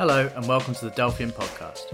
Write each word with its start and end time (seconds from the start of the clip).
Hello, 0.00 0.30
and 0.34 0.48
welcome 0.48 0.72
to 0.72 0.86
the 0.86 0.90
Delphian 0.92 1.30
podcast. 1.30 1.92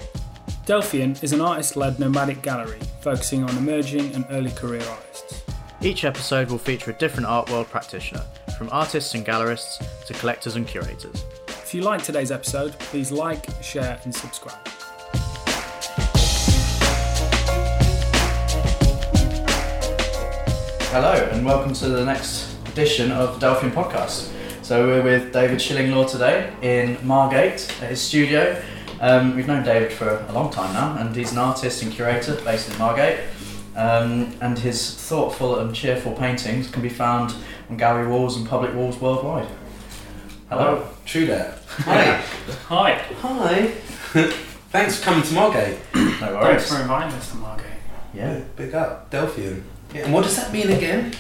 Delphian 0.65 1.21
is 1.25 1.33
an 1.33 1.41
artist 1.41 1.75
led 1.75 1.99
nomadic 1.99 2.41
gallery 2.41 2.79
focusing 3.01 3.43
on 3.43 3.51
emerging 3.59 4.15
and 4.15 4.25
early 4.31 4.53
career 4.53 4.85
artists. 4.89 5.43
Each 5.81 6.05
episode 6.05 6.49
will 6.49 6.59
feature 6.59 6.93
a 6.93 6.95
different 6.95 7.27
art 7.27 7.51
world 7.51 7.67
practitioner, 7.67 8.23
from 8.57 8.69
artists 8.71 9.15
and 9.15 9.27
gallerists 9.27 9.85
to 10.07 10.15
collectors 10.15 10.55
and 10.55 10.69
curators. 10.69 11.25
If 11.49 11.75
you 11.75 11.83
like 11.83 12.01
today's 12.01 12.31
episode, 12.31 12.79
please 12.79 13.11
like, 13.11 13.45
share, 13.61 13.99
and 14.05 14.15
subscribe. 14.15 14.65
Hello, 20.93 21.29
and 21.33 21.45
welcome 21.45 21.73
to 21.73 21.89
the 21.89 22.05
next 22.05 22.55
edition 22.69 23.11
of 23.11 23.41
the 23.41 23.47
Delphian 23.49 23.73
podcast. 23.73 24.33
So 24.67 24.85
we're 24.85 25.03
with 25.05 25.33
David 25.33 25.61
Shillinglaw 25.61 26.11
today 26.11 26.53
in 26.61 26.99
Margate 27.07 27.73
at 27.81 27.91
his 27.91 28.01
studio. 28.01 28.61
Um, 29.01 29.37
we've 29.37 29.47
known 29.47 29.63
David 29.63 29.93
for 29.93 30.27
a 30.29 30.33
long 30.33 30.51
time 30.51 30.73
now, 30.73 30.97
and 30.99 31.15
he's 31.15 31.31
an 31.31 31.39
artist 31.39 31.85
and 31.85 31.93
curator 31.93 32.35
based 32.43 32.69
in 32.69 32.77
Margate. 32.77 33.21
Um, 33.77 34.37
and 34.41 34.59
his 34.59 34.93
thoughtful 34.93 35.61
and 35.61 35.73
cheerful 35.73 36.15
paintings 36.15 36.69
can 36.69 36.83
be 36.83 36.89
found 36.89 37.33
on 37.71 37.77
gallery 37.77 38.09
walls 38.09 38.37
and 38.37 38.49
public 38.49 38.75
walls 38.75 39.01
worldwide. 39.01 39.47
Hello. 40.49 40.89
True 41.05 41.27
that. 41.27 41.59
Hi. 41.85 42.17
Hi, 42.67 42.95
Hi. 43.21 43.67
Thanks 44.73 44.99
for 44.99 45.05
coming 45.05 45.23
to 45.23 45.33
Margate. 45.35 45.79
No 45.95 46.01
worries. 46.35 46.43
thanks 46.43 46.73
for 46.73 46.83
inviting 46.83 47.13
us 47.13 47.31
to 47.31 47.37
Margate. 47.37 47.67
Yeah. 48.13 48.41
Big 48.57 48.75
up, 48.75 49.13
Delphian. 49.13 49.63
Yeah, 49.95 50.07
and 50.07 50.13
what 50.13 50.25
does 50.25 50.35
that 50.35 50.53
mean 50.53 50.71
again? 50.71 51.15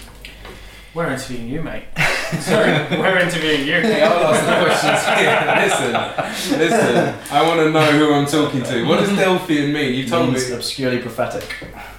We're 0.96 1.10
interviewing 1.10 1.48
you, 1.48 1.62
mate. 1.62 1.84
Sorry, 2.40 2.72
we're 2.98 3.18
interviewing 3.18 3.66
you. 3.66 3.82
Hey, 3.82 4.02
I'll 4.02 4.32
ask 4.32 4.46
the 4.46 4.64
questions 4.64 5.04
here. 5.18 6.56
Listen, 6.56 6.58
listen. 6.58 7.14
I 7.30 7.46
want 7.46 7.60
to 7.60 7.70
know 7.70 7.84
who 7.92 8.14
I'm 8.14 8.24
talking 8.24 8.62
to. 8.62 8.82
What 8.86 9.00
does 9.00 9.10
Delphian 9.10 9.74
mean? 9.74 9.92
You 9.92 10.08
told 10.08 10.28
me. 10.28 10.36
Means 10.36 10.50
obscurely 10.52 11.00
prophetic. 11.00 11.54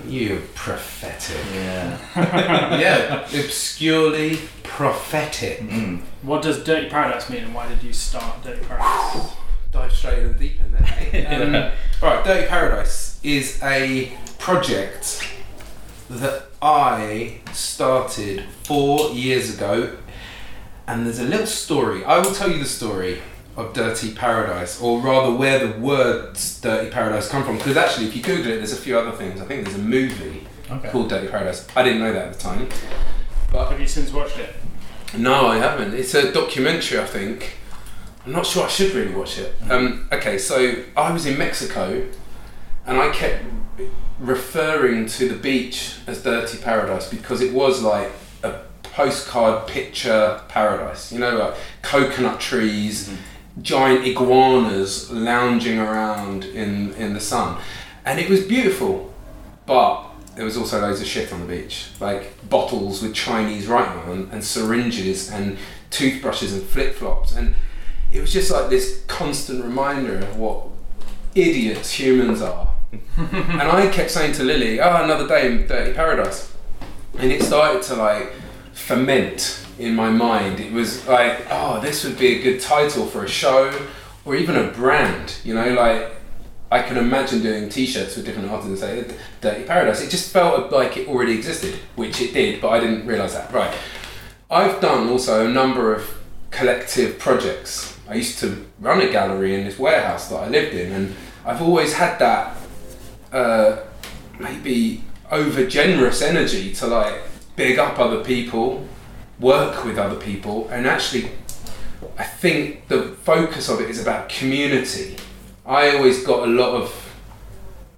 You 0.07 0.41
prophetic. 0.55 1.38
Yeah. 1.53 1.99
yeah, 2.80 3.22
obscurely 3.22 4.39
prophetic. 4.63 5.59
Mm. 5.59 6.02
What 6.23 6.41
does 6.41 6.63
Dirty 6.63 6.89
Paradise 6.89 7.29
mean, 7.29 7.44
and 7.44 7.53
why 7.53 7.69
did 7.69 7.83
you 7.83 7.94
start 7.94 8.41
Dirty 8.44 8.66
Paradise? 8.66 9.31
Dive 9.72 9.94
straight 9.94 10.19
in 10.23 10.38
deep 10.39 10.59
in 10.59 10.72
there. 10.72 11.72
Um, 11.72 11.72
Alright, 12.02 12.25
Dirty 12.25 12.47
Paradise 12.47 13.19
is 13.23 13.61
a 13.61 14.17
project 14.39 15.23
that 16.09 16.44
I 16.61 17.39
started 17.53 18.44
four 18.63 19.11
years 19.11 19.53
ago, 19.55 19.97
and 20.88 21.05
there's 21.05 21.19
a 21.19 21.23
little 21.23 21.47
story. 21.47 22.03
I 22.05 22.19
will 22.19 22.33
tell 22.33 22.52
you 22.52 22.59
the 22.59 22.66
story 22.66 23.22
of 23.55 23.73
Dirty 23.73 24.13
Paradise, 24.13 24.80
or 24.81 25.00
rather, 25.02 25.33
where 25.35 25.66
the 25.67 25.80
words 25.80 26.61
Dirty 26.61 26.89
Paradise 26.91 27.28
come 27.28 27.44
from. 27.44 27.58
Because 27.58 27.75
actually, 27.78 28.08
if 28.08 28.16
you 28.16 28.22
Google 28.23 28.52
it, 28.53 28.58
there's 28.58 28.73
a 28.73 28.78
few 28.78 28.97
other 28.97 29.11
things. 29.11 29.41
I 29.41 29.45
think 29.45 29.63
there's 29.66 29.75
a 29.78 29.81
movie 29.81 30.45
Okay. 30.69 30.89
called 30.89 31.09
Dirty 31.09 31.28
Paradise. 31.28 31.66
I 31.75 31.83
didn't 31.83 32.00
know 32.00 32.13
that 32.13 32.28
at 32.28 32.33
the 32.33 32.39
time. 32.39 32.69
But 33.52 33.69
Have 33.72 33.80
you 33.80 33.88
since 33.88 34.11
watched 34.11 34.38
it? 34.38 34.53
No, 35.17 35.47
I 35.47 35.58
haven't. 35.58 35.94
It's 35.94 36.13
a 36.13 36.31
documentary, 36.31 37.00
I 37.00 37.05
think. 37.05 37.53
I'm 38.25 38.33
not 38.33 38.45
sure 38.45 38.66
I 38.66 38.67
should 38.67 38.94
really 38.94 39.16
watch 39.16 39.38
it. 39.39 39.55
Um, 39.69 40.09
okay, 40.11 40.38
so 40.38 40.83
I 40.97 41.11
was 41.11 41.25
in 41.25 41.38
Mexico 41.38 42.05
and 42.88 42.97
I 42.97 43.11
kept 43.11 43.43
referring 44.19 45.05
to 45.07 45.27
the 45.27 45.35
beach 45.35 45.97
as 46.07 46.23
Dirty 46.23 46.57
Paradise 46.57 47.09
because 47.09 47.41
it 47.41 47.53
was 47.53 47.83
like 47.83 48.09
a 48.44 48.61
postcard 48.81 49.67
picture 49.67 50.41
paradise. 50.47 51.11
You 51.11 51.19
know, 51.19 51.38
like 51.38 51.55
coconut 51.81 52.39
trees, 52.39 53.09
mm-hmm. 53.09 53.61
giant 53.61 54.07
iguanas 54.07 55.11
lounging 55.11 55.77
around 55.77 56.45
in, 56.45 56.94
in 56.94 57.13
the 57.13 57.19
sun. 57.19 57.61
And 58.05 58.19
it 58.19 58.29
was 58.29 58.45
beautiful, 58.45 59.13
but 59.66 60.06
there 60.35 60.45
was 60.45 60.56
also 60.56 60.79
loads 60.79 61.01
of 61.01 61.07
shit 61.07 61.33
on 61.33 61.41
the 61.41 61.45
beach, 61.45 61.89
like 62.00 62.50
bottles 62.50 63.01
with 63.01 63.13
Chinese 63.13 63.67
writing 63.67 64.00
on 64.00 64.09
them, 64.09 64.29
and 64.31 64.44
syringes 64.44 65.29
and 65.29 65.57
toothbrushes 65.89 66.53
and 66.53 66.63
flip 66.63 66.95
flops, 66.95 67.35
and 67.35 67.53
it 68.13 68.22
was 68.22 68.31
just 68.31 68.50
like 68.51 68.69
this 68.69 69.03
constant 69.07 69.63
reminder 69.63 70.19
of 70.19 70.38
what 70.38 70.67
idiots 71.35 71.91
humans 71.91 72.41
are. 72.41 72.69
and 73.18 73.62
I 73.62 73.90
kept 73.92 74.12
saying 74.12 74.34
to 74.34 74.44
Lily, 74.44 74.80
"Oh, 74.80 75.03
another 75.03 75.28
day 75.28 75.48
in 75.48 75.68
Dirty 75.68 75.94
Paradise," 75.94 76.53
and 77.18 77.31
it 77.31 77.44
started 77.44 77.84
to 77.84 77.96
like 77.96 78.31
ferment 78.74 79.66
in 79.78 79.96
my 79.96 80.09
mind. 80.09 80.59
It 80.59 80.72
was 80.72 81.06
like, 81.08 81.46
"Oh, 81.50 81.81
this 81.81 82.03
would 82.03 82.18
be 82.18 82.40
a 82.40 82.42
good 82.42 82.62
title 82.62 83.06
for 83.06 83.24
a 83.24 83.28
show, 83.28 83.88
or 84.24 84.36
even 84.36 84.56
a 84.56 84.72
brand." 84.72 85.36
You 85.44 85.56
know, 85.56 85.74
like 85.74 86.12
I 86.72 86.81
can 86.81 86.98
imagine 86.98 87.42
doing 87.42 87.70
T-shirts 87.70 88.16
with 88.16 88.25
different 88.25 88.50
artists 88.50 88.70
and 88.70 88.80
say 88.80 89.16
"Dirty 89.42 89.64
Paradise." 89.66 90.02
It 90.02 90.09
just 90.09 90.31
felt 90.31 90.72
like 90.72 90.96
it 90.96 91.09
already 91.09 91.34
existed, 91.34 91.75
which 91.96 92.22
it 92.22 92.34
did, 92.34 92.62
but 92.62 92.69
I 92.69 92.80
didn't 92.80 93.06
realise 93.06 93.34
that. 93.34 93.52
Right. 93.52 93.74
I've 94.50 94.80
done 94.80 95.09
also 95.09 95.46
a 95.46 95.50
number 95.50 95.94
of 95.94 96.09
collective 96.52 97.19
projects. 97.19 97.98
I 98.09 98.16
used 98.16 98.40
to 98.40 98.66
run 98.80 99.02
a 99.02 99.12
gallery 99.12 99.54
in 99.56 99.66
this 99.66 99.78
warehouse 99.78 100.30
that 100.30 100.38
I 100.38 100.48
lived 100.48 100.74
in, 100.74 100.94
and 100.94 101.16
I've 101.46 101.62
always 101.62 101.94
had 101.94 102.18
that 102.19 102.56
uh, 103.31 103.77
maybe 104.39 105.03
over 105.31 105.65
generous 105.67 106.21
energy 106.21 106.73
to 106.73 106.88
like 106.88 107.15
big 107.55 107.79
up 107.79 107.99
other 107.99 108.23
people, 108.23 108.85
work 109.39 109.83
with 109.85 109.97
other 109.97 110.19
people, 110.19 110.67
and 110.69 110.88
actually, 110.88 111.29
I 112.17 112.23
think 112.23 112.88
the 112.88 113.03
focus 113.23 113.69
of 113.69 113.81
it 113.81 113.89
is 113.89 114.01
about 114.01 114.29
community. 114.29 115.17
I 115.65 115.95
always 115.97 116.23
got 116.25 116.47
a 116.47 116.51
lot 116.51 116.73
of 116.81 117.03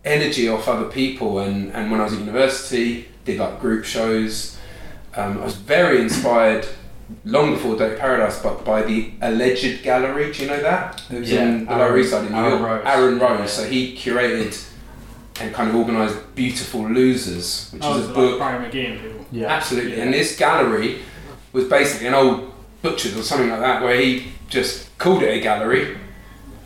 energy 0.05 0.47
off 0.49 0.67
other 0.67 0.85
people, 0.89 1.39
and, 1.39 1.71
and 1.73 1.91
when 1.91 1.99
I 1.99 2.05
was 2.05 2.13
at 2.13 2.19
university, 2.19 3.07
did 3.25 3.37
like 3.39 3.59
group 3.59 3.85
shows. 3.85 4.57
Um, 5.15 5.39
I 5.39 5.45
was 5.45 5.55
very 5.55 6.01
inspired 6.01 6.67
long 7.25 7.53
before 7.53 7.75
Dirty 7.75 7.99
Paradise, 7.99 8.41
but 8.41 8.63
by 8.63 8.83
the 8.83 9.11
alleged 9.21 9.83
gallery. 9.83 10.31
Do 10.31 10.43
you 10.43 10.47
know 10.49 10.61
that? 10.61 11.01
It 11.11 11.19
was 11.19 11.31
Yeah, 11.31 11.43
in 11.43 11.65
the 11.65 11.71
Lower 11.71 11.81
Aaron- 11.89 11.99
East 11.99 12.11
Side 12.11 12.25
in 12.27 12.31
New 12.31 12.37
Aaron 12.37 12.61
Rose. 12.63 12.81
Aaron 12.85 13.19
Rose. 13.19 13.39
Yeah. 13.39 13.45
So 13.47 13.63
he 13.65 13.95
curated 13.95 14.68
and 15.41 15.53
kind 15.53 15.69
of 15.69 15.75
organised 15.75 16.17
Beautiful 16.35 16.87
Losers, 16.89 17.69
which 17.71 17.81
Oh, 17.85 17.97
is 17.99 18.05
so 18.05 18.05
a 18.05 18.07
like 18.07 18.15
book. 18.15 18.39
Barry 18.39 18.69
McGee 18.69 18.91
and 18.91 19.01
people. 19.01 19.25
Yeah. 19.31 19.47
Absolutely. 19.47 19.99
And 19.99 20.13
this 20.13 20.35
gallery 20.37 20.99
was 21.53 21.65
basically 21.65 22.07
an 22.07 22.13
old 22.13 22.51
butcher's 22.81 23.17
or 23.17 23.23
something 23.23 23.49
like 23.49 23.59
that, 23.59 23.81
where 23.81 23.99
he 23.99 24.27
just 24.49 24.95
called 24.97 25.23
it 25.23 25.29
a 25.37 25.39
gallery, 25.39 25.97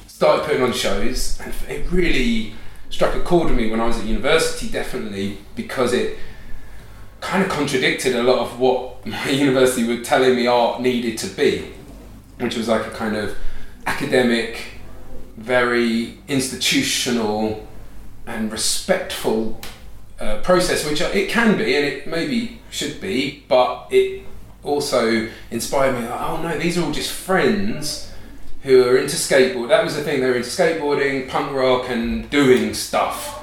started 0.08 0.46
putting 0.46 0.62
on 0.64 0.74
shows, 0.74 1.40
and 1.42 1.54
it 1.70 1.92
really 1.92 2.54
struck 2.90 3.16
a 3.16 3.22
chord 3.22 3.50
with 3.50 3.58
me 3.58 3.70
when 3.70 3.80
I 3.82 3.86
was 3.88 3.98
at 4.00 4.06
university, 4.06 4.70
definitely, 4.70 5.40
because 5.56 5.94
it 5.94 6.18
kind 7.22 7.42
of 7.44 7.50
contradicted 7.50 8.16
a 8.16 8.24
lot 8.24 8.40
of 8.40 8.60
what 8.60 9.06
my 9.06 9.30
university 9.30 9.88
were 9.88 10.04
telling 10.04 10.36
me 10.36 10.48
art 10.48 10.82
needed 10.82 11.18
to 11.20 11.28
be, 11.28 11.72
which 12.40 12.56
was 12.56 12.68
like 12.68 12.86
a 12.86 12.92
kind 12.92 13.16
of 13.16 13.36
academic, 13.88 14.66
very 15.38 16.18
institutional, 16.28 17.68
and 18.26 18.52
respectful 18.52 19.60
uh, 20.20 20.38
process, 20.42 20.90
which 20.90 21.02
it 21.02 21.30
can 21.30 21.58
be 21.58 21.76
and 21.76 21.86
it 21.86 22.08
maybe 22.08 22.62
should 22.70 23.02
be, 23.02 23.44
but 23.48 23.88
it 23.92 24.24
also 24.64 25.30
inspired 25.52 26.00
me. 26.00 26.08
Like, 26.08 26.22
oh 26.22 26.42
no, 26.42 26.58
these 26.58 26.78
are 26.78 26.84
all 26.84 26.92
just 26.92 27.12
friends 27.12 28.12
who 28.62 28.88
are 28.88 28.98
into 28.98 29.16
skateboard. 29.16 29.68
That 29.70 29.84
was 29.84 29.96
the 29.96 30.04
thing; 30.04 30.22
they 30.22 30.30
were 30.30 30.36
into 30.36 30.50
skateboarding, 30.50 31.28
punk 31.30 31.52
rock, 31.52 31.90
and 31.90 32.30
doing 32.30 32.74
stuff. 32.74 33.42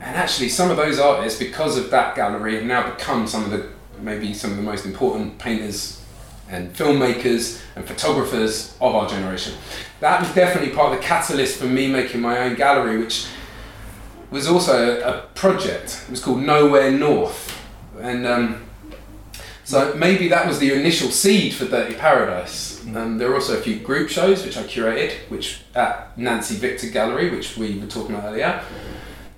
And 0.00 0.16
actually, 0.16 0.50
some 0.50 0.70
of 0.70 0.76
those 0.76 0.98
artists, 0.98 1.38
because 1.38 1.78
of 1.78 1.90
that 1.90 2.14
gallery, 2.14 2.56
have 2.56 2.64
now 2.64 2.90
become 2.90 3.26
some 3.26 3.44
of 3.44 3.50
the 3.50 3.70
maybe 4.00 4.34
some 4.34 4.50
of 4.50 4.56
the 4.56 4.62
most 4.62 4.84
important 4.84 5.38
painters 5.38 6.02
and 6.50 6.74
filmmakers 6.74 7.62
and 7.74 7.86
photographers 7.86 8.76
of 8.80 8.94
our 8.94 9.08
generation. 9.08 9.54
That 10.00 10.20
was 10.20 10.34
definitely 10.34 10.74
part 10.74 10.92
of 10.92 11.00
the 11.00 11.04
catalyst 11.04 11.58
for 11.58 11.64
me 11.64 11.90
making 11.90 12.20
my 12.20 12.38
own 12.40 12.54
gallery, 12.54 12.98
which 12.98 13.26
was 14.34 14.48
also 14.48 15.00
a, 15.00 15.22
project. 15.34 16.02
It 16.06 16.10
was 16.10 16.20
called 16.20 16.42
Nowhere 16.42 16.90
North, 16.90 17.56
and 18.00 18.26
um, 18.26 18.64
so 19.62 19.94
maybe 19.94 20.26
that 20.28 20.46
was 20.46 20.58
the 20.58 20.72
initial 20.72 21.10
seed 21.10 21.54
for 21.54 21.66
Dirty 21.66 21.94
Paradise. 21.94 22.84
Um, 22.84 23.18
there 23.18 23.28
were 23.28 23.36
also 23.36 23.56
a 23.56 23.62
few 23.62 23.78
group 23.78 24.08
shows 24.08 24.44
which 24.44 24.56
I 24.56 24.64
curated, 24.64 25.12
which 25.30 25.62
at 25.74 26.18
Nancy 26.18 26.56
Victor 26.56 26.88
Gallery, 26.88 27.30
which 27.30 27.56
we 27.56 27.78
were 27.78 27.86
talking 27.86 28.16
about 28.16 28.32
earlier. 28.32 28.62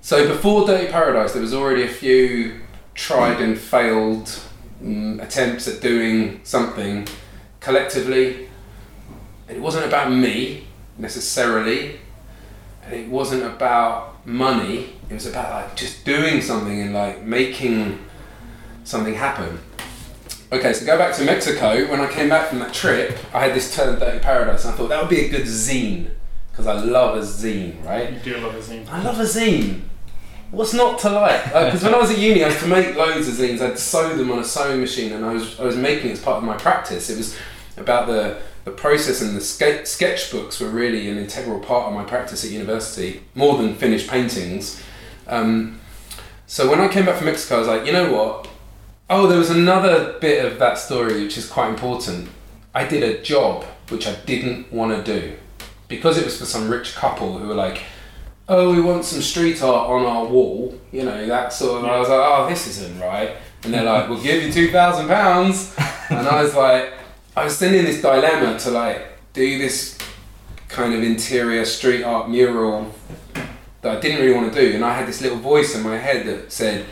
So 0.01 0.27
before 0.27 0.65
Dirty 0.65 0.91
Paradise, 0.91 1.31
there 1.33 1.43
was 1.43 1.53
already 1.53 1.83
a 1.83 1.87
few 1.87 2.61
tried 2.95 3.39
and 3.39 3.55
failed 3.57 4.39
um, 4.81 5.19
attempts 5.19 5.67
at 5.67 5.79
doing 5.79 6.41
something 6.43 7.07
collectively. 7.59 8.49
It 9.47 9.61
wasn't 9.61 9.85
about 9.85 10.11
me 10.11 10.65
necessarily, 10.97 11.99
and 12.87 12.95
it 12.95 13.09
wasn't 13.09 13.43
about 13.43 14.25
money. 14.25 14.93
It 15.09 15.13
was 15.13 15.25
about 15.25 15.51
like 15.51 15.75
just 15.75 16.05
doing 16.05 16.41
something 16.41 16.81
and 16.81 16.93
like 16.93 17.23
making 17.23 17.99
something 18.83 19.13
happen. 19.13 19.59
Okay, 20.51 20.71
so 20.71 20.85
go 20.85 20.97
back 20.97 21.13
to 21.15 21.25
Mexico. 21.25 21.89
When 21.89 21.99
I 21.99 22.09
came 22.09 22.29
back 22.29 22.47
from 22.47 22.59
that 22.59 22.73
trip, 22.73 23.17
I 23.33 23.45
had 23.45 23.53
this 23.53 23.75
Turn 23.75 23.99
30 23.99 24.19
Paradise, 24.19 24.63
and 24.63 24.73
I 24.73 24.77
thought 24.77 24.87
that 24.87 25.01
would 25.01 25.09
be 25.09 25.25
a 25.25 25.29
good 25.29 25.45
zine 25.45 26.09
because 26.51 26.67
I 26.67 26.73
love 26.81 27.17
a 27.17 27.21
zine, 27.21 27.83
right? 27.85 28.13
You 28.13 28.19
do 28.19 28.37
love 28.37 28.55
a 28.55 28.59
zine. 28.59 28.87
I 28.87 29.03
love 29.03 29.19
a 29.19 29.23
zine. 29.23 29.81
What's 30.51 30.73
not 30.73 30.99
to 30.99 31.09
like? 31.09 31.53
Uh, 31.53 31.65
because 31.65 31.83
when 31.83 31.93
I 31.93 31.97
was 31.97 32.09
at 32.11 32.17
uni, 32.17 32.45
I 32.45 32.47
used 32.47 32.61
to 32.61 32.67
make 32.67 32.95
loads 32.95 33.27
of 33.27 33.33
zines. 33.33 33.59
I'd 33.59 33.77
sew 33.77 34.15
them 34.15 34.31
on 34.31 34.39
a 34.39 34.45
sewing 34.45 34.79
machine, 34.79 35.11
and 35.11 35.25
I 35.25 35.33
was 35.33 35.59
I 35.59 35.65
was 35.65 35.75
making 35.75 36.11
it 36.11 36.13
as 36.13 36.21
part 36.21 36.37
of 36.37 36.43
my 36.43 36.55
practice. 36.55 37.09
It 37.09 37.17
was 37.17 37.37
about 37.75 38.07
the 38.07 38.39
the 38.67 38.73
process, 38.73 39.21
and 39.21 39.35
the 39.35 39.41
ske- 39.41 39.85
sketchbooks 39.85 40.59
were 40.59 40.67
really 40.67 41.09
an 41.09 41.17
integral 41.17 41.59
part 41.59 41.87
of 41.87 41.93
my 41.93 42.03
practice 42.03 42.43
at 42.43 42.51
university, 42.51 43.23
more 43.33 43.57
than 43.57 43.73
finished 43.75 44.09
paintings. 44.09 44.83
Um, 45.25 45.79
so 46.47 46.69
when 46.69 46.81
I 46.81 46.89
came 46.89 47.05
back 47.05 47.15
from 47.15 47.27
Mexico, 47.27 47.55
I 47.55 47.59
was 47.59 47.67
like, 47.67 47.85
you 47.85 47.93
know 47.93 48.11
what? 48.11 48.49
Oh, 49.09 49.25
there 49.27 49.39
was 49.39 49.49
another 49.49 50.17
bit 50.19 50.43
of 50.43 50.59
that 50.59 50.77
story 50.77 51.23
which 51.23 51.37
is 51.37 51.47
quite 51.47 51.69
important. 51.69 52.27
I 52.75 52.85
did 52.85 53.03
a 53.03 53.21
job 53.21 53.63
which 53.87 54.05
I 54.05 54.15
didn't 54.25 54.71
want 54.71 54.93
to 54.93 55.19
do 55.19 55.37
because 55.87 56.17
it 56.17 56.25
was 56.25 56.37
for 56.37 56.45
some 56.45 56.69
rich 56.69 56.93
couple 56.93 57.37
who 57.37 57.47
were 57.47 57.55
like, 57.55 57.83
oh, 58.49 58.73
we 58.73 58.81
want 58.81 59.05
some 59.05 59.21
street 59.21 59.63
art 59.63 59.89
on 59.89 60.05
our 60.05 60.25
wall, 60.25 60.77
you 60.91 61.03
know, 61.03 61.25
that 61.25 61.53
sort 61.53 61.79
of. 61.79 61.89
I 61.89 61.97
was 61.99 62.09
like, 62.09 62.19
oh, 62.21 62.49
this 62.49 62.67
isn't 62.67 62.99
right. 62.99 63.31
And 63.63 63.73
they're 63.73 63.83
like, 63.83 64.09
we'll 64.09 64.21
give 64.21 64.43
you 64.43 64.51
two 64.51 64.71
thousand 64.71 65.07
pounds. 65.07 65.73
And 66.09 66.27
I 66.27 66.43
was 66.43 66.53
like, 66.53 66.96
I 67.37 67.43
was 67.43 67.61
in 67.61 67.85
this 67.85 68.01
dilemma 68.01 68.57
to 68.61 68.71
like 68.71 69.05
do 69.33 69.59
this 69.59 69.95
kind 70.69 70.95
of 70.95 71.03
interior 71.03 71.65
street 71.65 72.03
art 72.03 72.31
mural 72.31 72.91
that 73.81 73.97
I 73.97 73.99
didn't 73.99 74.21
really 74.21 74.33
want 74.33 74.51
to 74.51 74.59
do, 74.59 74.73
and 74.73 74.83
I 74.83 74.93
had 74.97 75.07
this 75.07 75.21
little 75.21 75.37
voice 75.37 75.75
in 75.75 75.83
my 75.83 75.97
head 75.97 76.25
that 76.25 76.51
said, 76.51 76.87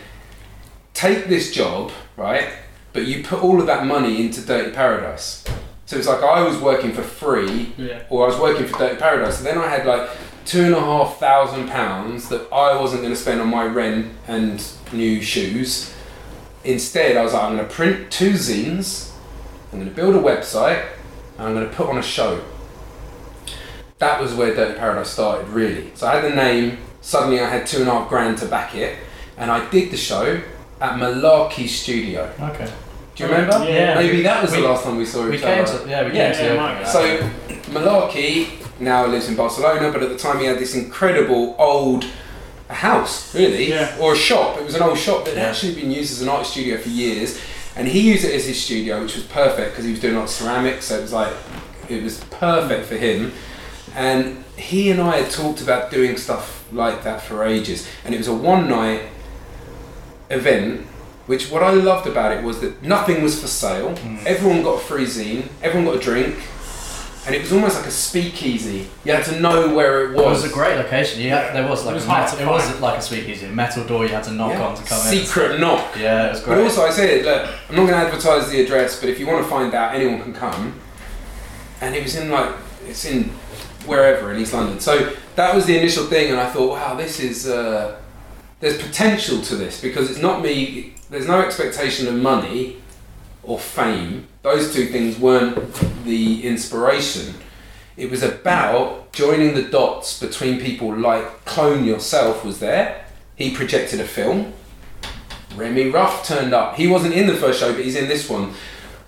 take 0.93 1.25
this 1.25 1.51
job, 1.51 1.91
right? 2.15 2.47
But 2.93 3.07
you 3.07 3.23
put 3.23 3.41
all 3.43 3.59
of 3.59 3.65
that 3.65 3.87
money 3.87 4.23
into 4.23 4.39
Dirty 4.41 4.69
Paradise. 4.69 5.43
So 5.87 5.97
it's 5.97 6.07
like 6.07 6.21
I 6.21 6.41
was 6.43 6.59
working 6.59 6.93
for 6.93 7.01
free 7.01 7.73
Yeah. 7.75 8.03
or 8.11 8.25
I 8.25 8.29
was 8.29 8.39
working 8.39 8.67
for 8.67 8.77
Dirty 8.77 8.97
Paradise. 8.97 9.39
So 9.39 9.45
then 9.45 9.57
I 9.57 9.67
had 9.67 9.87
like 9.87 10.07
two 10.45 10.63
and 10.65 10.75
a 10.75 10.79
half 10.79 11.19
thousand 11.19 11.69
pounds 11.69 12.29
that 12.29 12.47
I 12.53 12.79
wasn't 12.79 13.01
going 13.01 13.15
to 13.15 13.19
spend 13.19 13.41
on 13.41 13.47
my 13.49 13.65
rent 13.65 14.13
and 14.27 14.63
new 14.93 15.23
shoes. 15.23 15.91
Instead, 16.63 17.17
I 17.17 17.23
was 17.23 17.33
like, 17.33 17.41
I'm 17.45 17.55
going 17.55 17.67
to 17.67 17.73
print 17.73 18.11
two 18.11 18.33
zines, 18.33 19.11
I'm 19.71 19.79
going 19.79 19.89
to 19.89 19.95
build 19.95 20.15
a 20.15 20.19
website, 20.19 20.85
and 21.37 21.47
I'm 21.47 21.53
going 21.53 21.67
to 21.69 21.75
put 21.75 21.87
on 21.89 21.97
a 21.97 22.01
show. 22.03 22.41
That 23.99 24.21
was 24.21 24.33
where 24.33 24.53
Dirty 24.53 24.77
Paradise 24.77 25.09
started, 25.09 25.47
really. 25.49 25.91
So 25.95 26.07
I 26.07 26.15
had 26.19 26.23
the 26.31 26.35
name, 26.35 26.77
suddenly 27.01 27.39
I 27.39 27.49
had 27.49 27.65
two 27.65 27.79
and 27.81 27.87
a 27.87 27.91
half 27.91 28.09
grand 28.09 28.37
to 28.39 28.45
back 28.45 28.75
it, 28.75 28.97
and 29.37 29.49
I 29.51 29.67
did 29.69 29.91
the 29.91 29.97
show 29.97 30.41
at 30.81 30.99
Malarkey 30.99 31.67
Studio. 31.67 32.31
Okay. 32.39 32.69
Do 33.15 33.23
you 33.23 33.29
remember? 33.29 33.63
Yeah. 33.69 33.95
Maybe 33.95 34.21
that 34.23 34.41
was 34.41 34.51
We- 34.51 34.61
the 34.61 34.67
last 34.67 34.83
time 34.83 34.97
we 34.97 35.05
saw 35.05 35.25
We 35.27 35.35
each 35.35 35.41
came 35.41 35.63
other. 35.63 35.83
to 35.83 35.89
yeah 35.89 36.03
we 36.03 36.11
came 36.11 36.17
yeah, 36.17 36.49
to 36.49 36.55
Mike. 36.59 36.85
So 36.87 37.17
Malarkey 37.71 38.47
now 38.81 39.05
lives 39.05 39.29
in 39.29 39.35
Barcelona, 39.35 39.89
but 39.91 40.03
at 40.03 40.09
the 40.09 40.17
time 40.17 40.39
he 40.39 40.45
had 40.45 40.59
this 40.59 40.75
incredible 40.75 41.55
old 41.57 42.05
house, 42.69 43.33
really, 43.33 43.69
Yeah. 43.69 43.95
or 44.01 44.13
a 44.13 44.17
shop. 44.17 44.57
It 44.57 44.65
was 44.65 44.75
an 44.75 44.81
old 44.81 44.97
shop 44.97 45.23
that 45.25 45.35
had 45.35 45.43
Yeah. 45.43 45.49
actually 45.49 45.75
been 45.75 45.91
used 45.91 46.11
as 46.11 46.21
an 46.21 46.27
art 46.27 46.45
studio 46.45 46.77
for 46.77 46.89
years, 46.89 47.39
and 47.75 47.87
he 47.87 47.99
used 47.99 48.23
it 48.23 48.33
as 48.33 48.45
his 48.45 48.63
studio, 48.63 49.01
which 49.01 49.15
was 49.15 49.25
perfect 49.25 49.71
because 49.71 49.85
he 49.85 49.91
was 49.91 49.99
doing 49.99 50.15
a 50.15 50.19
lot 50.19 50.25
of 50.25 50.29
ceramics. 50.29 50.85
So 50.85 50.97
it 50.97 51.01
was 51.01 51.13
like 51.13 51.33
it 51.89 52.03
was 52.03 52.23
perfect 52.25 52.87
for 52.87 52.95
him. 52.95 53.33
And 53.93 54.43
he 54.57 54.91
and 54.91 55.01
I 55.01 55.17
had 55.17 55.31
talked 55.31 55.61
about 55.61 55.91
doing 55.91 56.17
stuff 56.17 56.65
like 56.71 57.03
that 57.03 57.21
for 57.21 57.43
ages, 57.43 57.87
and 58.03 58.13
it 58.13 58.17
was 58.17 58.27
a 58.27 58.33
one 58.33 58.69
night 58.69 59.03
event. 60.29 60.87
Which 61.27 61.49
what 61.49 61.63
I 61.63 61.71
loved 61.71 62.05
about 62.05 62.37
it 62.37 62.43
was 62.43 62.61
that 62.61 62.83
nothing 62.83 63.23
was 63.23 63.41
for 63.41 63.47
sale. 63.47 63.95
Mm. 63.95 64.23
Everyone 64.25 64.61
got 64.61 64.75
a 64.75 64.85
free 64.85 65.05
zine. 65.05 65.47
Everyone 65.63 65.91
got 65.91 65.95
a 65.95 65.99
drink, 65.99 66.37
and 67.25 67.33
it 67.35 67.41
was 67.41 67.51
almost 67.53 67.77
like 67.77 67.87
a 67.87 67.91
speakeasy. 67.91 68.87
You 69.03 69.13
had 69.13 69.25
to 69.25 69.39
know 69.39 69.73
where 69.75 70.05
it 70.11 70.15
was. 70.15 70.21
It 70.23 70.29
was. 70.29 70.43
a 70.45 70.53
great 70.53 70.75
location. 70.77 71.21
You 71.21 71.29
had, 71.31 71.55
there 71.55 71.67
was 71.67 71.83
like 71.85 71.93
It 71.93 71.95
was 71.95 72.05
a 72.05 72.07
metal, 72.07 72.39
it 72.39 72.45
was 72.47 72.79
like 72.81 72.99
a 72.99 73.01
speakeasy, 73.01 73.45
a 73.47 73.49
metal 73.49 73.83
door 73.85 74.03
you 74.03 74.09
had 74.09 74.23
to 74.25 74.31
knock 74.31 74.51
Yeah. 74.51 74.67
on 74.67 74.75
to 74.75 74.83
come 74.83 74.99
in. 74.99 75.25
secret 75.25 75.59
knock. 75.59 75.95
Yeah, 75.99 76.27
it 76.27 76.29
was 76.31 76.39
But 76.41 76.45
great. 76.55 76.63
also, 76.63 76.85
I 76.85 76.91
said, 76.91 77.25
look, 77.25 77.49
I'm 77.69 77.75
not 77.75 77.87
going 77.87 77.99
to 77.99 78.07
advertise 78.07 78.49
the 78.49 78.61
address, 78.61 78.99
but 78.99 79.09
if 79.09 79.19
you 79.19 79.25
want 79.27 79.43
to 79.43 79.49
find 79.49 79.73
out, 79.73 79.95
anyone 79.95 80.21
can 80.21 80.33
come. 80.33 80.79
And 81.81 81.95
it 81.95 82.03
was 82.03 82.15
in 82.15 82.29
like, 82.29 82.51
it's 82.87 83.05
in 83.05 83.25
wherever 83.85 84.31
in 84.31 84.39
East 84.39 84.53
London. 84.53 84.79
So 84.79 85.13
that 85.35 85.53
was 85.55 85.65
the 85.65 85.77
initial 85.77 86.05
thing, 86.05 86.31
and 86.31 86.39
I 86.39 86.49
thought, 86.49 86.71
wow, 86.71 86.95
this 86.95 87.19
is, 87.19 87.47
uh, 87.47 87.95
there's 88.59 88.77
potential 88.81 89.41
to 89.41 89.55
this 89.55 89.81
because 89.81 90.09
it's 90.09 90.21
not 90.21 90.41
me, 90.41 90.93
there's 91.09 91.27
no 91.27 91.41
expectation 91.41 92.07
of 92.07 92.15
money 92.15 92.77
or 93.43 93.59
fame. 93.59 94.27
Those 94.45 94.71
two 94.71 94.85
things 94.85 95.17
weren't 95.17 95.57
the 96.03 96.45
inspiration. 96.45 97.33
It 97.97 98.11
was 98.11 98.21
about 98.21 99.11
joining 99.11 99.55
the 99.55 99.63
dots 99.63 100.19
between 100.19 100.61
people 100.61 100.95
like 100.95 101.45
Clone 101.45 101.83
Yourself 101.83 102.45
was 102.45 102.59
there. 102.59 103.07
He 103.35 103.55
projected 103.55 103.99
a 103.99 104.03
film. 104.05 104.53
Remi 105.55 105.89
Rough 105.89 106.27
turned 106.27 106.53
up. 106.53 106.75
He 106.75 106.85
wasn't 106.85 107.15
in 107.15 107.25
the 107.25 107.33
first 107.33 107.59
show, 107.59 107.73
but 107.73 107.83
he's 107.83 107.95
in 107.95 108.07
this 108.07 108.29
one. 108.29 108.53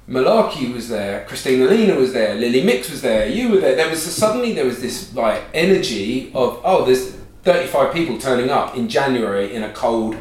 Malarkey 0.09 0.73
was 0.73 0.89
there. 0.89 1.23
Christina 1.25 1.65
Lena 1.65 1.93
was 1.93 2.13
there. 2.13 2.33
Lily 2.33 2.63
Mixe 2.63 2.89
was 2.89 3.03
there. 3.03 3.29
You 3.29 3.49
were 3.49 3.59
there. 3.59 3.75
There 3.75 3.91
was 3.91 4.01
suddenly 4.01 4.53
there 4.53 4.65
was 4.65 4.81
this 4.81 5.13
like 5.13 5.43
energy 5.53 6.31
of 6.33 6.59
oh, 6.63 6.83
there's 6.83 7.11
35 7.43 7.93
people 7.93 8.17
turning 8.17 8.49
up 8.49 8.75
in 8.75 8.89
January 8.89 9.53
in 9.53 9.61
a 9.61 9.71
cold, 9.71 10.17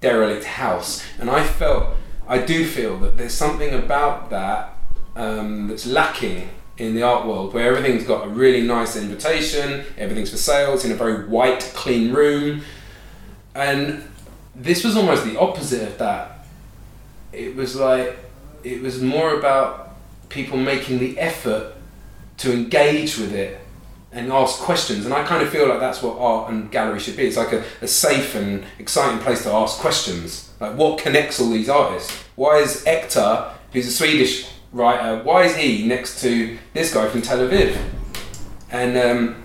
derelict 0.00 0.46
house, 0.46 1.04
and 1.18 1.28
I 1.28 1.44
felt, 1.44 1.88
I 2.26 2.38
do 2.38 2.66
feel 2.66 2.98
that 2.98 3.16
there's 3.16 3.34
something 3.34 3.74
about 3.74 4.30
that 4.30 4.76
um, 5.16 5.68
that's 5.68 5.86
lacking 5.86 6.48
in 6.76 6.94
the 6.94 7.02
art 7.02 7.26
world 7.26 7.54
where 7.54 7.74
everything's 7.74 8.04
got 8.04 8.26
a 8.26 8.28
really 8.28 8.62
nice 8.62 8.96
invitation, 8.96 9.84
everything's 9.96 10.30
for 10.30 10.36
sale, 10.36 10.74
it's 10.74 10.84
in 10.84 10.92
a 10.92 10.96
very 10.96 11.26
white, 11.28 11.60
clean 11.74 12.12
room, 12.12 12.62
and 13.54 14.02
this 14.54 14.82
was 14.82 14.96
almost 14.96 15.24
the 15.24 15.38
opposite 15.38 15.86
of 15.86 15.98
that. 15.98 16.46
It 17.32 17.54
was 17.54 17.76
like 17.76 18.18
it 18.62 18.80
was 18.80 19.00
more 19.00 19.38
about 19.38 19.94
people 20.28 20.56
making 20.56 20.98
the 20.98 21.18
effort 21.18 21.74
to 22.38 22.52
engage 22.52 23.18
with 23.18 23.32
it 23.32 23.60
and 24.14 24.32
ask 24.32 24.60
questions. 24.60 25.04
And 25.04 25.12
I 25.12 25.24
kind 25.24 25.42
of 25.42 25.50
feel 25.50 25.68
like 25.68 25.80
that's 25.80 26.02
what 26.02 26.16
art 26.18 26.50
and 26.50 26.70
gallery 26.70 27.00
should 27.00 27.16
be. 27.16 27.26
It's 27.26 27.36
like 27.36 27.52
a, 27.52 27.64
a 27.82 27.88
safe 27.88 28.34
and 28.36 28.64
exciting 28.78 29.18
place 29.18 29.42
to 29.42 29.50
ask 29.50 29.78
questions. 29.80 30.52
Like 30.60 30.76
what 30.76 30.98
connects 30.98 31.40
all 31.40 31.50
these 31.50 31.68
artists? 31.68 32.12
Why 32.36 32.58
is 32.58 32.84
Ekta, 32.84 33.52
who's 33.72 33.88
a 33.88 33.90
Swedish 33.90 34.48
writer, 34.72 35.22
why 35.22 35.44
is 35.44 35.56
he 35.56 35.86
next 35.86 36.20
to 36.22 36.56
this 36.72 36.94
guy 36.94 37.08
from 37.08 37.22
Tel 37.22 37.38
Aviv? 37.38 37.76
And 38.70 38.96
um, 38.96 39.42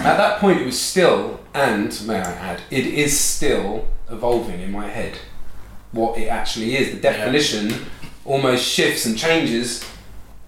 at 0.00 0.16
that 0.16 0.40
point, 0.40 0.60
it 0.60 0.66
was 0.66 0.80
still, 0.80 1.40
and 1.54 2.00
may 2.06 2.18
I 2.18 2.32
add, 2.32 2.62
it 2.70 2.86
is 2.86 3.18
still 3.18 3.88
evolving 4.10 4.60
in 4.60 4.72
my 4.72 4.88
head 4.88 5.18
what 5.92 6.18
it 6.18 6.28
actually 6.28 6.76
is. 6.76 6.94
The 6.94 7.00
definition 7.00 7.86
almost 8.24 8.64
shifts 8.64 9.06
and 9.06 9.18
changes 9.18 9.84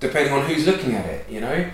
depending 0.01 0.33
on 0.33 0.47
who's 0.47 0.67
looking 0.67 0.95
at 0.95 1.05
it, 1.07 1.29
you 1.31 1.41
know? 1.41 1.71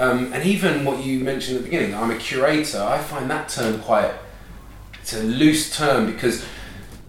Um, 0.00 0.32
and 0.32 0.42
even 0.46 0.86
what 0.86 1.04
you 1.04 1.20
mentioned 1.20 1.58
at 1.58 1.62
the 1.62 1.70
beginning, 1.70 1.94
I'm 1.94 2.10
a 2.10 2.16
curator, 2.16 2.80
I 2.82 2.98
find 3.02 3.30
that 3.30 3.50
term 3.50 3.80
quite, 3.82 4.10
it's 4.94 5.12
a 5.12 5.22
loose 5.22 5.76
term 5.76 6.10
because 6.10 6.42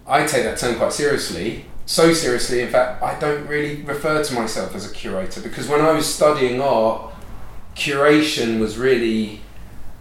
I 0.06 0.26
take 0.26 0.44
that 0.44 0.58
term 0.58 0.76
quite 0.76 0.92
seriously. 0.92 1.64
So 1.86 2.12
seriously, 2.12 2.60
in 2.60 2.68
fact, 2.68 3.02
I 3.02 3.18
don't 3.18 3.46
really 3.46 3.80
refer 3.80 4.22
to 4.22 4.34
myself 4.34 4.74
as 4.74 4.88
a 4.88 4.92
curator 4.94 5.40
because 5.40 5.68
when 5.68 5.80
I 5.80 5.92
was 5.92 6.06
studying 6.06 6.60
art, 6.60 7.14
curation 7.74 8.60
was 8.60 8.76
really 8.76 9.40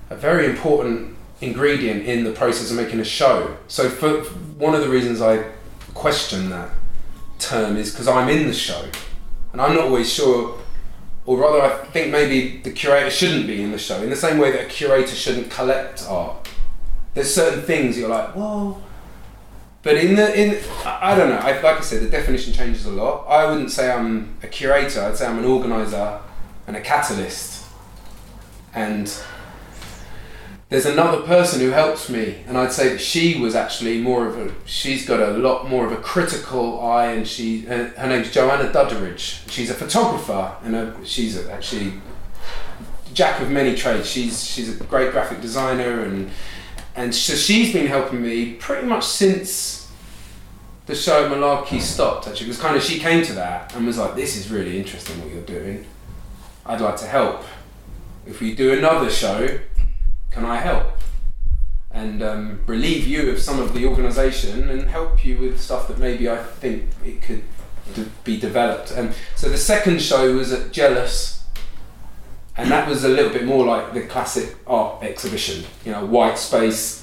a 0.09 0.15
very 0.17 0.45
important 0.45 1.15
ingredient 1.39 2.05
in 2.05 2.25
the 2.25 2.31
process 2.31 2.71
of 2.71 2.77
making 2.77 2.99
a 2.99 3.05
show. 3.05 3.55
So 3.69 3.89
for 3.89 4.23
one 4.59 4.75
of 4.75 4.81
the 4.81 4.89
reasons 4.89 5.21
I 5.21 5.45
question 5.93 6.49
that 6.49 6.69
term 7.39 7.77
is 7.77 7.91
because 7.91 8.09
I'm 8.09 8.27
in 8.27 8.47
the 8.47 8.53
show, 8.53 8.85
and 9.53 9.61
I'm 9.61 9.75
not 9.75 9.85
always 9.85 10.11
sure, 10.11 10.60
or 11.25 11.37
rather, 11.37 11.61
I 11.61 11.85
think 11.87 12.11
maybe 12.11 12.57
the 12.57 12.71
curator 12.71 13.09
shouldn't 13.09 13.47
be 13.47 13.61
in 13.61 13.71
the 13.71 13.77
show 13.77 14.01
in 14.01 14.09
the 14.09 14.15
same 14.15 14.37
way 14.37 14.51
that 14.51 14.61
a 14.61 14.69
curator 14.69 15.15
shouldn't 15.15 15.51
collect 15.51 16.05
art. 16.07 16.49
There's 17.13 17.33
certain 17.33 17.61
things 17.61 17.97
you're 17.97 18.09
like, 18.09 18.35
whoa. 18.35 18.81
But 19.83 19.97
in 19.97 20.15
the 20.15 20.39
in, 20.39 20.59
I 20.85 21.15
don't 21.15 21.29
know. 21.29 21.37
I, 21.37 21.59
like 21.61 21.77
I 21.77 21.81
said, 21.81 22.03
the 22.03 22.09
definition 22.09 22.53
changes 22.53 22.85
a 22.85 22.91
lot. 22.91 23.25
I 23.27 23.49
wouldn't 23.49 23.71
say 23.71 23.91
I'm 23.91 24.37
a 24.43 24.47
curator. 24.47 25.01
I'd 25.01 25.17
say 25.17 25.25
I'm 25.25 25.39
an 25.39 25.45
organizer 25.45 26.19
and 26.67 26.75
a 26.75 26.81
catalyst. 26.81 27.65
And 28.73 29.11
there's 30.71 30.85
another 30.85 31.21
person 31.23 31.59
who 31.59 31.71
helps 31.71 32.07
me, 32.09 32.45
and 32.47 32.57
I'd 32.57 32.71
say 32.71 32.87
that 32.87 33.01
she 33.01 33.37
was 33.37 33.55
actually 33.55 33.99
more 33.99 34.25
of 34.25 34.37
a. 34.39 34.53
She's 34.63 35.05
got 35.05 35.19
a 35.19 35.31
lot 35.31 35.67
more 35.67 35.85
of 35.85 35.91
a 35.91 35.97
critical 35.97 36.79
eye, 36.79 37.07
and 37.07 37.27
she. 37.27 37.63
Her 37.63 38.07
name's 38.07 38.31
Joanna 38.31 38.71
Dudderidge. 38.71 39.51
She's 39.51 39.69
a 39.69 39.73
photographer, 39.73 40.55
and 40.63 40.73
a, 40.77 40.95
she's 41.03 41.37
a, 41.37 41.51
actually 41.51 41.95
jack 43.13 43.41
of 43.41 43.51
many 43.51 43.75
trades. 43.75 44.09
She's 44.09 44.45
she's 44.45 44.79
a 44.79 44.83
great 44.85 45.11
graphic 45.11 45.41
designer, 45.41 46.05
and 46.05 46.31
and 46.95 47.13
so 47.13 47.35
she's 47.35 47.73
been 47.73 47.87
helping 47.87 48.21
me 48.21 48.53
pretty 48.53 48.87
much 48.87 49.03
since 49.03 49.91
the 50.85 50.95
show 50.95 51.29
Malarkey 51.29 51.81
stopped. 51.81 52.29
Actually, 52.29 52.47
was 52.47 52.61
kind 52.61 52.77
of 52.77 52.81
she 52.81 52.97
came 52.97 53.25
to 53.25 53.33
that 53.33 53.75
and 53.75 53.85
was 53.85 53.97
like, 53.97 54.15
"This 54.15 54.37
is 54.37 54.49
really 54.49 54.79
interesting 54.79 55.21
what 55.21 55.33
you're 55.33 55.41
doing. 55.41 55.85
I'd 56.65 56.79
like 56.79 56.95
to 56.95 57.07
help. 57.07 57.43
If 58.25 58.39
we 58.39 58.55
do 58.55 58.71
another 58.71 59.09
show, 59.09 59.59
can 60.31 60.45
I 60.45 60.57
help? 60.57 60.87
And 61.93 62.23
um, 62.23 62.61
relieve 62.67 63.05
you 63.05 63.31
of 63.31 63.39
some 63.39 63.59
of 63.59 63.73
the 63.73 63.85
organisation 63.85 64.69
and 64.69 64.89
help 64.89 65.25
you 65.25 65.37
with 65.37 65.59
stuff 65.59 65.87
that 65.89 65.99
maybe 65.99 66.29
I 66.29 66.37
think 66.37 66.89
it 67.05 67.21
could 67.21 67.43
de- 67.93 68.07
be 68.23 68.39
developed. 68.39 68.91
And 68.91 69.13
so 69.35 69.49
the 69.49 69.57
second 69.57 70.01
show 70.01 70.33
was 70.35 70.53
at 70.53 70.71
Jealous, 70.71 71.43
and 72.55 72.71
that 72.71 72.87
was 72.87 73.03
a 73.03 73.09
little 73.09 73.31
bit 73.31 73.45
more 73.45 73.65
like 73.65 73.93
the 73.93 74.01
classic 74.01 74.55
art 74.65 75.03
exhibition, 75.03 75.65
you 75.85 75.91
know, 75.91 76.05
white 76.05 76.37
space. 76.37 77.01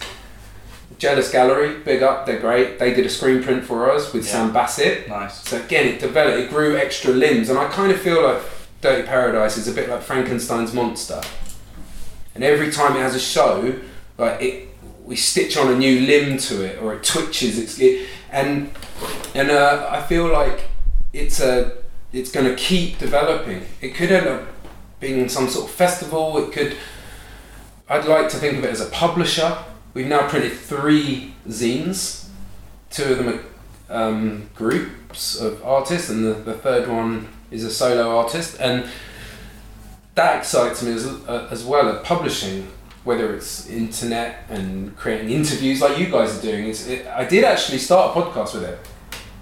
Jealous 0.96 1.30
Gallery, 1.30 1.78
big 1.80 2.02
up, 2.02 2.26
they're 2.26 2.40
great. 2.40 2.78
They 2.78 2.92
did 2.92 3.06
a 3.06 3.10
screen 3.10 3.42
print 3.42 3.64
for 3.64 3.90
us 3.90 4.12
with 4.12 4.24
Yeah. 4.24 4.32
Sam 4.32 4.52
Bassett. 4.52 5.08
Nice. 5.08 5.46
So 5.48 5.58
again, 5.62 5.86
it 5.86 6.00
developed, 6.00 6.38
it 6.40 6.50
grew 6.50 6.76
extra 6.76 7.12
limbs, 7.12 7.50
and 7.50 7.58
I 7.58 7.68
kind 7.68 7.92
of 7.92 8.00
feel 8.00 8.22
like 8.22 8.40
Dirty 8.80 9.06
Paradise 9.06 9.56
is 9.58 9.68
a 9.68 9.72
bit 9.72 9.88
like 9.88 10.02
Frankenstein's 10.02 10.72
monster. 10.72 11.20
And 12.38 12.44
every 12.44 12.70
time 12.70 12.96
it 12.96 13.00
has 13.00 13.16
a 13.16 13.18
show, 13.18 13.80
like 14.16 14.40
it, 14.40 14.68
we 15.04 15.16
stitch 15.16 15.56
on 15.56 15.72
a 15.72 15.76
new 15.76 16.06
limb 16.06 16.38
to 16.38 16.62
it, 16.64 16.80
or 16.80 16.94
it 16.94 17.02
twitches. 17.02 17.58
It's 17.58 17.80
it, 17.80 18.06
and 18.30 18.70
and 19.34 19.50
uh, 19.50 19.88
I 19.90 20.02
feel 20.02 20.28
like 20.32 20.68
it's 21.12 21.40
a 21.40 21.78
it's 22.12 22.30
going 22.30 22.46
to 22.46 22.54
keep 22.54 22.96
developing. 22.98 23.66
It 23.80 23.96
could 23.96 24.12
end 24.12 24.28
up 24.28 24.46
being 25.00 25.28
some 25.28 25.48
sort 25.48 25.68
of 25.68 25.74
festival. 25.74 26.38
It 26.38 26.52
could. 26.52 26.76
I'd 27.88 28.04
like 28.04 28.28
to 28.28 28.36
think 28.36 28.58
of 28.58 28.64
it 28.64 28.70
as 28.70 28.80
a 28.80 28.90
publisher. 28.90 29.58
We've 29.92 30.06
now 30.06 30.28
printed 30.28 30.52
three 30.52 31.34
zines. 31.48 32.28
Two 32.90 33.02
of 33.02 33.18
them 33.18 33.44
are 33.90 34.02
um, 34.02 34.48
groups 34.54 35.40
of 35.40 35.60
artists, 35.64 36.08
and 36.08 36.24
the, 36.24 36.34
the 36.34 36.54
third 36.54 36.88
one 36.88 37.30
is 37.50 37.64
a 37.64 37.70
solo 37.72 38.16
artist. 38.16 38.60
And 38.60 38.88
that 40.18 40.32
excites 40.40 40.82
me 40.82 40.92
as, 40.92 41.06
uh, 41.06 41.48
as 41.50 41.64
well 41.64 41.88
at 41.88 42.02
publishing, 42.04 42.66
whether 43.04 43.26
it's 43.36 43.68
internet 43.68 44.30
and 44.50 44.94
creating 44.96 45.30
interviews 45.30 45.80
like 45.80 45.96
you 45.98 46.06
guys 46.16 46.30
are 46.38 46.42
doing. 46.42 46.64
It, 46.68 47.06
I 47.06 47.24
did 47.24 47.44
actually 47.44 47.78
start 47.78 48.04
a 48.10 48.20
podcast 48.20 48.54
with 48.54 48.64
it, 48.72 48.78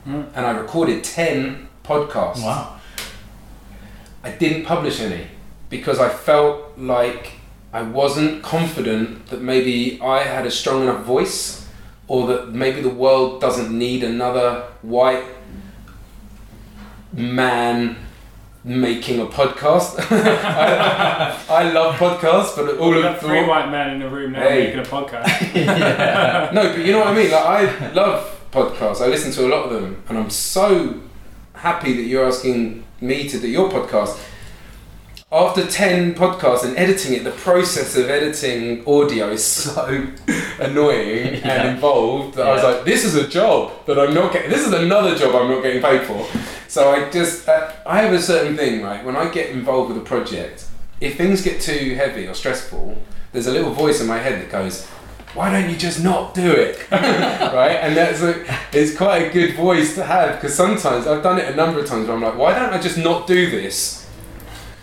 Mm. 0.07 0.25
and 0.37 0.43
I 0.47 0.51
recorded 0.65 1.03
10 1.03 1.67
podcasts. 1.83 2.43
Wow. 2.45 2.77
I 4.23 4.31
didn't 4.43 4.65
publish 4.65 5.01
any 5.01 5.27
because 5.71 5.99
I 5.99 6.09
felt 6.09 6.57
like 6.79 7.33
I 7.73 7.83
wasn't 7.83 8.43
confident 8.43 9.27
that 9.31 9.41
maybe 9.41 9.99
I 10.01 10.19
had 10.35 10.45
a 10.47 10.51
strong 10.51 10.83
enough 10.83 11.03
voice 11.05 11.67
or 12.09 12.27
that 12.29 12.43
maybe 12.63 12.81
the 12.83 12.95
world 13.05 13.41
doesn't 13.41 13.71
need 13.77 14.05
another 14.05 14.49
white 14.83 15.25
man 17.13 17.97
making 18.67 19.21
a 19.21 19.27
podcast. 19.27 19.95
I, 20.11 21.41
I 21.49 21.71
love 21.73 21.95
podcasts, 21.95 22.57
but 22.57 22.77
all 22.79 22.95
of 22.97 23.03
got 23.03 23.21
three 23.21 23.47
white 23.47 23.71
men 23.71 23.91
in 23.95 24.01
the 24.01 24.09
room 24.11 24.33
now 24.33 24.41
Hey. 24.41 24.67
making 24.67 24.81
a 24.81 24.83
podcast. 24.83 25.55
yeah. 25.55 26.51
no, 26.53 26.63
but 26.75 26.85
you 26.85 26.93
know 26.93 26.99
what 26.99 27.09
I 27.09 27.15
mean. 27.15 27.31
Like 27.31 27.45
I 27.47 27.93
love 27.93 28.47
podcasts. 28.51 29.01
I 29.01 29.07
listen 29.07 29.31
to 29.33 29.47
a 29.47 29.49
lot 29.49 29.65
of 29.67 29.71
them, 29.81 30.03
and 30.09 30.19
I'm 30.19 30.31
so 30.31 31.01
happy 31.55 31.93
that 31.95 32.03
you're 32.03 32.27
asking 32.27 32.85
me 33.01 33.29
to 33.29 33.39
do 33.39 33.47
your 33.49 33.71
podcast. 33.71 34.19
After 35.33 35.67
ten 35.67 36.15
podcasts 36.15 36.65
and 36.65 36.77
editing 36.77 37.15
it, 37.15 37.25
the 37.25 37.33
process 37.33 37.97
of 37.97 38.09
editing 38.09 38.87
audio 38.87 39.31
is 39.31 39.45
so 39.45 40.07
annoying 40.61 41.35
Yeah. 41.35 41.63
and 41.63 41.69
involved 41.71 42.37
that 42.37 42.47
I 42.47 42.53
was 42.53 42.63
like, 42.63 42.85
"This 42.85 43.05
is 43.05 43.17
a 43.17 43.27
job 43.27 43.73
that 43.87 43.99
I'm 43.99 44.15
not 44.15 44.33
getting. 44.33 44.51
This 44.51 44.65
is 44.65 44.73
another 44.73 45.17
job 45.17 45.35
I'm 45.35 45.51
not 45.51 45.65
getting 45.65 45.83
paid 45.83 46.03
for." 46.03 46.25
So 46.69 46.93
I 46.93 47.11
just, 47.11 47.49
uh, 47.49 47.73
I 47.85 48.03
have 48.03 48.13
a 48.13 48.23
certain 48.23 48.57
thing, 48.57 48.83
right? 48.85 49.05
When 49.05 49.17
I 49.17 49.29
get 49.29 49.51
involved 49.51 49.89
with 49.93 49.99
a 50.01 50.05
project, 50.07 50.67
if 51.01 51.17
things 51.17 51.43
get 51.43 51.61
too 51.61 51.97
heavy 51.97 52.29
or 52.29 52.35
stressful, 52.35 52.97
there's 53.33 53.49
a 53.49 53.53
little 53.53 53.73
voice 53.73 54.01
in 54.01 54.07
my 54.07 54.19
head 54.19 54.41
that 54.41 54.51
goes, 54.53 54.87
why 55.35 55.51
don't 55.51 55.69
you 55.69 55.77
just 55.77 56.05
not 56.05 56.35
do 56.35 56.51
it 56.53 56.89
right 56.93 57.77
and 57.83 57.95
that's 57.97 58.23
a 58.23 58.43
it's 58.73 58.97
quite 58.97 59.23
a 59.27 59.31
good 59.31 59.55
voice 59.55 59.95
to 59.95 60.03
have 60.03 60.37
because 60.37 60.55
sometimes 60.55 61.07
i've 61.07 61.23
done 61.23 61.39
it 61.39 61.53
a 61.53 61.55
number 61.55 61.79
of 61.79 61.85
times 61.85 62.07
where 62.07 62.17
i'm 62.17 62.23
like 62.23 62.39
why 62.39 62.55
don't 62.59 62.73
i 62.73 62.81
just 62.81 62.97
not 62.97 63.27
do 63.27 63.51
this 63.51 64.06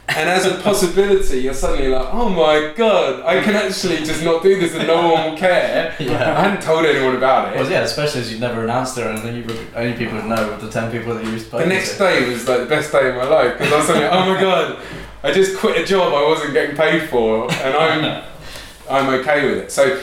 and 0.09 0.29
as 0.29 0.45
a 0.45 0.55
possibility 0.61 1.39
you're 1.39 1.53
suddenly 1.53 1.87
like 1.87 2.07
oh 2.13 2.27
my 2.27 2.73
god 2.75 3.21
i 3.21 3.41
can 3.41 3.55
actually 3.55 3.97
just 3.97 4.21
not 4.23 4.43
do 4.43 4.59
this 4.59 4.75
and 4.75 4.85
no 4.85 5.09
one 5.13 5.31
will 5.31 5.37
care 5.37 5.95
Yeah. 5.99 6.37
i 6.37 6.41
hadn't 6.43 6.61
told 6.61 6.85
anyone 6.85 7.15
about 7.15 7.53
it. 7.53 7.59
Well, 7.59 7.71
yeah, 7.71 7.81
especially 7.83 8.21
as 8.21 8.29
you've 8.31 8.41
never 8.41 8.63
announced 8.65 8.97
it 8.97 9.05
or 9.05 9.09
anything, 9.11 9.35
you 9.37 9.43
would, 9.43 9.67
only 9.75 9.97
people 9.97 10.15
would 10.15 10.25
know 10.25 10.57
the 10.57 10.69
10 10.69 10.91
people 10.91 11.15
that 11.15 11.23
you've 11.23 11.49
the 11.49 11.65
next 11.65 11.93
to. 11.93 11.99
day 11.99 12.29
was 12.29 12.47
like 12.47 12.59
the 12.59 12.65
best 12.65 12.91
day 12.91 13.09
of 13.09 13.15
my 13.15 13.23
life 13.23 13.57
because 13.57 13.71
i 13.71 13.77
was 13.77 13.89
like 13.89 14.11
oh 14.11 14.33
my 14.33 14.41
god 14.41 14.81
i 15.23 15.31
just 15.31 15.57
quit 15.57 15.77
a 15.81 15.85
job 15.85 16.13
i 16.13 16.27
wasn't 16.27 16.51
getting 16.53 16.75
paid 16.75 17.09
for 17.09 17.49
and 17.51 17.73
i'm 17.75 18.23
i'm 18.89 19.09
okay 19.19 19.47
with 19.49 19.57
it 19.59 19.71
so 19.71 20.01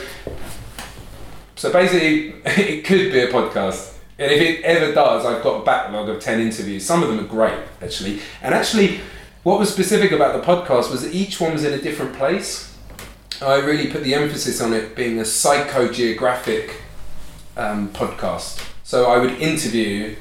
So 1.55 1.71
basically, 1.71 2.33
it 2.45 2.85
could 2.85 3.11
be 3.11 3.19
a 3.19 3.27
podcast. 3.27 3.93
And 4.17 4.31
if 4.31 4.41
it 4.41 4.63
ever 4.63 4.93
does, 4.93 5.25
I've 5.25 5.43
got 5.43 5.61
a 5.61 5.63
backlog 5.65 6.09
of 6.09 6.19
10 6.19 6.39
interviews. 6.39 6.83
Some 6.85 7.03
of 7.03 7.09
them 7.09 7.19
are 7.19 7.27
great, 7.27 7.57
actually. 7.81 8.19
And 8.41 8.53
actually, 8.55 8.99
what 9.43 9.59
was 9.59 9.71
specific 9.73 10.11
about 10.11 10.39
the 10.39 10.45
podcast 10.45 10.91
was 10.91 11.01
that 11.03 11.13
each 11.13 11.39
one 11.39 11.53
was 11.53 11.63
in 11.63 11.73
a 11.73 11.81
different 11.81 12.13
place. 12.15 12.75
I 13.41 13.55
really 13.55 13.91
put 13.91 14.03
the 14.03 14.13
emphasis 14.13 14.61
on 14.61 14.71
it 14.73 14.95
being 14.95 15.19
a 15.19 15.23
psychogeographic 15.23 16.73
um, 17.57 17.89
podcast. 17.89 18.63
So 18.83 19.05
I 19.09 19.17
would 19.17 19.31
interview, 19.33 20.15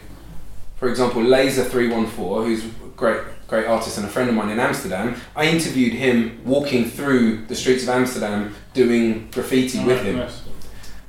for 0.77 0.89
example, 0.89 1.23
Laser314, 1.23 2.45
who's 2.47 2.65
a 2.65 2.69
great, 2.97 3.21
great 3.47 3.67
artist 3.67 3.99
and 3.99 4.07
a 4.07 4.09
friend 4.09 4.29
of 4.31 4.35
mine 4.35 4.49
in 4.51 4.59
Amsterdam. 4.59 5.17
I 5.37 5.47
interviewed 5.47 5.93
him 5.93 6.41
walking 6.45 6.89
through 6.89 7.45
the 7.47 7.55
streets 7.55 7.83
of 7.83 7.91
Amsterdam 7.91 8.55
doing 8.73 9.29
graffiti 9.33 9.85
with 9.85 10.03
him 10.03 10.17
Yes. 10.17 10.43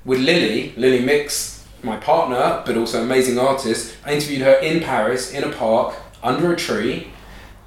with 0.03 0.19
Lily, 0.19 0.73
Lily 0.75 1.03
Mixe, 1.03 1.65
my 1.83 1.95
partner, 1.97 2.61
but 2.65 2.75
also 2.77 3.01
amazing 3.03 3.39
artist. 3.39 3.95
I 4.05 4.13
interviewed 4.13 4.41
her 4.41 4.55
in 4.55 4.81
Paris, 4.81 5.31
in 5.31 5.43
a 5.45 5.49
park, 5.51 5.95
under 6.21 6.51
a 6.51 6.55
tree, 6.57 7.07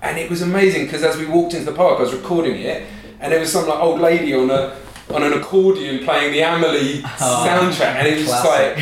and 0.05 0.19
it 0.19 0.31
was 0.31 0.43
amazing 0.43 0.85
because 0.85 1.03
as 1.03 1.17
we 1.17 1.27
walked 1.27 1.55
into 1.55 1.65
the 1.65 1.77
park, 1.77 1.99
I 1.99 2.03
was 2.03 2.15
recording 2.15 2.61
it, 2.61 2.87
and 3.21 3.33
there 3.33 3.41
was 3.41 3.51
some 3.51 3.67
like 3.67 3.81
old 3.81 4.01
lady 4.01 4.35
on 4.35 4.51
a 4.51 4.77
on 5.11 5.23
an 5.23 5.33
accordion 5.33 6.05
playing 6.05 6.33
the 6.33 6.41
Amelie 6.41 7.03
Oh, 7.21 7.47
soundtrack, 7.47 7.97
and 7.97 8.09
it 8.09 8.19
was 8.19 8.27
just 8.27 8.45
like 8.45 8.77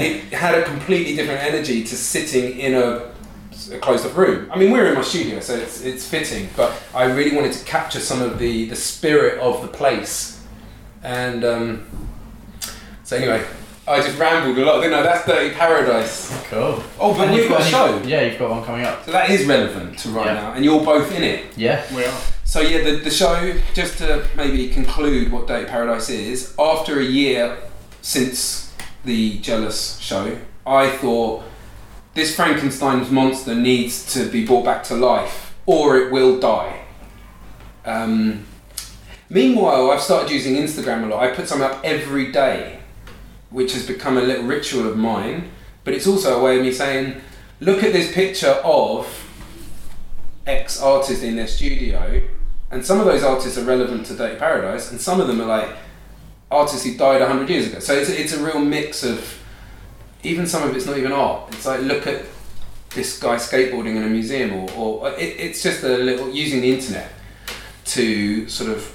it 0.00 0.32
had 0.32 0.54
a 0.58 0.62
completely 0.64 1.16
different 1.16 1.42
energy 1.42 1.82
to 1.84 1.96
sitting 1.96 2.58
in 2.58 2.74
a, 2.74 3.12
a 3.72 3.78
closed 3.78 4.06
off 4.06 4.16
room. 4.16 4.50
I 4.52 4.58
mean, 4.58 4.70
we're 4.70 4.86
in 4.86 4.94
my 4.94 5.02
studio, 5.02 5.40
so 5.40 5.54
it's 5.54 5.82
it's 5.82 6.06
fitting, 6.06 6.50
but 6.56 6.80
I 6.94 7.04
really 7.04 7.34
wanted 7.34 7.52
to 7.54 7.64
capture 7.64 8.00
some 8.00 8.22
of 8.22 8.38
the 8.38 8.66
the 8.66 8.76
spirit 8.76 9.40
of 9.40 9.62
the 9.62 9.68
place, 9.68 10.44
and. 11.02 11.44
Um, 11.44 11.86
so 13.06 13.16
anyway, 13.16 13.46
I 13.88 14.00
just 14.00 14.18
rambled 14.18 14.58
a 14.58 14.64
lot. 14.64 14.80
Didn't 14.80 14.94
I? 14.98 15.02
That's 15.02 15.24
Dirty 15.26 15.54
Paradise. 15.54 16.30
Cool. 16.50 16.82
Oh, 16.98 17.14
but 17.14 17.22
And 17.28 17.32
we've 17.32 17.42
you've 17.42 17.50
got 17.50 17.60
a 17.60 17.64
show. 17.64 17.94
you've- 17.96 18.08
Yeah, 18.10 18.22
you've 18.22 18.38
got 18.38 18.50
one 18.50 18.64
coming 18.64 18.84
up. 18.84 19.04
So 19.04 19.12
that 19.12 19.30
is 19.30 19.44
relevant 19.46 19.98
to 20.00 20.08
right 20.08 20.26
Yeah. 20.26 20.34
now, 20.34 20.52
and 20.52 20.64
you're 20.64 20.84
both 20.84 21.12
in 21.14 21.22
it. 21.22 21.44
Yeah. 21.56 21.82
We 21.94 22.04
are. 22.04 22.12
So 22.44 22.60
yeah, 22.60 22.82
the, 22.82 22.96
the 22.96 23.10
show, 23.10 23.54
just 23.74 23.98
to 23.98 24.26
maybe 24.36 24.68
conclude 24.70 25.30
what 25.30 25.46
Dirty 25.46 25.66
Paradise 25.66 26.08
is, 26.10 26.52
after 26.58 26.98
a 27.00 27.04
year 27.04 27.56
since 28.02 28.72
the 29.04 29.38
Jealous 29.38 29.98
show, 30.00 30.36
I 30.66 30.88
thought 30.90 31.44
this 32.14 32.34
Frankenstein's 32.34 33.10
monster 33.10 33.54
needs 33.54 34.12
to 34.14 34.28
be 34.28 34.44
brought 34.44 34.64
back 34.64 34.82
to 34.84 34.94
life, 34.94 35.54
or 35.64 35.96
it 35.98 36.10
will 36.10 36.40
die. 36.40 36.80
Um, 37.84 38.46
meanwhile, 39.30 39.90
I've 39.92 40.00
started 40.02 40.30
using 40.30 40.56
Instagram 40.56 41.04
a 41.04 41.06
lot. 41.06 41.22
I 41.22 41.28
put 41.34 41.46
something 41.48 41.68
up 41.68 41.80
every 41.84 42.32
day, 42.32 42.78
which 43.50 43.72
has 43.72 43.86
become 43.86 44.18
a 44.18 44.22
little 44.22 44.44
ritual 44.44 44.86
of 44.88 44.96
mine. 44.96 45.50
But 45.84 45.94
it's 45.94 46.06
also 46.06 46.38
a 46.38 46.42
way 46.42 46.58
of 46.58 46.64
me 46.64 46.72
saying, 46.72 47.20
look 47.60 47.82
at 47.82 47.92
this 47.92 48.12
picture 48.12 48.60
of 48.64 49.06
X 50.46 50.80
artist 50.80 51.22
in 51.22 51.36
their 51.36 51.46
studio, 51.46 52.22
and 52.70 52.84
some 52.84 53.00
of 53.00 53.06
those 53.06 53.22
artists 53.22 53.58
are 53.58 53.64
relevant 53.64 54.06
to 54.06 54.14
Dirty 54.14 54.36
Paradise, 54.36 54.90
and 54.90 55.00
some 55.00 55.20
of 55.20 55.28
them 55.28 55.40
are 55.40 55.46
like 55.46 55.68
artists 56.50 56.84
who 56.84 56.96
died 56.96 57.20
100 57.20 57.48
years 57.48 57.66
ago. 57.68 57.78
So 57.78 57.94
it's, 57.94 58.10
it's 58.10 58.32
a 58.32 58.44
real 58.44 58.58
mix 58.58 59.02
of, 59.02 59.42
even 60.22 60.46
some 60.46 60.68
of 60.68 60.74
it's 60.74 60.86
not 60.86 60.98
even 60.98 61.12
art. 61.12 61.52
It's 61.52 61.66
like, 61.66 61.80
look 61.80 62.06
at 62.06 62.24
this 62.90 63.18
guy 63.18 63.36
skateboarding 63.36 63.96
in 63.96 64.02
a 64.02 64.08
museum, 64.08 64.52
or, 64.52 64.70
or 64.72 65.10
it, 65.12 65.38
it's 65.38 65.62
just 65.62 65.82
a 65.84 65.96
little, 65.98 66.30
using 66.30 66.60
the 66.60 66.72
internet 66.72 67.10
to 67.86 68.48
sort 68.48 68.70
of, 68.70 68.92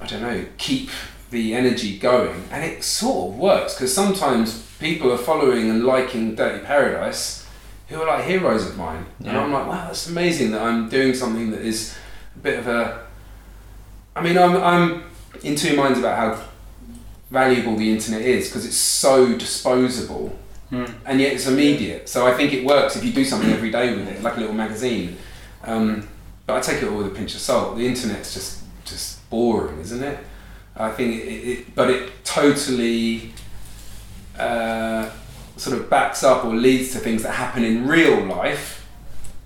I 0.00 0.06
don't 0.06 0.22
know, 0.22 0.44
keep 0.58 0.90
the 1.30 1.54
energy 1.54 1.98
going. 1.98 2.44
And 2.50 2.64
it 2.64 2.82
sort 2.84 3.32
of 3.32 3.38
works, 3.38 3.74
because 3.74 3.92
sometimes 3.94 4.62
people 4.78 5.12
are 5.12 5.18
following 5.18 5.70
and 5.70 5.84
liking 5.84 6.34
Dirty 6.34 6.64
Paradise 6.64 7.46
who 7.88 8.00
are 8.02 8.06
like 8.06 8.24
heroes 8.24 8.66
of 8.68 8.76
mine. 8.76 9.06
And 9.20 9.36
I'm 9.36 9.52
like, 9.52 9.66
wow, 9.66 9.86
that's 9.86 10.08
amazing 10.08 10.50
that 10.52 10.62
I'm 10.62 10.88
doing 10.88 11.14
something 11.14 11.50
that 11.52 11.60
is 11.60 11.94
a 12.34 12.38
bit 12.40 12.58
of 12.58 12.66
a. 12.66 13.06
I 14.14 14.22
mean, 14.22 14.36
I'm, 14.36 14.56
I'm 14.56 15.04
in 15.42 15.54
two 15.56 15.76
minds 15.76 15.98
about 15.98 16.16
how 16.18 16.44
valuable 17.30 17.76
the 17.76 17.90
internet 17.92 18.22
is 18.22 18.48
because 18.48 18.64
it's 18.66 18.76
so 18.76 19.36
disposable 19.36 20.38
Mm. 20.72 20.92
and 21.04 21.20
yet 21.20 21.32
it's 21.32 21.46
immediate. 21.46 22.08
So 22.08 22.26
I 22.26 22.34
think 22.34 22.52
it 22.52 22.66
works 22.66 22.96
if 22.96 23.04
you 23.04 23.12
do 23.12 23.24
something 23.24 23.52
every 23.52 23.70
day 23.70 23.94
with 23.94 24.08
it, 24.08 24.20
like 24.20 24.36
a 24.36 24.40
little 24.40 24.52
magazine. 24.52 25.16
Um, 25.62 26.08
but 26.44 26.56
I 26.56 26.60
take 26.60 26.82
it 26.82 26.88
all 26.88 26.96
with 26.98 27.06
a 27.06 27.10
pinch 27.10 27.36
of 27.36 27.40
salt. 27.40 27.76
The 27.76 27.86
internet's 27.86 28.34
just 28.34 28.64
just 28.84 29.30
boring, 29.30 29.78
isn't 29.78 30.02
it? 30.02 30.18
I 30.76 30.90
think 30.90 31.24
it, 31.24 31.28
it 31.28 31.74
but 31.74 31.90
it 31.90 32.24
totally 32.24 33.32
uh, 34.38 35.10
sort 35.56 35.78
of 35.78 35.88
backs 35.88 36.22
up 36.22 36.44
or 36.44 36.54
leads 36.54 36.92
to 36.92 36.98
things 36.98 37.22
that 37.22 37.32
happen 37.32 37.64
in 37.64 37.86
real 37.86 38.24
life, 38.24 38.86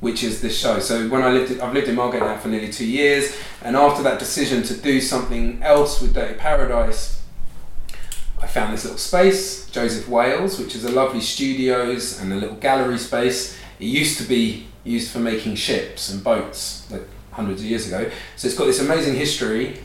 which 0.00 0.24
is 0.24 0.40
this 0.40 0.58
show. 0.58 0.80
So 0.80 1.08
when 1.08 1.22
I 1.22 1.30
lived, 1.30 1.60
I've 1.60 1.72
lived 1.72 1.88
in 1.88 1.94
Margate 1.94 2.20
now 2.20 2.36
for 2.36 2.48
nearly 2.48 2.72
two 2.72 2.86
years, 2.86 3.36
and 3.62 3.76
after 3.76 4.02
that 4.02 4.18
decision 4.18 4.62
to 4.64 4.76
do 4.76 5.00
something 5.00 5.62
else 5.62 6.00
with 6.00 6.14
Dirty 6.14 6.34
Paradise, 6.34 7.22
I 8.42 8.46
found 8.46 8.72
this 8.72 8.84
little 8.84 8.98
space, 8.98 9.68
Joseph 9.70 10.08
Wales, 10.08 10.58
which 10.58 10.74
is 10.74 10.84
a 10.84 10.90
lovely 10.90 11.20
studios 11.20 12.18
and 12.20 12.32
a 12.32 12.36
little 12.36 12.56
gallery 12.56 12.98
space. 12.98 13.56
It 13.78 13.84
used 13.84 14.18
to 14.18 14.24
be 14.24 14.66
used 14.82 15.12
for 15.12 15.18
making 15.18 15.56
ships 15.56 16.10
and 16.10 16.24
boats, 16.24 16.90
like 16.90 17.06
hundreds 17.32 17.60
of 17.60 17.66
years 17.68 17.86
ago. 17.86 18.10
So 18.36 18.48
it's 18.48 18.56
got 18.56 18.64
this 18.64 18.80
amazing 18.80 19.14
history, 19.14 19.78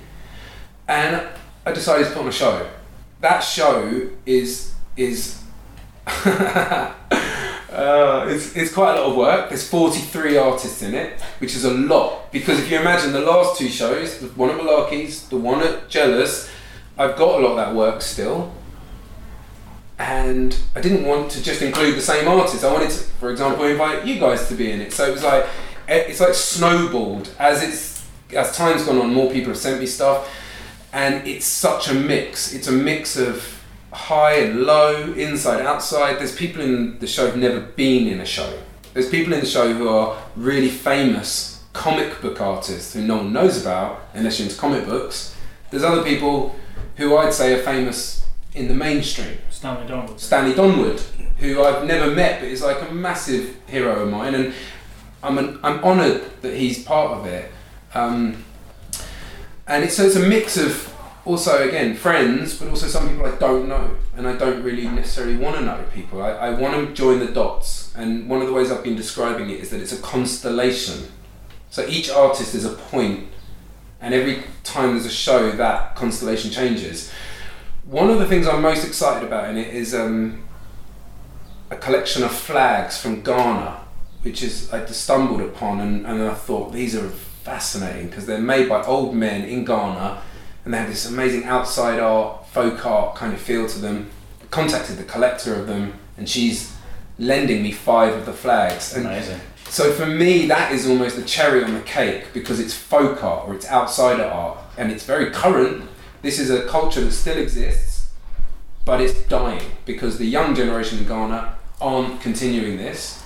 and 0.87 1.27
I 1.65 1.71
decided 1.71 2.07
to 2.07 2.13
put 2.13 2.21
on 2.21 2.27
a 2.27 2.31
show. 2.31 2.69
That 3.21 3.39
show 3.39 4.09
is 4.25 4.73
is 4.95 5.41
uh, 7.75 8.25
it's, 8.29 8.55
it's 8.55 8.73
quite 8.73 8.95
a 8.95 9.01
lot 9.01 9.09
of 9.09 9.15
work. 9.15 9.49
There's 9.49 9.67
43 9.67 10.37
artists 10.37 10.81
in 10.83 10.93
it, 10.93 11.19
which 11.39 11.55
is 11.55 11.65
a 11.65 11.73
lot. 11.73 12.31
Because 12.31 12.59
if 12.59 12.69
you 12.71 12.79
imagine 12.79 13.11
the 13.11 13.21
last 13.21 13.57
two 13.57 13.69
shows, 13.69 14.19
the 14.19 14.27
one 14.27 14.51
at 14.51 14.57
Malarkey's, 14.57 15.27
the 15.29 15.37
one 15.37 15.61
at 15.61 15.89
Jealous, 15.89 16.49
I've 16.97 17.15
got 17.17 17.39
a 17.39 17.43
lot 17.43 17.51
of 17.51 17.57
that 17.57 17.75
work 17.75 18.01
still. 18.01 18.53
And 19.97 20.57
I 20.75 20.81
didn't 20.81 21.05
want 21.05 21.31
to 21.31 21.43
just 21.43 21.61
include 21.61 21.95
the 21.95 22.01
same 22.01 22.27
artists. 22.27 22.63
I 22.63 22.71
wanted 22.71 22.91
to, 22.91 22.99
for 22.99 23.31
example, 23.31 23.65
invite 23.65 24.05
you 24.05 24.19
guys 24.19 24.47
to 24.49 24.55
be 24.55 24.71
in 24.71 24.81
it. 24.81 24.93
So 24.93 25.07
it 25.07 25.11
was 25.11 25.23
like, 25.23 25.45
it's 25.87 26.19
like 26.19 26.33
snowballed. 26.33 27.29
As 27.39 27.63
it's, 27.63 28.05
as 28.35 28.55
time's 28.55 28.85
gone 28.85 28.99
on, 28.99 29.13
more 29.13 29.31
people 29.31 29.49
have 29.49 29.57
sent 29.57 29.79
me 29.79 29.85
stuff. 29.87 30.29
And 30.95 31.27
it's 31.27 31.45
such 31.45 31.89
a 31.89 31.93
mix. 31.93 32.53
It's 32.53 32.69
a 32.69 32.71
mix 32.71 33.17
of 33.17 33.61
high 33.91 34.35
and 34.35 34.61
low, 34.61 35.11
inside, 35.11 35.65
outside. 35.65 36.19
There's 36.19 36.33
people 36.33 36.61
in 36.61 36.99
the 36.99 37.05
show 37.05 37.27
who've 37.27 37.35
never 37.35 37.59
been 37.59 38.07
in 38.07 38.21
a 38.21 38.25
show. 38.25 38.57
There's 38.93 39.09
people 39.09 39.33
in 39.33 39.41
the 39.41 39.45
show 39.45 39.73
who 39.73 39.89
are 39.89 40.17
really 40.37 40.69
famous 40.69 41.61
comic 41.73 42.21
book 42.21 42.39
artists 42.39 42.93
who 42.93 43.01
no 43.01 43.17
one 43.17 43.33
knows 43.33 43.61
about 43.61 44.07
unless 44.13 44.39
you're 44.39 44.47
into 44.47 44.57
comic 44.57 44.85
books. 44.85 45.35
There's 45.69 45.83
other 45.83 46.01
people 46.01 46.55
who 46.95 47.17
I'd 47.17 47.33
say 47.33 47.53
are 47.59 47.61
famous 47.61 48.25
in 48.53 48.69
the 48.69 48.73
mainstream. 48.73 49.37
Stanley 49.49 49.85
Donald. 49.89 50.17
Stanley 50.17 50.53
Donwood, 50.53 51.01
who 51.39 51.61
I've 51.61 51.83
never 51.83 52.09
met 52.09 52.39
but 52.39 52.47
is 52.47 52.61
like 52.61 52.89
a 52.89 52.93
massive 52.93 53.57
hero 53.67 54.03
of 54.03 54.09
mine, 54.09 54.33
and 54.33 54.53
I'm 55.21 55.37
an, 55.39 55.59
I'm 55.61 55.83
honoured 55.83 56.23
that 56.41 56.55
he's 56.55 56.85
part 56.85 57.17
of 57.17 57.25
it. 57.25 57.51
Um, 57.93 58.44
and 59.67 59.83
it's 59.83 59.95
so 59.97 60.05
it's 60.05 60.15
a 60.15 60.19
mix 60.19 60.57
of 60.57 60.93
also 61.25 61.67
again 61.67 61.95
friends, 61.95 62.57
but 62.57 62.67
also 62.69 62.87
some 62.87 63.09
people 63.09 63.25
I 63.25 63.35
don't 63.37 63.67
know, 63.67 63.97
and 64.15 64.27
I 64.27 64.35
don't 64.35 64.63
really 64.63 64.87
necessarily 64.87 65.37
want 65.37 65.57
to 65.57 65.61
know 65.63 65.83
people. 65.93 66.21
I, 66.21 66.31
I 66.31 66.49
want 66.51 66.87
to 66.87 66.93
join 66.93 67.19
the 67.19 67.31
dots, 67.31 67.93
and 67.95 68.29
one 68.29 68.41
of 68.41 68.47
the 68.47 68.53
ways 68.53 68.71
I've 68.71 68.83
been 68.83 68.95
describing 68.95 69.49
it 69.49 69.59
is 69.59 69.69
that 69.71 69.81
it's 69.81 69.91
a 69.91 70.01
constellation. 70.01 71.11
So 71.71 71.85
each 71.87 72.09
artist 72.09 72.55
is 72.55 72.63
a 72.63 72.73
point, 72.73 73.27
and 73.99 74.13
every 74.13 74.43
time 74.63 74.91
there's 74.91 75.05
a 75.05 75.09
show, 75.09 75.51
that 75.51 75.95
constellation 75.95 76.51
changes. 76.51 77.11
One 77.85 78.09
of 78.09 78.19
the 78.19 78.25
things 78.25 78.47
I'm 78.47 78.61
most 78.61 78.85
excited 78.85 79.27
about 79.27 79.49
in 79.49 79.57
it 79.57 79.73
is 79.73 79.93
um, 79.93 80.43
a 81.69 81.75
collection 81.75 82.23
of 82.23 82.31
flags 82.31 82.97
from 82.97 83.21
Ghana, 83.21 83.79
which 84.21 84.41
is 84.41 84.71
I 84.71 84.85
just 84.85 85.03
stumbled 85.03 85.41
upon, 85.41 85.81
and, 85.81 86.05
and 86.05 86.21
I 86.21 86.33
thought 86.33 86.71
these 86.71 86.95
are 86.95 87.09
fascinating 87.45 88.07
because 88.09 88.25
they're 88.25 88.39
made 88.39 88.67
by 88.67 88.83
old 88.83 89.15
men 89.15 89.47
in 89.47 89.63
Ghana 89.63 90.19
and 90.65 90.73
they 90.73 90.79
have 90.79 90.89
this 90.89 91.07
amazing 91.07 91.43
outside 91.43 91.99
art, 91.99 92.47
folk 92.47 92.83
art 92.83 93.15
kind 93.15 93.33
of 93.33 93.39
feel 93.39 93.69
to 93.69 93.77
them. 93.77 94.09
I 94.41 94.45
contacted 94.47 94.97
the 94.97 95.03
collector 95.03 95.53
of 95.53 95.67
them, 95.67 95.93
and 96.17 96.27
she's 96.27 96.75
lending 97.19 97.61
me 97.61 97.71
five 97.71 98.15
of 98.15 98.25
the 98.25 98.33
flags. 98.33 98.95
And 98.95 99.05
Amazing. 99.05 99.39
so 99.69 99.93
for 99.93 100.07
me, 100.07 100.47
that 100.47 100.71
is 100.71 100.89
almost 100.89 101.17
the 101.17 101.23
cherry 101.23 101.63
on 101.63 101.75
the 101.75 101.81
cake 101.81 102.33
because 102.33 102.59
it's 102.59 102.73
folk 102.73 103.23
art 103.23 103.47
or 103.47 103.53
it's 103.53 103.69
outsider 103.69 104.25
art, 104.25 104.57
and 104.75 104.91
it's 104.91 105.05
very 105.05 105.29
current. 105.29 105.87
This 106.23 106.39
is 106.39 106.49
a 106.49 106.65
culture 106.65 107.01
that 107.01 107.11
still 107.11 107.37
exists, 107.37 108.09
but 108.85 108.99
it's 109.01 109.21
dying 109.25 109.69
because 109.85 110.17
the 110.17 110.25
young 110.25 110.55
generation 110.55 110.97
in 110.97 111.07
Ghana 111.07 111.55
aren't 111.79 112.21
continuing 112.21 112.77
this. 112.77 113.23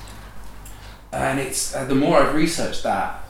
And 1.13 1.39
it's 1.39 1.73
uh, 1.73 1.85
the 1.85 1.95
more 1.95 2.19
I've 2.21 2.35
researched 2.35 2.83
that, 2.83 3.23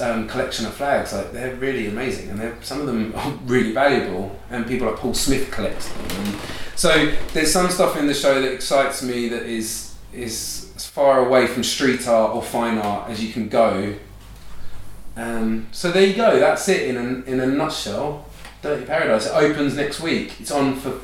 um, 0.00 0.28
collection 0.28 0.66
of 0.66 0.74
flags. 0.74 1.12
Like 1.12 1.32
they're 1.32 1.54
really 1.56 1.86
amazing, 1.86 2.30
and 2.30 2.38
they're, 2.38 2.56
some 2.62 2.80
of 2.80 2.86
them 2.86 3.12
are 3.16 3.32
really 3.44 3.72
valuable. 3.72 4.38
And 4.50 4.66
people 4.66 4.88
like 4.88 4.96
Paul 4.96 5.14
Smith 5.14 5.50
collects 5.50 5.88
them. 5.88 6.06
And 6.10 6.40
so 6.76 7.14
there's 7.32 7.52
some 7.52 7.70
stuff 7.70 7.96
in 7.96 8.06
the 8.06 8.14
show 8.14 8.40
that 8.40 8.52
excites 8.52 9.02
me 9.02 9.28
that 9.28 9.44
is 9.44 9.94
is 10.12 10.72
as 10.76 10.86
far 10.86 11.24
away 11.24 11.46
from 11.46 11.64
street 11.64 12.06
art 12.06 12.34
or 12.34 12.42
fine 12.42 12.78
art 12.78 13.08
as 13.10 13.24
you 13.24 13.32
can 13.32 13.48
go. 13.48 13.94
Um, 15.16 15.68
so 15.72 15.90
there 15.90 16.06
you 16.06 16.14
go. 16.14 16.38
That's 16.38 16.68
it 16.68 16.88
in 16.88 16.96
a, 16.96 17.30
in 17.30 17.40
a 17.40 17.46
nutshell. 17.46 18.26
Dirty 18.62 18.84
Paradise. 18.84 19.26
It 19.26 19.32
opens 19.32 19.74
next 19.74 20.00
week. 20.00 20.40
It's 20.40 20.50
on 20.50 20.76
for 20.76 21.00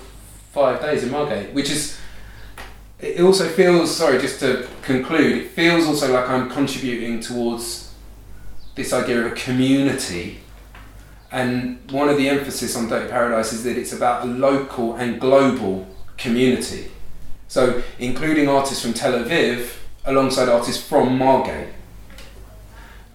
five 0.52 0.80
days 0.80 1.02
in 1.02 1.10
Margate, 1.10 1.52
which 1.52 1.70
is. 1.70 1.98
It 3.00 3.20
also 3.20 3.48
feels 3.48 3.94
sorry. 3.94 4.18
Just 4.18 4.40
to 4.40 4.68
conclude, 4.82 5.42
it 5.42 5.50
feels 5.50 5.86
also 5.86 6.12
like 6.12 6.28
I'm 6.28 6.50
contributing 6.50 7.20
towards 7.20 7.87
this 8.78 8.92
idea 8.92 9.20
of 9.20 9.32
a 9.32 9.34
community. 9.34 10.38
And 11.30 11.78
one 11.90 12.08
of 12.08 12.16
the 12.16 12.28
emphasis 12.28 12.76
on 12.76 12.88
Dirty 12.88 13.10
Paradise 13.10 13.52
is 13.52 13.64
that 13.64 13.76
it's 13.76 13.92
about 13.92 14.22
a 14.22 14.26
local 14.26 14.94
and 14.94 15.20
global 15.20 15.86
community. 16.16 16.90
So, 17.48 17.82
including 17.98 18.48
artists 18.48 18.82
from 18.82 18.94
Tel 18.94 19.12
Aviv 19.12 19.72
alongside 20.04 20.48
artists 20.48 20.82
from 20.82 21.18
Margate, 21.18 21.68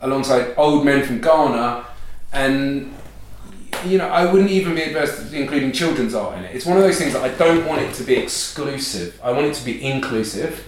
alongside 0.02 0.54
old 0.58 0.86
men 0.86 1.06
from 1.06 1.22
Ghana, 1.22 1.86
and 2.34 2.94
you 3.86 3.98
know, 3.98 4.08
I 4.08 4.32
wouldn't 4.32 4.52
even 4.52 4.76
be 4.76 4.82
adverse 4.84 5.30
to 5.30 5.36
including 5.36 5.72
children's 5.72 6.14
art 6.14 6.38
in 6.38 6.44
it. 6.44 6.56
It's 6.56 6.66
one 6.66 6.78
of 6.78 6.84
those 6.84 6.98
things 6.98 7.14
that 7.14 7.24
I 7.24 7.30
don't 7.36 7.66
want 7.66 7.82
it 7.82 7.94
to 7.96 8.04
be 8.04 8.16
exclusive. 8.16 9.20
I 9.24 9.32
want 9.32 9.46
it 9.46 9.54
to 9.56 9.66
be 9.66 9.84
inclusive. 9.84 10.66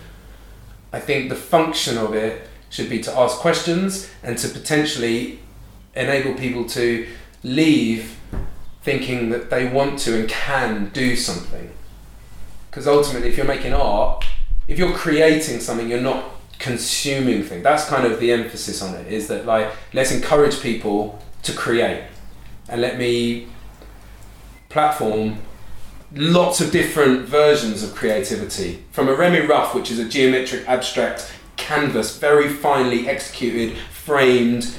I 0.94 1.00
think 1.00 1.30
the 1.30 1.36
function 1.36 1.98
of 1.98 2.14
it 2.14 2.48
should 2.70 2.90
be 2.90 3.00
to 3.02 3.18
ask 3.18 3.38
questions 3.38 4.10
and 4.24 4.38
to 4.38 4.50
potentially 4.50 5.40
enable 5.96 6.34
people 6.34 6.66
to 6.66 7.08
leave 7.44 8.18
thinking 8.82 9.30
that 9.30 9.50
they 9.50 9.68
want 9.68 10.00
to 10.00 10.20
and 10.20 10.30
can 10.30 10.90
do 10.90 11.16
something. 11.16 11.72
Because 12.70 12.88
ultimately, 12.88 13.30
if 13.30 13.38
you're 13.38 13.46
making 13.46 13.74
art, 13.74 14.26
if 14.68 14.78
you're 14.78 14.94
creating 14.94 15.60
something, 15.60 15.90
you're 15.90 16.02
not 16.02 16.32
consuming 16.60 17.44
things. 17.44 17.64
That's 17.64 17.86
kind 17.86 18.06
of 18.06 18.20
the 18.20 18.32
emphasis 18.32 18.82
on 18.82 18.96
it. 18.96 19.08
Is 19.08 19.28
that 19.28 19.46
like 19.46 19.72
let's 19.94 20.12
encourage 20.12 20.62
people 20.62 21.22
to 21.44 21.54
create, 21.54 22.04
and 22.70 22.82
let 22.82 22.98
me 22.98 23.48
platform 24.70 25.38
lots 26.14 26.62
of 26.62 26.72
different 26.72 27.28
versions 27.28 27.84
of 27.84 27.94
creativity 27.96 28.84
from 28.92 29.08
a 29.08 29.16
Remi 29.16 29.40
Rough, 29.40 29.74
which 29.74 29.92
is 29.92 30.00
a 30.00 30.08
geometric 30.08 30.68
abstract 30.68 31.32
canvas, 31.58 32.18
very 32.18 32.50
finely 32.50 33.08
executed, 33.08 33.78
framed, 33.92 34.78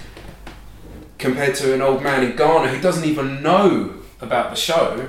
compared 1.19 1.55
to 1.57 1.73
an 1.75 1.81
old 1.83 2.03
man 2.03 2.23
in 2.23 2.37
Ghana 2.37 2.69
who 2.69 2.81
doesn't 2.81 3.05
even 3.05 3.43
know 3.43 3.95
about 4.21 4.51
the 4.51 4.57
show. 4.57 5.09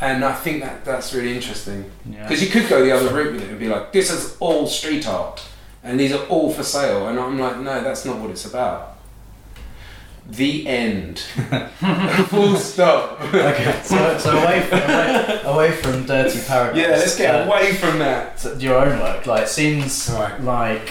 And 0.00 0.24
I 0.24 0.34
think 0.34 0.60
that 0.62 0.84
that's 0.84 1.14
really 1.14 1.34
interesting 1.34 1.90
Yeah. 2.04 2.22
because 2.26 2.42
you 2.42 2.50
could 2.50 2.68
go 2.68 2.84
the 2.84 2.90
other 2.92 3.14
route 3.14 3.32
with 3.32 3.42
it 3.42 3.48
and 3.50 3.58
be 3.58 3.68
like, 3.68 3.92
this 3.92 4.10
is 4.10 4.36
all 4.40 4.66
street 4.66 5.06
art, 5.08 5.40
and 5.84 5.98
these 5.98 6.12
are 6.12 6.24
all 6.26 6.52
for 6.52 6.64
sale. 6.64 7.06
And 7.08 7.18
I'm 7.18 7.38
like, 7.38 7.58
no, 7.58 7.82
that's 7.82 8.04
not 8.04 8.18
what 8.18 8.30
it's 8.30 8.44
about. 8.44 8.93
The 10.26 10.66
end. 10.66 11.18
Full 12.28 12.56
stop. 12.56 13.20
okay, 13.20 13.80
so, 13.84 14.16
so 14.18 14.30
away 14.38 14.62
from 14.62 14.78
away, 14.80 15.40
away 15.44 15.72
from 15.72 16.06
Dirty 16.06 16.40
Paradise. 16.40 16.76
Yeah, 16.80 16.88
let's 16.88 17.16
get 17.16 17.34
uh, 17.34 17.46
away 17.46 17.74
from 17.74 17.98
that. 17.98 18.42
your 18.60 18.76
own 18.76 18.98
work. 19.00 19.26
Like, 19.26 19.42
it 19.44 19.48
seems 19.48 20.08
Right. 20.10 20.40
like 20.40 20.90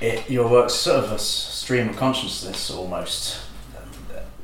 it, 0.00 0.28
your 0.30 0.48
work's 0.50 0.74
sort 0.74 1.02
of 1.02 1.12
a 1.12 1.18
stream 1.18 1.88
of 1.88 1.96
consciousness 1.96 2.70
almost. 2.70 3.40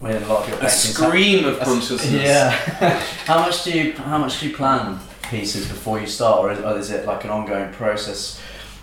Within 0.01 0.23
a 0.23 0.27
lot 0.27 0.43
of 0.45 0.49
your 0.49 0.59
A 0.59 0.69
scream 0.69 1.45
of 1.45 1.61
consciousness. 1.61 2.11
Yeah. 2.13 2.51
how 3.27 3.39
much 3.41 3.65
do 3.65 3.73
you 3.73 3.93
how 3.93 4.19
much 4.19 4.41
do 4.41 4.49
you 4.49 4.57
plan 4.57 4.99
pieces 5.31 5.67
before 5.69 6.01
you 6.01 6.07
start, 6.07 6.41
or 6.41 6.53
is, 6.53 6.59
or 6.61 6.79
is 6.79 6.91
it 6.91 7.07
like 7.07 7.25
an 7.25 7.31
ongoing 7.31 7.73
process 7.73 8.41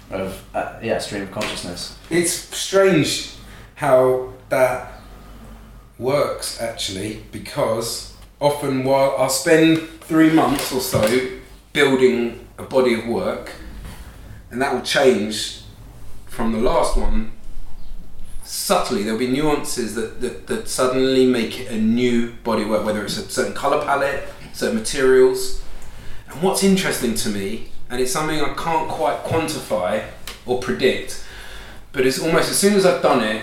of 0.10 0.44
uh, 0.56 0.80
yeah 0.82 0.98
stream 1.00 1.24
of 1.24 1.32
consciousness? 1.32 1.98
It's 2.10 2.32
strange 2.32 3.34
how 3.76 4.34
that 4.50 5.01
works 6.00 6.60
actually 6.62 7.24
because 7.32 8.16
often 8.40 8.84
while 8.84 9.16
I'll 9.18 9.30
spend 9.30 9.80
three 10.02 10.32
months 10.32 10.72
or 10.72 10.82
so 10.82 11.30
building 11.74 12.48
a 12.58 12.64
body 12.64 12.94
of 12.94 13.08
work 13.08 13.54
and 14.50 14.62
that 14.62 14.74
will 14.74 14.82
change 14.82 15.62
from 16.28 16.52
the 16.52 16.60
last 16.60 16.98
one 16.98 17.32
subtly 18.52 19.02
there'll 19.04 19.18
be 19.18 19.28
nuances 19.28 19.96
that, 19.96 20.20
that, 20.20 20.48
that 20.48 20.68
suddenly 20.68 21.26
make 21.26 21.62
it 21.62 21.72
a 21.72 21.78
new 21.78 22.34
body 22.44 22.66
work, 22.66 22.86
whether 22.86 23.02
it's 23.06 23.18
a 23.18 23.30
certain 23.30 23.54
colour 23.54 23.82
palette, 23.86 24.28
certain 24.52 24.78
materials. 24.78 25.64
And 26.28 26.42
what's 26.42 26.62
interesting 26.62 27.16
to 27.16 27.30
me, 27.30 27.70
and 27.90 28.02
it's 28.02 28.12
something 28.12 28.42
I 28.42 28.54
can't 28.56 28.90
quite 28.90 29.24
quantify 29.24 30.06
or 30.46 30.60
predict, 30.60 31.24
but 31.94 32.06
it's 32.06 32.20
almost 32.20 32.52
as 32.52 32.58
soon 32.58 32.74
as 32.74 32.86
I've 32.86 33.02
done 33.02 33.24
it, 33.24 33.42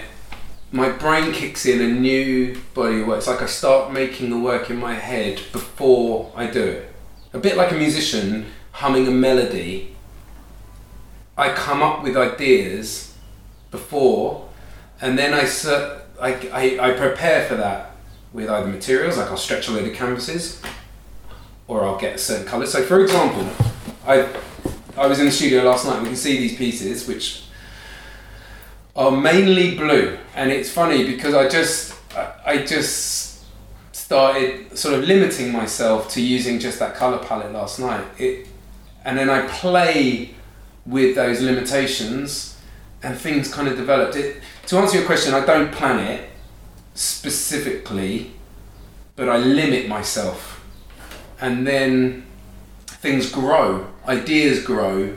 my 0.70 0.90
brain 0.90 1.33
kicks 1.33 1.64
in 1.64 1.81
a 1.81 1.88
new 1.88 2.61
body 2.74 3.00
of 3.00 3.07
work. 3.07 3.18
It's 3.18 3.26
like 3.26 3.40
I 3.40 3.46
start 3.46 3.92
making 3.92 4.31
the 4.31 4.38
work 4.38 4.70
in 4.70 4.76
my 4.76 4.94
head 4.94 5.40
before 5.52 6.31
I 6.35 6.46
do 6.46 6.62
it. 6.62 6.92
A 7.33 7.38
bit 7.38 7.57
like 7.57 7.72
a 7.72 7.74
musician 7.74 8.46
humming 8.72 9.07
a 9.09 9.11
melody. 9.11 9.94
I 11.37 11.52
come 11.52 11.83
up 11.83 12.02
with 12.02 12.16
ideas 12.16 13.14
before, 13.70 14.48
and 15.00 15.18
then 15.18 15.33
I, 15.33 15.44
ser- 15.44 16.02
I, 16.20 16.35
I, 16.52 16.90
I 16.90 16.92
prepare 16.92 17.46
for 17.46 17.54
that 17.57 17.92
with 18.33 18.50
either 18.50 18.66
materials, 18.66 19.16
like 19.16 19.28
I'll 19.28 19.37
stretch 19.37 19.68
a 19.68 19.72
load 19.72 19.88
of 19.88 19.94
canvases, 19.94 20.61
or 21.66 21.85
I'll 21.85 21.98
get 21.98 22.16
a 22.16 22.18
certain 22.18 22.46
colour. 22.46 22.66
So, 22.66 22.83
for 22.83 23.00
example, 23.02 23.48
I, 24.07 24.28
I 24.96 25.07
was 25.07 25.18
in 25.18 25.26
the 25.26 25.33
studio 25.33 25.62
last 25.62 25.87
night. 25.87 26.02
We 26.02 26.09
can 26.09 26.16
see 26.16 26.38
these 26.38 26.57
pieces, 26.57 27.07
which 27.07 27.44
are 28.98 29.12
mainly 29.12 29.76
blue, 29.76 30.18
and 30.34 30.50
it's 30.50 30.70
funny 30.70 31.06
because 31.06 31.32
I 31.32 31.48
just 31.48 31.94
I 32.44 32.64
just 32.66 33.44
started 33.92 34.76
sort 34.76 34.94
of 34.98 35.04
limiting 35.04 35.52
myself 35.52 36.11
to 36.14 36.20
using 36.20 36.58
just 36.58 36.80
that 36.80 36.96
color 36.96 37.18
palette 37.18 37.52
last 37.52 37.78
night. 37.78 38.04
It 38.18 38.48
and 39.04 39.16
then 39.16 39.30
I 39.30 39.46
play 39.46 40.34
with 40.84 41.14
those 41.14 41.40
limitations, 41.40 42.58
and 43.02 43.16
things 43.16 43.54
kind 43.54 43.68
of 43.68 43.76
developed. 43.76 44.16
It 44.16 44.42
to 44.66 44.78
answer 44.78 44.98
your 44.98 45.06
question, 45.06 45.32
I 45.32 45.46
don't 45.46 45.70
plan 45.70 46.00
it 46.00 46.28
specifically, 46.94 48.32
but 49.14 49.28
I 49.28 49.37
limit 49.38 49.87
myself, 49.87 50.61
and 51.40 51.64
then 51.64 52.26
things 52.87 53.30
grow, 53.30 53.87
ideas 54.08 54.64
grow, 54.64 55.14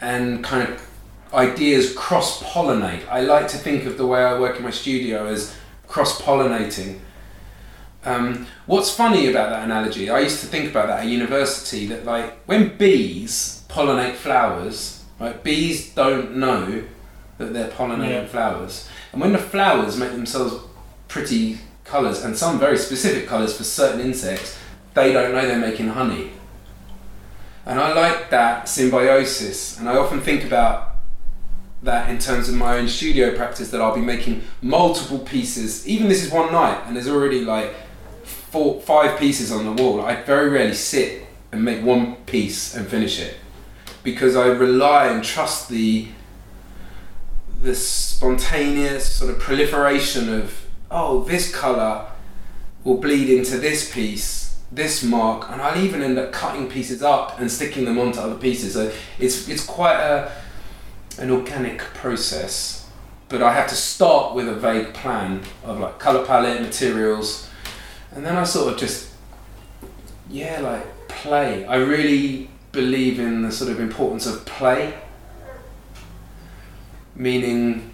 and 0.00 0.44
kind 0.44 0.68
of 0.68 0.91
ideas 1.34 1.94
cross 1.94 2.42
pollinate. 2.42 3.06
I 3.08 3.20
like 3.22 3.48
to 3.48 3.56
think 3.56 3.84
of 3.84 3.96
the 3.96 4.06
way 4.06 4.22
I 4.24 4.38
work 4.38 4.56
in 4.56 4.62
my 4.62 4.70
studio 4.70 5.26
as 5.26 5.54
cross 5.88 6.20
pollinating. 6.20 7.00
Um, 8.04 8.46
what's 8.66 8.94
funny 8.94 9.30
about 9.30 9.50
that 9.50 9.64
analogy? 9.64 10.10
I 10.10 10.20
used 10.20 10.40
to 10.40 10.46
think 10.46 10.70
about 10.70 10.88
that 10.88 11.00
at 11.00 11.06
university. 11.06 11.86
That 11.86 12.04
like 12.04 12.36
when 12.46 12.76
bees 12.76 13.64
pollinate 13.68 14.14
flowers, 14.14 15.04
right? 15.20 15.42
Bees 15.42 15.94
don't 15.94 16.36
know 16.36 16.82
that 17.38 17.52
they're 17.52 17.68
pollinating 17.70 18.10
Yeah. 18.22 18.26
flowers, 18.26 18.88
and 19.12 19.20
when 19.20 19.32
the 19.32 19.38
flowers 19.38 19.96
make 19.96 20.10
themselves 20.12 20.54
pretty 21.08 21.58
colours 21.84 22.24
and 22.24 22.36
some 22.36 22.58
very 22.58 22.78
specific 22.78 23.26
colours 23.28 23.56
for 23.56 23.64
certain 23.64 24.00
insects, 24.00 24.56
they 24.94 25.12
don't 25.12 25.32
know 25.32 25.42
they're 25.46 25.58
making 25.58 25.88
honey. 25.88 26.32
And 27.64 27.78
I 27.78 27.92
like 27.92 28.30
that 28.30 28.68
symbiosis, 28.68 29.78
and 29.78 29.88
I 29.88 29.96
often 29.96 30.20
think 30.20 30.44
about 30.44 30.91
that 31.82 32.08
in 32.10 32.18
terms 32.18 32.48
of 32.48 32.54
my 32.54 32.78
own 32.78 32.88
studio 32.88 33.34
practice 33.36 33.70
that 33.70 33.80
I'll 33.80 33.94
be 33.94 34.00
making 34.00 34.42
multiple 34.60 35.18
pieces. 35.18 35.86
Even 35.86 36.08
this 36.08 36.24
is 36.24 36.30
one 36.30 36.52
night, 36.52 36.82
and 36.86 36.94
there's 36.94 37.08
already 37.08 37.44
like 37.44 37.74
four, 38.24 38.80
five 38.80 39.18
pieces 39.18 39.50
on 39.50 39.64
the 39.64 39.82
wall. 39.82 40.00
I 40.00 40.22
very 40.22 40.48
rarely 40.48 40.74
sit 40.74 41.26
and 41.50 41.64
make 41.64 41.84
one 41.84 42.16
piece 42.26 42.74
and 42.74 42.86
finish 42.86 43.20
it 43.20 43.36
because 44.02 44.36
I 44.36 44.46
rely 44.46 45.08
and 45.08 45.22
trust 45.22 45.68
the 45.68 46.08
the 47.62 47.74
spontaneous 47.76 49.14
sort 49.14 49.30
of 49.30 49.38
proliferation 49.38 50.32
of 50.32 50.66
oh 50.90 51.22
this 51.24 51.54
color 51.54 52.06
will 52.82 52.96
bleed 52.96 53.28
into 53.28 53.56
this 53.58 53.92
piece 53.92 54.58
this 54.72 55.04
mark 55.04 55.48
and 55.50 55.62
I'll 55.62 55.80
even 55.80 56.02
end 56.02 56.18
up 56.18 56.32
cutting 56.32 56.68
pieces 56.68 57.02
up 57.02 57.38
and 57.38 57.50
sticking 57.50 57.84
them 57.84 58.00
onto 58.00 58.18
other 58.18 58.34
pieces 58.34 58.72
so 58.72 58.90
it's 59.18 59.48
it's 59.48 59.64
quite 59.64 60.00
a 60.00 60.32
an 61.18 61.30
organic 61.30 61.78
process 61.78 62.88
but 63.28 63.42
I 63.42 63.54
have 63.54 63.68
to 63.68 63.74
start 63.74 64.34
with 64.34 64.48
a 64.48 64.54
vague 64.54 64.92
plan 64.92 65.42
of 65.64 65.80
like 65.80 65.98
color 65.98 66.24
palette 66.24 66.60
materials 66.60 67.48
and 68.14 68.24
then 68.24 68.36
I 68.36 68.44
sort 68.44 68.72
of 68.72 68.78
just 68.78 69.10
yeah 70.28 70.60
like 70.60 71.08
play 71.08 71.64
I 71.64 71.76
really 71.76 72.50
believe 72.72 73.18
in 73.18 73.42
the 73.42 73.52
sort 73.52 73.70
of 73.70 73.80
importance 73.80 74.26
of 74.26 74.44
play 74.44 74.94
meaning 77.14 77.92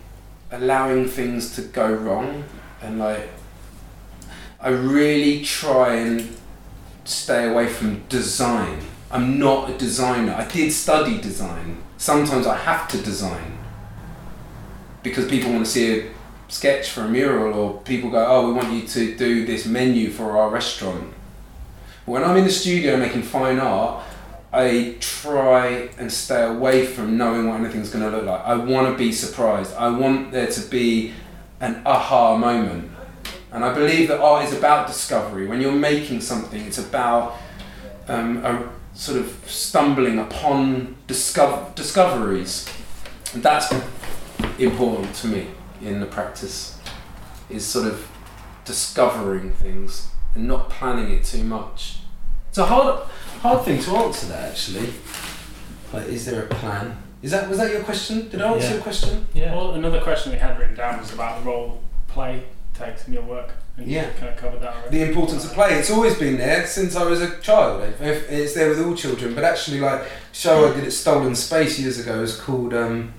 allowing 0.51 1.07
things 1.07 1.55
to 1.57 1.63
go 1.63 1.93
wrong 1.93 2.45
and 2.81 2.99
like 2.99 3.29
I 4.61 4.71
really 4.71 5.45
try 5.45 5.95
and 5.95 6.37
stay 7.05 7.49
away 7.49 7.69
from 7.69 8.05
design. 8.09 8.81
I'm 9.11 9.39
not 9.39 9.71
a 9.71 9.79
designer. 9.79 10.35
I 10.35 10.47
did 10.47 10.73
study 10.73 11.21
design. 11.21 11.79
Sometimes 11.99 12.47
I 12.47 12.57
have 12.57 12.89
to 12.89 12.99
design 12.99 13.59
because 15.03 15.29
people 15.29 15.53
want 15.53 15.67
to 15.67 15.71
see 15.71 15.99
a 15.99 16.11
sketch 16.47 16.91
for 16.91 17.03
a 17.03 17.09
mural 17.09 17.53
or 17.55 17.81
people 17.83 18.09
go, 18.09 18.25
"Oh, 18.25 18.47
we 18.47 18.53
want 18.55 18.73
you 18.73 18.87
to 18.87 19.17
do 19.17 19.45
this 19.45 19.67
menu 19.67 20.11
for 20.11 20.39
our 20.39 20.49
restaurant." 20.49 21.13
When 22.07 22.23
I'm 22.25 22.37
in 22.37 22.45
the 22.45 22.51
studio 22.51 22.97
making 22.97 23.23
fine 23.23 23.59
art, 23.59 24.03
I 24.53 24.95
try 25.01 25.91
and 25.99 26.11
stay 26.11 26.45
away 26.45 26.87
from 26.87 27.19
knowing 27.19 27.49
what 27.49 27.61
anything's 27.61 27.91
going 27.91 28.09
to 28.09 28.17
look 28.17 28.25
like. 28.25 28.43
I 28.47 28.55
want 28.55 28.91
to 28.91 28.97
be 28.97 29.13
surprised. 29.13 29.75
I 29.75 29.91
want 29.91 30.33
there 30.33 30.47
to 30.47 30.61
be 30.71 31.13
an 31.61 31.83
aha 31.85 32.37
moment. 32.37 32.93
And 33.53 33.65
I 33.65 33.75
believe 33.75 34.09
that 34.09 34.21
art 34.21 34.45
is 34.45 34.57
about 34.57 34.87
discovery. 34.87 35.47
When 35.47 35.61
you're 35.61 35.73
making 35.73 36.21
something, 36.21 36.63
it's 36.65 36.79
about 36.79 37.37
um, 38.07 38.39
a 38.45 38.69
sort 38.99 39.17
of 39.17 39.45
stumbling 39.47 40.19
upon 40.19 40.97
discover- 41.07 41.71
discoveries. 41.77 42.69
And 43.33 43.43
that's 43.45 43.73
important 44.59 45.15
to 45.17 45.29
me 45.29 45.47
in 45.81 46.01
the 46.01 46.07
practice, 46.07 46.77
is 47.49 47.65
sort 47.65 47.87
of 47.87 48.09
discovering 48.65 49.53
things 49.53 50.09
and 50.35 50.49
not 50.49 50.69
planning 50.69 51.13
it 51.13 51.25
too 51.25 51.45
much. 51.45 52.01
It's 52.49 52.59
a 52.59 52.67
hard, 52.67 53.05
hard 53.41 53.65
thing 53.65 53.81
to 53.83 53.97
answer 53.97 54.27
that 54.27 54.51
actually. 54.51 54.89
Like, 55.93 56.09
is 56.09 56.27
there 56.27 56.43
a 56.43 56.47
plan? 56.49 56.97
Is 57.23 57.31
that 57.31 57.49
was 57.49 57.59
that 57.59 57.71
your 57.71 57.83
question? 57.85 58.29
Did 58.29 58.43
I 58.43 58.53
answer 58.53 58.67
Yeah. 58.67 58.73
your 58.75 58.83
question? 58.83 59.27
Yeah. 59.33 59.55
Well, 59.55 59.73
another 59.75 60.01
question 60.01 60.33
we 60.33 60.39
had 60.39 60.59
written 60.59 60.75
down 60.75 60.99
was 60.99 61.13
about 61.13 61.39
the 61.45 61.49
role 61.51 61.81
play 62.09 62.43
takes 62.75 63.07
in 63.07 63.13
your 63.15 63.23
work. 63.23 63.51
And 63.79 63.87
Yeah. 63.87 64.11
kind 64.19 64.29
of 64.33 64.37
covered 64.37 64.61
that 64.61 64.75
already. 64.75 64.99
The 64.99 65.09
importance 65.09 65.45
of 65.45 65.53
play. 65.53 65.75
It's 65.79 65.91
always 65.91 66.15
been 66.17 66.37
there 66.37 66.67
since 66.67 66.97
I 66.97 67.05
was 67.05 67.23
a 67.23 67.37
child. 67.39 67.83
If- 68.01 68.31
It's 68.31 68.55
there 68.55 68.69
with 68.69 68.85
all 68.85 68.95
children. 68.95 69.35
But 69.35 69.45
actually, 69.45 69.81
like 69.81 70.03
show 70.33 70.69
I 70.71 70.75
did 70.75 70.85
at 70.85 70.93
Stolen 70.93 71.35
Space 71.35 71.79
years 71.79 71.99
ago 72.01 72.21
is 72.23 72.37
called 72.37 72.75
um, 72.75 73.15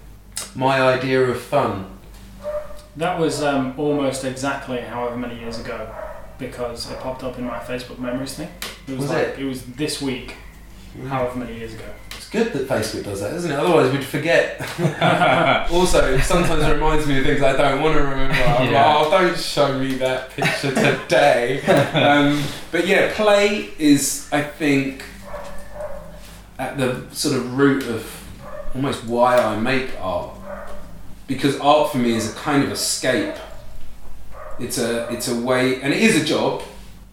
My 0.56 0.82
Idea 0.82 1.22
of 1.24 1.40
Fun. 1.42 1.86
That 2.98 3.18
was 3.20 3.42
um, 3.42 3.74
almost 3.78 4.26
exactly 4.26 4.80
however 4.82 5.16
many 5.16 5.40
years 5.40 5.60
ago 5.60 5.88
because 6.38 6.90
it 6.92 7.00
popped 7.00 7.24
up 7.24 7.38
in 7.38 7.46
my 7.46 7.60
Facebook 7.60 8.00
memories 8.00 8.34
thing. 8.34 8.50
It 8.88 8.92
was, 8.92 9.02
Was 9.02 9.10
like 9.12 9.28
it? 9.28 9.40
it 9.40 9.46
was 9.46 9.62
this 9.64 10.02
week, 10.02 10.36
however 11.08 11.38
many 11.40 11.58
years 11.58 11.74
ago. 11.74 11.86
It's 12.32 12.38
good 12.38 12.54
that 12.54 12.68
Facebook 12.68 13.06
does 13.06 13.22
that, 13.22 13.34
isn't 13.34 13.50
it? 13.50 13.56
Otherwise, 13.58 13.92
we'd 13.92 14.04
forget. 14.04 14.62
also, 15.72 16.16
sometimes 16.20 16.22
it 16.22 16.24
sometimes 16.26 16.72
reminds 16.72 17.08
me 17.08 17.18
of 17.18 17.26
things 17.26 17.42
I 17.42 17.58
don't 17.58 17.82
want 17.82 17.98
to 17.98 18.04
remember. 18.04 18.36
I'm 18.36 18.72
Yeah. 18.72 18.98
like, 18.98 19.08
oh, 19.08 19.10
don't 19.10 19.40
show 19.40 19.80
me 19.80 19.96
that 19.96 20.30
picture 20.30 20.70
today. 20.76 21.62
um, 21.94 22.44
but 22.72 22.86
yeah, 22.86 23.12
play 23.16 23.72
is, 23.80 24.30
I 24.32 24.44
think, 24.44 25.04
at 26.60 26.78
the 26.78 27.04
sort 27.14 27.36
of 27.36 27.58
root 27.58 27.88
of 27.88 28.06
almost 28.76 29.06
why 29.06 29.36
I 29.36 29.60
make 29.60 29.90
art. 30.00 30.36
Because 31.26 31.60
art 31.60 31.92
for 31.92 31.98
me 31.98 32.14
is 32.14 32.32
a 32.32 32.36
kind 32.36 32.64
of 32.64 32.72
escape. 32.72 33.34
It's 34.60 34.78
a 34.78 35.12
it's 35.12 35.28
a 35.30 35.40
way, 35.42 35.82
and 35.82 35.92
it 35.92 36.00
is 36.04 36.22
a 36.22 36.24
job, 36.24 36.62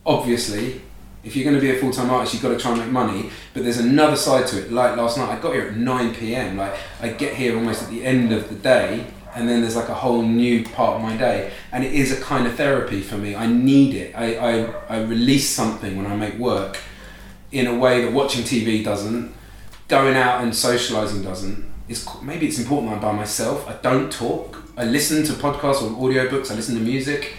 obviously. 0.05 0.83
If 1.27 1.35
you're 1.35 1.45
going 1.45 1.57
to 1.57 1.61
be 1.61 1.77
a 1.77 1.81
full 1.81 1.91
time 1.91 2.09
artist, 2.09 2.35
you've 2.35 2.43
got 2.43 2.51
to 2.51 2.59
try 2.59 2.71
and 2.71 2.81
make 2.81 2.91
money. 2.91 3.31
But 3.53 3.65
there's 3.65 3.79
another 3.79 4.15
side 4.15 4.47
to 4.47 4.63
it. 4.63 4.71
Like 4.71 4.97
last 4.97 5.19
night, 5.19 5.37
I 5.37 5.41
got 5.41 5.55
here 5.55 5.67
at 5.67 5.77
9 5.77 6.15
p.m. 6.15 6.57
Like 6.57 6.75
I 7.01 7.09
get 7.09 7.35
here 7.35 7.57
almost 7.57 7.83
at 7.83 7.91
the 7.91 8.05
end 8.05 8.33
of 8.33 8.49
the 8.49 8.55
day, 8.55 9.05
and 9.35 9.49
then 9.49 9.61
there's 9.61 9.75
like 9.75 9.89
a 9.89 9.95
whole 9.95 10.23
new 10.23 10.65
part 10.65 10.97
of 10.97 11.03
my 11.03 11.17
day, 11.17 11.51
and 11.73 11.83
it 11.83 11.93
is 11.93 12.17
a 12.17 12.21
kind 12.23 12.47
of 12.47 12.55
therapy 12.55 13.01
for 13.01 13.19
me. 13.19 13.35
I 13.35 13.47
need 13.47 13.97
it. 13.97 14.15
I 14.15 14.37
I, 14.37 14.73
I 14.89 15.03
release 15.03 15.51
something 15.51 15.97
when 15.97 16.07
I 16.07 16.15
make 16.15 16.39
work, 16.39 16.79
in 17.51 17.67
a 17.67 17.77
way 17.77 18.05
that 18.05 18.13
watching 18.13 18.45
TV 18.45 18.85
doesn't, 18.85 19.35
going 19.89 20.17
out 20.17 20.45
and 20.45 20.55
socializing 20.55 21.25
doesn't. 21.25 21.69
It's 21.89 22.07
maybe 22.23 22.47
it's 22.47 22.61
important 22.61 22.93
I'm 22.93 23.01
by 23.01 23.11
myself. 23.11 23.69
I 23.69 23.75
don't 23.83 24.13
talk. 24.13 24.63
I 24.77 24.85
listen 24.85 25.25
to 25.25 25.33
podcasts 25.33 25.83
or 25.83 25.91
audiobooks. 25.91 26.53
I 26.53 26.55
listen 26.55 26.77
to 26.77 26.81
music. 26.81 27.35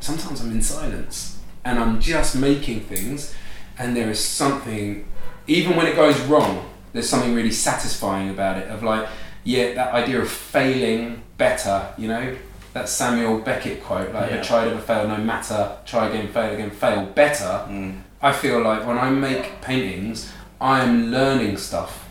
Sometimes 0.00 0.42
I'm 0.42 0.50
in 0.50 0.60
silence 0.60 1.29
and 1.64 1.78
I'm 1.78 2.00
just 2.00 2.36
making 2.36 2.80
things, 2.80 3.34
and 3.78 3.96
there 3.96 4.10
is 4.10 4.22
something, 4.22 5.06
even 5.46 5.76
when 5.76 5.86
it 5.86 5.96
goes 5.96 6.18
wrong, 6.22 6.70
there's 6.92 7.08
something 7.08 7.34
really 7.34 7.52
satisfying 7.52 8.30
about 8.30 8.58
it. 8.58 8.68
Of 8.68 8.82
like, 8.82 9.08
yeah, 9.44 9.74
that 9.74 9.94
idea 9.94 10.20
of 10.20 10.28
failing 10.30 11.22
better, 11.38 11.88
you 11.96 12.08
know, 12.08 12.36
that 12.72 12.88
Samuel 12.88 13.38
Beckett 13.38 13.82
quote, 13.82 14.12
like 14.12 14.28
Yeah. 14.28 14.36
"Never 14.36 14.44
tried, 14.44 14.68
ever 14.68 14.80
fail, 14.80 15.08
no 15.08 15.16
matter, 15.16 15.72
try 15.86 16.08
again, 16.08 16.28
fail 16.28 16.54
again, 16.54 16.70
fail 16.70 17.04
better." 17.06 17.64
Mm. 17.68 18.02
I 18.22 18.32
feel 18.32 18.60
like 18.62 18.86
when 18.86 18.98
I 18.98 19.10
make 19.10 19.60
paintings, 19.62 20.30
I 20.60 20.82
am 20.82 21.10
learning 21.10 21.56
stuff. 21.56 22.04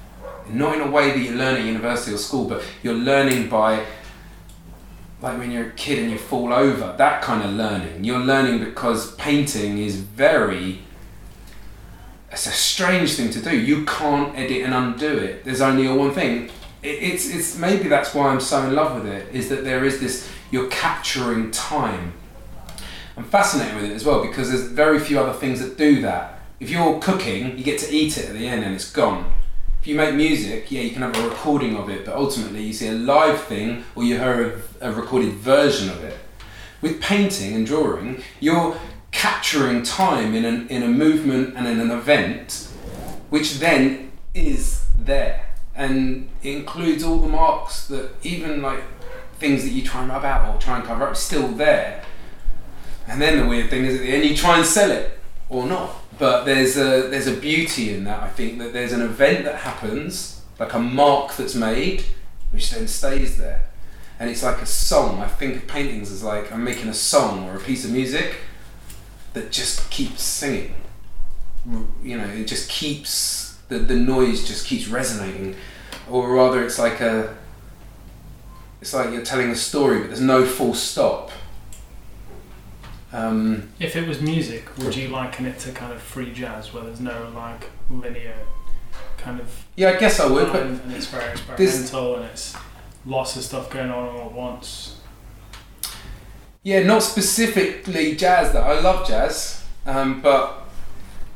Not 0.52 0.76
in 0.76 0.82
a 0.82 0.90
way 0.90 1.12
that 1.12 1.20
you 1.20 1.34
learn 1.34 1.56
at 1.58 1.64
university 1.64 2.14
or 2.16 2.18
school, 2.18 2.46
but 2.46 2.64
you're 2.82 2.96
learning 2.96 3.48
by, 3.50 3.82
like 5.22 5.38
when 5.38 5.52
you're 5.52 5.68
a 5.68 5.72
kid 5.72 6.00
and 6.00 6.12
you 6.12 6.18
fall 6.18 6.54
over, 6.54 6.96
that 6.98 7.22
kind 7.22 7.44
of 7.44 7.52
learning. 7.52 8.04
You're 8.04 8.20
learning 8.20 8.64
because 8.64 9.16
painting 9.16 9.78
is 9.78 9.98
very. 9.98 10.80
It's 12.32 12.48
a 12.48 12.52
strange 12.52 13.16
thing 13.16 13.32
to 13.32 13.42
do. 13.42 13.58
You 13.58 13.86
can't 13.86 14.38
edit 14.38 14.64
and 14.64 14.74
undo 14.74 15.18
it. 15.18 15.44
There's 15.44 15.62
only 15.62 15.88
a 15.88 15.96
one 15.96 16.12
thing. 16.14 16.46
It, 16.82 16.88
it's, 16.88 17.30
it's 17.34 17.58
maybe 17.58 17.90
that's 17.90 18.14
why 18.14 18.30
I'm 18.30 18.40
so 18.40 18.64
in 18.68 18.76
love 18.76 19.02
with 19.02 19.12
it. 19.12 19.34
Is 19.34 19.50
that 19.50 19.64
there 19.64 19.84
is 19.84 20.00
this. 20.00 20.30
You're 20.52 20.70
capturing 20.70 21.52
time. 21.52 22.14
I'm 23.18 23.26
fascinated 23.26 23.76
with 23.76 23.92
it 23.92 23.94
as 23.94 24.06
well 24.06 24.26
because 24.26 24.50
there's 24.50 24.64
very 24.64 25.00
few 25.00 25.20
other 25.20 25.38
things 25.38 25.60
that 25.60 25.78
do 25.78 26.02
that. 26.02 26.40
If 26.60 26.70
you're 26.70 27.00
cooking, 27.00 27.58
you 27.58 27.64
get 27.64 27.80
to 27.82 27.94
eat 27.94 28.18
it 28.18 28.30
at 28.30 28.34
the 28.34 28.48
end 28.48 28.64
and 28.64 28.74
it's 28.74 28.90
gone. 28.90 29.32
If 29.82 29.88
you 29.88 29.96
make 29.96 30.13
music, 30.13 30.70
yeah, 30.72 30.82
you 30.82 30.89
can 30.89 31.04
have 31.04 31.15
a 31.15 31.30
recording 31.30 31.78
of 31.78 31.89
it, 31.89 32.04
but 32.04 32.13
ultimately 32.13 32.63
you 32.63 32.74
see 32.74 32.89
a 32.89 32.94
live 32.94 33.42
thing 33.44 33.86
or 33.96 34.04
you 34.04 34.18
hear 34.18 34.62
a, 34.82 34.89
a 34.89 34.92
recorded 34.92 35.36
version 35.36 35.89
of 35.89 36.04
it. 36.04 36.18
With 36.82 37.02
painting 37.02 37.54
and 37.54 37.65
drawing, 37.65 38.22
you're 38.42 38.78
capturing 39.12 39.84
time 39.84 40.36
in, 40.36 40.44
an, 40.44 40.68
in 40.68 40.84
a 40.84 40.88
movement 40.88 41.56
and 41.56 41.65
in 41.65 41.80
an 41.80 41.92
event, 41.92 42.68
which 43.30 43.60
then 43.60 44.12
is 44.34 44.86
there. 44.98 45.46
And 45.74 46.28
it 46.44 46.58
includes 46.58 47.06
all 47.06 47.20
the 47.20 47.30
marks 47.30 47.88
that 47.88 48.12
even 48.22 48.62
like 48.62 48.84
things 49.38 49.63
that 49.63 49.70
you 49.70 49.82
try 49.82 50.02
and 50.02 50.10
rub 50.10 50.26
out 50.26 50.54
or 50.54 50.60
try 50.60 50.76
and 50.76 50.86
cover 50.86 51.08
up, 51.08 51.15
still 51.15 51.48
there. 51.48 52.04
And 53.08 53.22
then 53.22 53.39
the 53.39 53.48
weird 53.48 53.70
thing 53.70 53.86
is 53.86 53.96
at 53.96 54.02
the 54.02 54.12
end 54.12 54.26
you 54.26 54.36
try 54.36 54.58
and 54.58 54.65
sell 54.65 54.92
it 54.92 55.18
or 55.48 55.65
not. 55.65 55.99
But 56.20 56.44
there's 56.44 56.78
a 56.78 57.08
there's 57.10 57.28
a 57.28 57.36
beauty 57.36 57.94
in 57.94 58.04
that. 58.04 58.22
I 58.22 58.28
think 58.28 58.60
that 58.60 58.74
there's 58.74 58.92
an 58.92 59.02
event 59.02 59.46
that 59.46 59.56
happens, 59.56 60.42
like 60.60 60.74
a 60.74 60.80
mark 60.80 61.36
that's 61.36 61.56
made, 61.56 62.04
which 62.52 62.72
then 62.72 62.88
stays 62.88 63.38
there. 63.38 63.70
And 64.20 64.30
it's 64.30 64.44
like 64.44 64.62
a 64.62 64.66
song. 64.66 65.22
I 65.22 65.28
think 65.28 65.56
of 65.56 65.68
paintings 65.68 66.12
as 66.12 66.22
like 66.22 66.52
I'm 66.52 66.64
making 66.64 66.90
a 66.90 66.94
song 66.94 67.48
or 67.48 67.56
a 67.56 67.60
piece 67.60 67.86
of 67.86 67.92
music 67.92 68.36
that 69.34 69.50
just 69.50 69.90
keeps 69.90 70.22
singing. 70.22 70.76
You 72.04 72.18
know, 72.18 72.26
it 72.26 72.46
just 72.46 72.70
keeps 72.70 73.58
the 73.70 73.80
the 73.80 73.96
noise 73.96 74.46
just 74.46 74.66
keeps 74.66 74.90
resonating, 74.90 75.56
or 76.10 76.30
rather, 76.34 76.62
it's 76.64 76.78
like 76.78 77.00
a 77.00 77.38
it's 78.82 78.94
like 78.94 79.12
you're 79.12 79.24
telling 79.24 79.50
a 79.52 79.56
story, 79.56 80.00
but 80.00 80.08
there's 80.08 80.22
no 80.22 80.46
full 80.46 80.74
stop. 80.74 81.32
Um, 83.12 83.69
If 83.80 83.95
it 83.95 84.08
was 84.08 84.22
music, 84.22 84.78
would 84.78 84.95
you 84.95 85.08
liken 85.08 85.45
it 85.45 85.60
to 85.60 85.72
kind 85.72 85.91
of 85.91 86.02
free 86.02 86.32
jazz, 86.32 86.74
where 86.74 86.84
there's 86.84 87.00
no 87.00 87.32
like 87.36 87.69
linear 87.89 88.36
kind 89.17 89.39
of 89.39 89.65
yeah, 89.76 89.89
I 89.89 89.98
guess 89.98 90.19
I 90.19 90.28
would, 90.28 90.52
but 90.52 90.63
and, 90.63 90.80
and 90.82 90.93
it's 90.93 91.08
very 91.08 91.32
experimental 91.32 92.15
and 92.17 92.26
it's 92.26 92.56
lots 93.06 93.36
of 93.36 93.43
stuff 93.43 93.69
going 93.69 93.89
on 93.89 94.10
all 94.10 94.28
at 94.28 94.32
once. 94.32 95.00
Yeah, 96.63 96.84
not 96.84 97.04
specifically 97.04 98.15
jazz. 98.15 98.54
That 98.54 98.63
I 98.63 98.80
love 98.80 99.08
jazz, 99.08 99.65
um, 99.86 100.22
but 100.22 100.67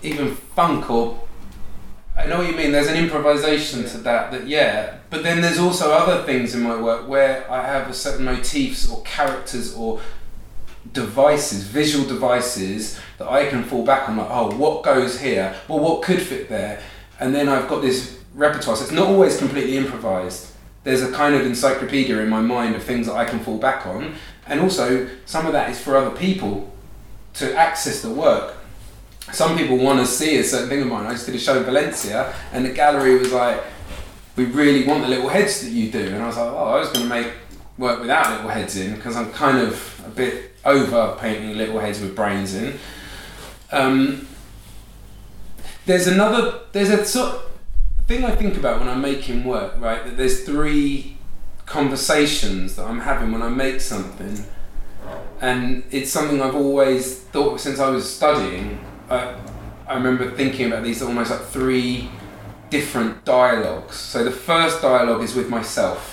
even 0.01 0.35
funk 0.35 0.89
or 0.89 1.23
I 2.15 2.27
know 2.27 2.39
what 2.39 2.47
you 2.47 2.55
mean. 2.55 2.71
There's 2.71 2.87
an 2.87 2.97
improvisation 2.97 3.85
to 3.85 3.97
that. 3.99 4.31
That 4.31 4.47
yeah, 4.47 4.97
but 5.09 5.23
then 5.23 5.41
there's 5.41 5.59
also 5.59 5.91
other 5.91 6.23
things 6.23 6.53
in 6.53 6.61
my 6.61 6.79
work 6.79 7.07
where 7.07 7.49
I 7.51 7.65
have 7.65 7.89
a 7.89 7.93
certain 7.93 8.25
motifs 8.25 8.89
or 8.89 9.01
characters 9.03 9.73
or 9.73 9.99
devices, 10.91 11.63
visual 11.63 12.05
devices 12.05 12.99
that 13.17 13.29
I 13.29 13.49
can 13.49 13.63
fall 13.63 13.85
back 13.85 14.09
on. 14.09 14.17
Like, 14.17 14.27
oh, 14.29 14.55
what 14.55 14.83
goes 14.83 15.19
here? 15.19 15.55
Well, 15.67 15.79
what 15.79 16.03
could 16.03 16.21
fit 16.21 16.49
there? 16.49 16.81
And 17.19 17.33
then 17.33 17.47
I've 17.47 17.69
got 17.69 17.81
this 17.81 18.19
repertoire. 18.33 18.75
So 18.75 18.83
it's 18.83 18.91
not 18.91 19.07
always 19.07 19.37
completely 19.37 19.77
improvised. 19.77 20.51
There's 20.83 21.01
a 21.01 21.11
kind 21.11 21.35
of 21.35 21.45
encyclopedia 21.45 22.19
in 22.19 22.29
my 22.29 22.41
mind 22.41 22.75
of 22.75 22.83
things 22.83 23.07
that 23.07 23.13
I 23.13 23.23
can 23.25 23.39
fall 23.39 23.57
back 23.57 23.87
on, 23.87 24.15
and 24.47 24.59
also 24.59 25.07
some 25.25 25.45
of 25.45 25.53
that 25.53 25.69
is 25.69 25.79
for 25.79 25.95
other 25.95 26.15
people 26.15 26.73
to 27.35 27.55
access 27.55 28.01
the 28.01 28.09
work. 28.09 28.55
Some 29.31 29.57
people 29.57 29.77
want 29.77 29.99
to 29.99 30.05
see 30.05 30.37
a 30.37 30.43
certain 30.43 30.67
thing 30.67 30.81
of 30.81 30.87
mine. 30.87 31.05
I 31.05 31.13
just 31.13 31.25
did 31.25 31.35
a 31.35 31.39
show 31.39 31.57
in 31.57 31.63
Valencia, 31.63 32.33
and 32.51 32.65
the 32.65 32.71
gallery 32.71 33.17
was 33.17 33.31
like, 33.31 33.63
"We 34.35 34.45
really 34.45 34.85
want 34.85 35.03
the 35.03 35.07
little 35.07 35.29
heads 35.29 35.61
that 35.61 35.69
you 35.69 35.89
do," 35.89 36.07
and 36.07 36.21
I 36.21 36.27
was 36.27 36.35
like, 36.35 36.51
"Oh, 36.51 36.65
I 36.65 36.79
was 36.79 36.89
going 36.89 37.07
to 37.07 37.09
make 37.09 37.31
work 37.77 37.99
without 37.99 38.31
little 38.31 38.49
heads 38.49 38.77
in 38.77 38.95
because 38.95 39.15
I'm 39.15 39.31
kind 39.31 39.57
of 39.59 40.03
a 40.05 40.09
bit 40.09 40.51
over 40.65 41.17
painting 41.19 41.57
little 41.57 41.79
heads 41.79 41.99
with 41.99 42.15
brains 42.15 42.53
in." 42.55 42.79
Um, 43.71 44.27
there's 45.85 46.07
another. 46.07 46.59
There's 46.71 46.89
a 46.89 47.05
sort 47.05 47.41
thing 48.07 48.23
I 48.23 48.35
think 48.35 48.57
about 48.57 48.79
when 48.79 48.89
I'm 48.89 49.01
making 49.01 49.43
work. 49.43 49.79
Right, 49.79 50.03
that 50.05 50.17
there's 50.17 50.43
three 50.43 51.17
conversations 51.65 52.75
that 52.75 52.85
I'm 52.85 52.99
having 52.99 53.31
when 53.31 53.41
I 53.41 53.49
make 53.49 53.81
something, 53.81 54.45
and 55.41 55.83
it's 55.91 56.11
something 56.11 56.41
I've 56.41 56.55
always 56.55 57.19
thought 57.19 57.59
since 57.59 57.79
I 57.79 57.89
was 57.89 58.09
studying. 58.09 58.79
I, 59.09 59.35
I 59.87 59.95
remember 59.95 60.31
thinking 60.31 60.67
about 60.67 60.83
these 60.83 61.01
almost 61.01 61.31
like 61.31 61.41
three 61.41 62.09
different 62.69 63.25
dialogues. 63.25 63.95
So 63.95 64.23
the 64.23 64.31
first 64.31 64.81
dialogue 64.81 65.21
is 65.21 65.35
with 65.35 65.49
myself. 65.49 66.12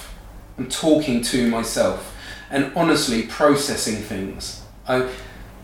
I'm 0.61 0.69
talking 0.69 1.23
to 1.23 1.49
myself 1.49 2.15
and 2.51 2.71
honestly 2.77 3.23
processing 3.23 3.97
things. 3.97 4.63
I 4.87 5.11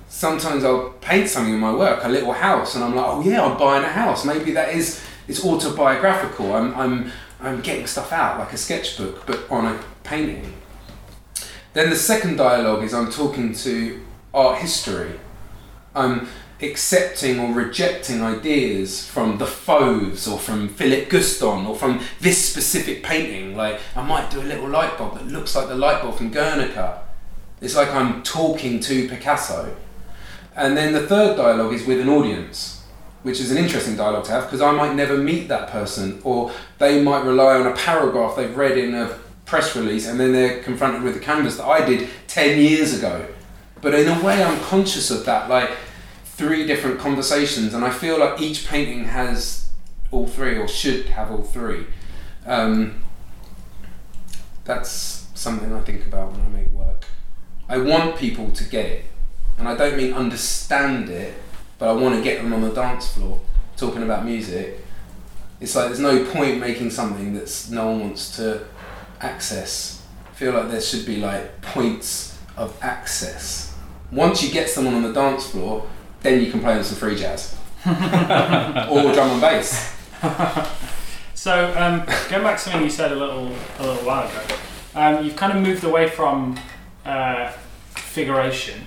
sometimes 0.09 0.64
I'll 0.64 0.88
paint 1.02 1.28
something 1.28 1.52
in 1.52 1.61
my 1.61 1.74
work, 1.74 2.02
a 2.02 2.09
little 2.09 2.32
house, 2.32 2.74
and 2.74 2.82
I'm 2.82 2.94
like, 2.94 3.04
oh 3.06 3.20
yeah, 3.20 3.44
I'm 3.44 3.59
buying 3.59 3.85
a 3.85 3.90
house. 3.90 4.24
Maybe 4.24 4.52
that 4.52 4.74
is 4.74 5.04
it's 5.28 5.44
autobiographical. 5.44 6.50
I'm 6.54 6.74
I'm 6.74 7.12
I'm 7.40 7.61
getting 7.61 7.87
stuff 7.87 8.11
out 8.11 8.38
like 8.38 8.54
a 8.54 8.56
sketchbook, 8.56 9.26
but 9.26 9.44
on 9.50 9.66
a 9.66 9.78
painting. 10.02 10.54
Then 11.74 11.90
the 11.90 11.96
second 11.96 12.37
dialogue 12.37 12.82
is 12.82 12.94
I'm 12.94 13.12
talking 13.12 13.52
to 13.52 14.02
art 14.32 14.61
history. 14.61 15.20
I'm 15.94 16.26
accepting 16.61 17.38
or 17.38 17.53
rejecting 17.53 18.23
ideas 18.23 19.07
from 19.07 19.38
the 19.38 19.47
Fauves 19.47 20.27
or 20.27 20.38
from 20.38 20.69
Philip 20.69 21.09
Guston 21.09 21.69
or 21.69 21.77
from 21.77 22.01
this 22.21 22.51
specific 22.51 23.03
painting. 23.03 23.57
Like 23.57 23.81
I 23.95 24.03
might 24.03 24.31
do 24.31 24.40
a 24.40 24.42
little 24.42 24.69
light 24.69 24.97
bulb 24.97 25.14
that 25.14 25.27
looks 25.27 25.55
like 25.55 25.69
the 25.69 25.75
light 25.75 26.03
bulb 26.03 26.16
from 26.16 26.31
Guernica. 26.31 27.03
It's 27.61 27.77
like 27.77 27.90
I'm 27.90 28.23
talking 28.23 28.81
to 28.81 29.09
Picasso. 29.09 29.77
And 30.55 30.77
then 30.77 30.92
the 30.92 31.07
third 31.07 31.37
dialogue 31.37 31.75
is 31.75 31.87
with 31.87 32.01
an 32.01 32.09
audience, 32.09 32.85
which 33.23 33.40
is 33.40 33.51
an 33.51 33.59
interesting 33.59 33.97
dialogue 33.97 34.25
to 34.25 34.33
have 34.33 34.45
because 34.45 34.62
I 34.62 34.73
might 34.73 34.95
never 34.95 35.19
meet 35.19 35.49
that 35.49 35.69
person 35.69 36.21
or 36.25 36.53
they 36.79 37.03
might 37.03 37.25
rely 37.25 37.59
on 37.59 37.66
a 37.66 37.77
paragraph 37.77 38.37
they've 38.37 38.57
read 38.57 38.79
in 38.79 38.95
a 38.95 39.19
press 39.45 39.77
release 39.77 40.09
and 40.09 40.19
then 40.19 40.33
they're 40.33 40.62
confronted 40.62 41.03
with 41.03 41.16
a 41.16 41.21
canvas 41.21 41.59
that 41.59 41.66
I 41.66 41.85
did 41.85 42.09
10 42.29 42.59
years 42.59 42.97
ago. 42.97 43.27
But 43.83 43.95
in 43.95 44.09
a 44.09 44.25
way, 44.25 44.42
I'm 44.42 44.59
conscious 44.62 45.11
of 45.11 45.27
that, 45.27 45.51
like 45.51 45.71
three 46.37 46.66
different 46.66 47.01
conversations, 47.01 47.72
and 47.72 47.83
I 47.83 47.90
feel 47.90 48.20
like 48.20 48.42
each 48.42 48.68
painting 48.68 49.05
has 49.05 49.70
all 50.11 50.27
three 50.27 50.59
or 50.59 50.68
should 50.68 51.07
have 51.07 51.31
all 51.31 51.42
three. 51.42 51.87
Um, 52.44 53.03
that's 54.64 55.29
something 55.35 55.72
I 55.72 55.81
think 55.81 56.07
about 56.07 56.33
when 56.33 56.42
I 56.42 56.49
make 56.49 56.70
work. 56.72 57.07
I 57.70 57.79
want 57.79 58.16
people 58.16 58.51
to 58.51 58.64
get 58.64 58.85
it, 58.85 59.05
and 59.57 59.66
I 59.66 59.75
don't 59.75 59.96
mean 59.96 60.12
understand 60.12 61.09
it, 61.09 61.35
but 61.79 61.88
I 61.88 61.92
want 61.92 62.14
to 62.16 62.22
get 62.22 62.42
them 62.42 62.53
on 62.53 62.61
the 62.61 62.70
dance 62.70 63.14
floor 63.14 63.40
talking 63.79 64.03
about 64.03 64.27
music. 64.27 64.85
It's 65.59 65.75
like 65.75 65.87
there's 65.87 66.01
no 66.01 66.22
point 66.27 66.61
making 66.61 66.90
something 66.90 67.33
that's 67.33 67.70
no 67.70 67.87
one 67.87 68.01
wants 68.01 68.37
to 68.37 68.66
access. 69.22 70.07
I 70.27 70.35
feel 70.35 70.53
like 70.53 70.70
there 70.70 70.83
should 70.83 71.07
be 71.07 71.16
like 71.16 71.62
points 71.62 72.38
of 72.59 72.77
access. 72.83 73.75
Once 74.12 74.42
you 74.42 74.53
get 74.53 74.68
someone 74.68 74.94
on 74.94 75.03
the 75.03 75.14
dance 75.14 75.46
floor, 75.51 75.88
then 76.26 76.44
you 76.44 76.50
can 76.50 76.60
play 76.60 76.74
them 76.74 76.84
some 76.84 76.98
free 76.98 77.16
jazz 77.16 77.56
or 77.86 79.12
drum 79.12 79.30
and 79.30 79.40
bass. 79.40 79.94
So 81.36 81.72
um, 81.76 81.98
going 82.28 82.42
back 82.42 82.56
to 82.56 82.62
something 82.64 82.82
you 82.82 82.90
said 82.90 83.12
a 83.12 83.14
little 83.14 83.54
a 83.78 83.82
little 83.86 84.04
while 84.04 84.26
ago, 84.26 84.56
um, 84.96 85.24
you've 85.24 85.36
kind 85.36 85.52
of 85.56 85.62
moved 85.62 85.84
away 85.84 86.08
from 86.08 86.58
uh, 87.04 87.52
figuration 87.94 88.84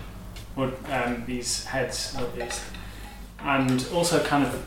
or 0.57 0.73
um, 0.91 1.23
these 1.25 1.63
heads 1.63 2.15
at 2.17 2.37
least, 2.37 2.61
and 3.39 3.87
also 3.93 4.21
kind 4.25 4.45
of 4.45 4.65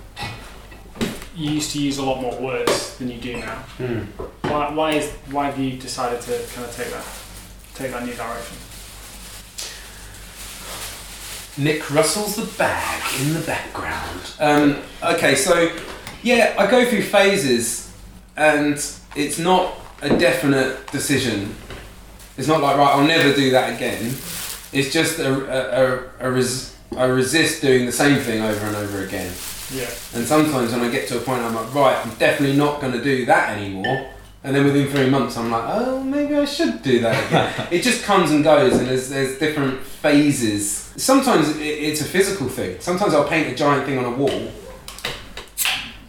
you 1.36 1.50
used 1.50 1.72
to 1.72 1.82
use 1.82 1.98
a 1.98 2.02
lot 2.02 2.22
more 2.22 2.40
words 2.40 2.96
than 2.96 3.08
you 3.10 3.18
do 3.20 3.36
now. 3.36 3.62
Why, 4.42 4.72
why 4.72 4.90
is 4.92 5.10
why 5.30 5.46
have 5.46 5.58
you 5.58 5.72
decided 5.76 6.22
to 6.22 6.30
kind 6.54 6.66
of 6.66 6.74
take 6.74 6.90
that 6.92 7.04
take 7.74 7.90
that 7.90 8.06
new 8.06 8.14
direction? 8.14 8.56
Nick 11.58 11.90
Russell's 11.90 12.36
the 12.36 12.46
bag 12.58 13.02
in 13.20 13.34
the 13.34 13.40
background. 13.40 14.32
Um, 14.40 14.82
okay, 15.02 15.34
so 15.34 15.70
yeah, 16.22 16.54
I 16.58 16.70
go 16.70 16.84
through 16.86 17.02
phases, 17.02 17.92
and 18.36 18.74
it's 19.14 19.38
not 19.38 19.74
a 20.00 20.16
definite 20.16 20.90
decision. 20.90 21.54
It's 22.38 22.48
not 22.48 22.60
like 22.62 22.76
right, 22.76 22.94
I'll 22.94 23.06
never 23.06 23.34
do 23.34 23.50
that 23.50 23.74
again. 23.74 24.14
It's 24.72 24.92
just 24.92 25.18
a 25.18 25.30
a, 25.30 26.26
a, 26.26 26.28
a 26.28 26.32
res, 26.32 26.74
I 26.96 27.04
resist 27.04 27.60
doing 27.60 27.86
the 27.86 27.92
same 27.92 28.18
thing 28.20 28.42
over 28.42 28.66
and 28.66 28.76
over 28.76 29.04
again. 29.04 29.32
Yeah. 29.72 29.90
And 30.14 30.26
sometimes 30.26 30.72
when 30.72 30.80
I 30.80 30.90
get 30.90 31.08
to 31.08 31.18
a 31.18 31.20
point, 31.20 31.42
I'm 31.42 31.54
like, 31.54 31.74
right, 31.74 32.06
I'm 32.06 32.14
definitely 32.16 32.56
not 32.56 32.80
going 32.80 32.92
to 32.92 33.02
do 33.02 33.24
that 33.26 33.56
anymore. 33.56 34.11
And 34.44 34.56
then 34.56 34.64
within 34.64 34.88
three 34.88 35.08
months, 35.08 35.36
I'm 35.36 35.50
like, 35.50 35.64
oh, 35.68 36.02
maybe 36.02 36.34
I 36.34 36.44
should 36.44 36.82
do 36.82 37.00
that 37.00 37.26
again. 37.26 37.68
it 37.70 37.82
just 37.82 38.02
comes 38.02 38.32
and 38.32 38.42
goes, 38.42 38.76
and 38.76 38.88
there's, 38.88 39.08
there's 39.08 39.38
different 39.38 39.80
phases. 39.80 40.92
Sometimes 40.96 41.56
it, 41.56 41.60
it's 41.60 42.00
a 42.00 42.04
physical 42.04 42.48
thing. 42.48 42.80
Sometimes 42.80 43.14
I'll 43.14 43.28
paint 43.28 43.52
a 43.52 43.54
giant 43.54 43.86
thing 43.86 43.98
on 43.98 44.04
a 44.04 44.10
wall, 44.10 44.50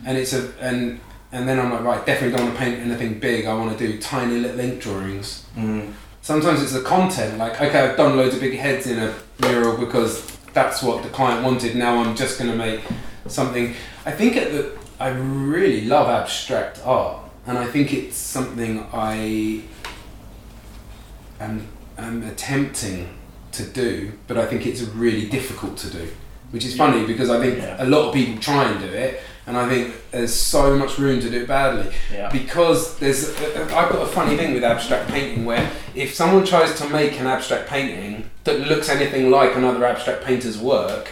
and 0.06 0.18
it's 0.18 0.34
a 0.34 0.52
and 0.60 1.00
and 1.32 1.48
then 1.48 1.60
I'm 1.60 1.72
like, 1.72 1.82
right, 1.82 2.06
definitely 2.06 2.36
don't 2.36 2.48
want 2.48 2.58
to 2.58 2.64
paint 2.64 2.80
anything 2.80 3.20
big. 3.20 3.46
I 3.46 3.54
want 3.54 3.78
to 3.78 3.88
do 3.88 4.00
tiny 4.00 4.40
little 4.40 4.60
ink 4.60 4.82
drawings. 4.82 5.46
Mm. 5.56 5.94
Sometimes 6.22 6.62
it's 6.62 6.74
the 6.74 6.82
content, 6.82 7.38
like 7.38 7.62
okay, 7.62 7.82
I've 7.82 7.98
done 7.98 8.18
loads 8.18 8.34
of 8.34 8.42
big 8.42 8.58
heads 8.58 8.88
in 8.88 8.98
a 8.98 9.14
mural 9.42 9.78
because 9.78 10.26
that's 10.54 10.82
what 10.82 11.04
the 11.04 11.10
client 11.10 11.44
wanted. 11.44 11.76
Now 11.76 12.02
I'm 12.02 12.16
just 12.16 12.40
going 12.40 12.50
to 12.50 12.58
make 12.58 12.82
something. 13.28 13.76
I 14.06 14.12
think 14.12 14.38
at 14.38 14.52
the, 14.52 14.78
I 15.00 15.10
really 15.10 15.86
love 15.86 16.08
abstract 16.08 16.80
art, 16.86 17.23
and 17.46 17.58
I 17.58 17.66
think 17.68 17.94
it's 17.94 18.18
something 18.18 18.86
I 18.94 19.62
am, 21.40 21.68
am 21.98 22.24
attempting 22.24 23.10
to 23.54 23.64
do, 23.66 24.14
but 24.28 24.38
I 24.38 24.46
think 24.46 24.66
it's 24.66 24.82
really 24.82 25.28
difficult 25.30 25.78
to 25.78 25.90
do. 25.90 26.08
Which 26.52 26.66
is 26.66 26.76
funny 26.78 27.06
because 27.06 27.30
I 27.32 27.40
think 27.40 27.58
Yeah. 27.58 27.84
a 27.84 27.88
lot 27.88 28.08
of 28.10 28.14
people 28.14 28.40
try 28.40 28.66
and 28.70 28.80
do 28.80 28.86
it, 28.86 29.22
and 29.48 29.58
I 29.58 29.68
think 29.68 29.94
there's 30.12 30.34
so 30.34 30.76
much 30.78 31.00
room 31.00 31.20
to 31.20 31.30
do 31.30 31.42
it 31.42 31.48
badly 31.48 31.92
Yeah. 32.14 32.30
because 32.30 32.96
there's 33.00 33.30
I've 33.56 33.70
got 33.70 34.02
a 34.04 34.06
funny 34.06 34.38
thing 34.38 34.54
with 34.54 34.64
abstract 34.64 35.10
painting 35.10 35.46
where 35.46 35.68
if 35.96 36.14
someone 36.14 36.46
tries 36.46 36.76
to 36.80 36.88
make 36.90 37.20
an 37.20 37.26
abstract 37.26 37.68
painting 37.68 38.30
that 38.44 38.60
looks 38.68 38.88
anything 38.90 39.32
like 39.32 39.56
another 39.56 39.84
abstract 39.84 40.24
painter's 40.24 40.58
work 40.60 41.10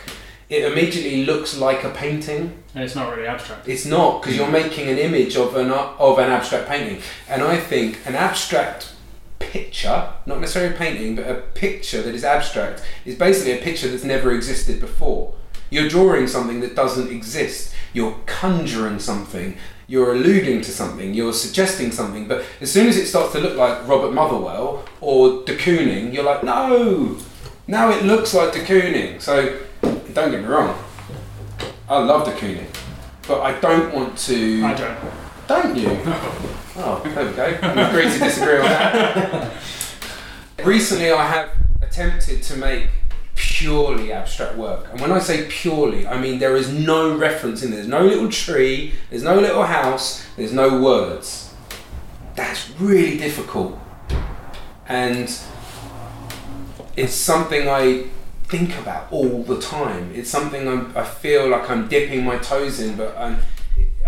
it 0.50 0.64
immediately 0.72 1.26
looks 1.26 1.58
like 1.58 1.84
a 1.84 1.90
painting 1.90 2.61
And 2.74 2.84
it's 2.84 2.96
not 2.96 3.14
really 3.14 3.28
abstract. 3.28 3.68
it's 3.68 3.86
not 3.86 4.22
because 4.22 4.38
you're 4.38 4.50
making 4.50 4.88
an 4.88 4.98
image 4.98 5.36
of 5.36 5.56
an 5.56 5.72
of 5.72 6.20
an 6.20 6.30
abstract 6.30 6.70
painting. 6.70 7.02
And 7.28 7.42
I 7.44 7.58
think 7.58 8.00
an 8.06 8.16
abstract 8.16 8.94
picture 9.40 10.14
not 10.26 10.40
necessarily 10.40 10.74
a 10.74 10.78
painting 10.78 11.16
but 11.16 11.28
a 11.28 11.34
picture 11.34 12.02
that 12.04 12.14
is 12.14 12.24
abstract 12.24 12.82
is 13.06 13.16
basically 13.16 13.52
a 13.54 13.62
picture 13.62 13.90
that's 13.90 14.04
never 14.04 14.32
existed 14.32 14.80
before. 14.80 15.34
You're 15.70 15.90
drawing 15.90 16.28
something 16.28 16.60
that 16.62 16.76
doesn't 16.76 17.12
exist. 17.12 17.74
You're 17.94 18.18
conjuring 18.26 19.00
something. 19.00 19.58
You're 19.88 20.14
alluding 20.14 20.62
to 20.62 20.72
something. 20.72 21.14
You're 21.14 21.34
suggesting 21.34 21.92
something. 21.92 22.28
But 22.28 22.46
as 22.62 22.72
soon 22.72 22.88
as 22.88 22.98
it 22.98 23.08
starts 23.08 23.34
to 23.34 23.40
look 23.40 23.58
like 23.58 23.86
Robert 23.88 24.14
Motherwell 24.14 24.86
or 25.02 25.44
de 25.44 25.58
Kooning 25.58 26.14
you're 26.14 26.24
like 26.24 26.44
no! 26.44 27.18
Now 27.68 27.90
it 27.90 28.04
looks 28.04 28.34
like 28.34 28.54
de 28.54 28.60
Kooning. 28.60 29.22
So 29.22 29.60
don't 30.14 30.32
get 30.32 30.42
me 30.42 30.48
wrong 30.48 30.78
I 31.92 31.98
love 32.00 32.26
de 32.26 32.32
Kooning 32.32 32.68
but 33.28 33.42
I 33.42 33.60
don't 33.60 33.94
want 33.94 34.18
to 34.20 34.64
I 34.64 34.74
don't. 34.74 34.98
don't 35.48 35.76
you? 35.76 35.90
Oh, 36.78 37.02
there 37.04 37.26
we 37.26 37.34
go. 37.34 37.48
We 37.76 37.82
agree 37.82 38.10
to 38.10 38.18
disagree 38.18 38.60
on 38.60 38.64
that. 38.64 39.52
Recently, 40.64 41.12
I 41.12 41.28
have 41.28 41.50
attempted 41.82 42.44
to 42.44 42.56
make 42.56 42.88
purely 43.36 44.14
abstract 44.14 44.56
work. 44.56 44.88
And 44.92 45.02
when 45.02 45.12
I 45.12 45.20
say 45.20 45.48
purely, 45.50 46.08
I 46.08 46.20
mean 46.20 46.40
there 46.40 46.56
is 46.56 46.72
no 46.72 47.18
reference 47.18 47.62
in 47.62 47.72
there. 47.72 47.82
There's 47.82 47.90
no 47.90 48.04
little 48.04 48.30
tree, 48.30 48.94
there's 49.10 49.24
no 49.24 49.40
little 49.40 49.64
house, 49.64 50.26
there's 50.38 50.54
no 50.54 50.82
words. 50.82 51.54
That's 52.36 52.70
really 52.80 53.18
difficult. 53.18 53.78
And 54.88 55.30
it's 56.96 57.14
something 57.14 57.68
I 57.68 58.06
think 58.52 58.78
about 58.78 59.12
all 59.12 59.42
the 59.44 59.60
time. 59.60 60.12
It's 60.14 60.30
something 60.30 60.68
I'm, 60.68 60.96
I 60.96 61.04
feel 61.06 61.48
like 61.48 61.70
I'm 61.70 61.88
dipping 61.88 62.24
my 62.26 62.38
toes 62.38 62.82
in, 62.82 62.98
but 62.98 63.18
I'm, 63.18 63.38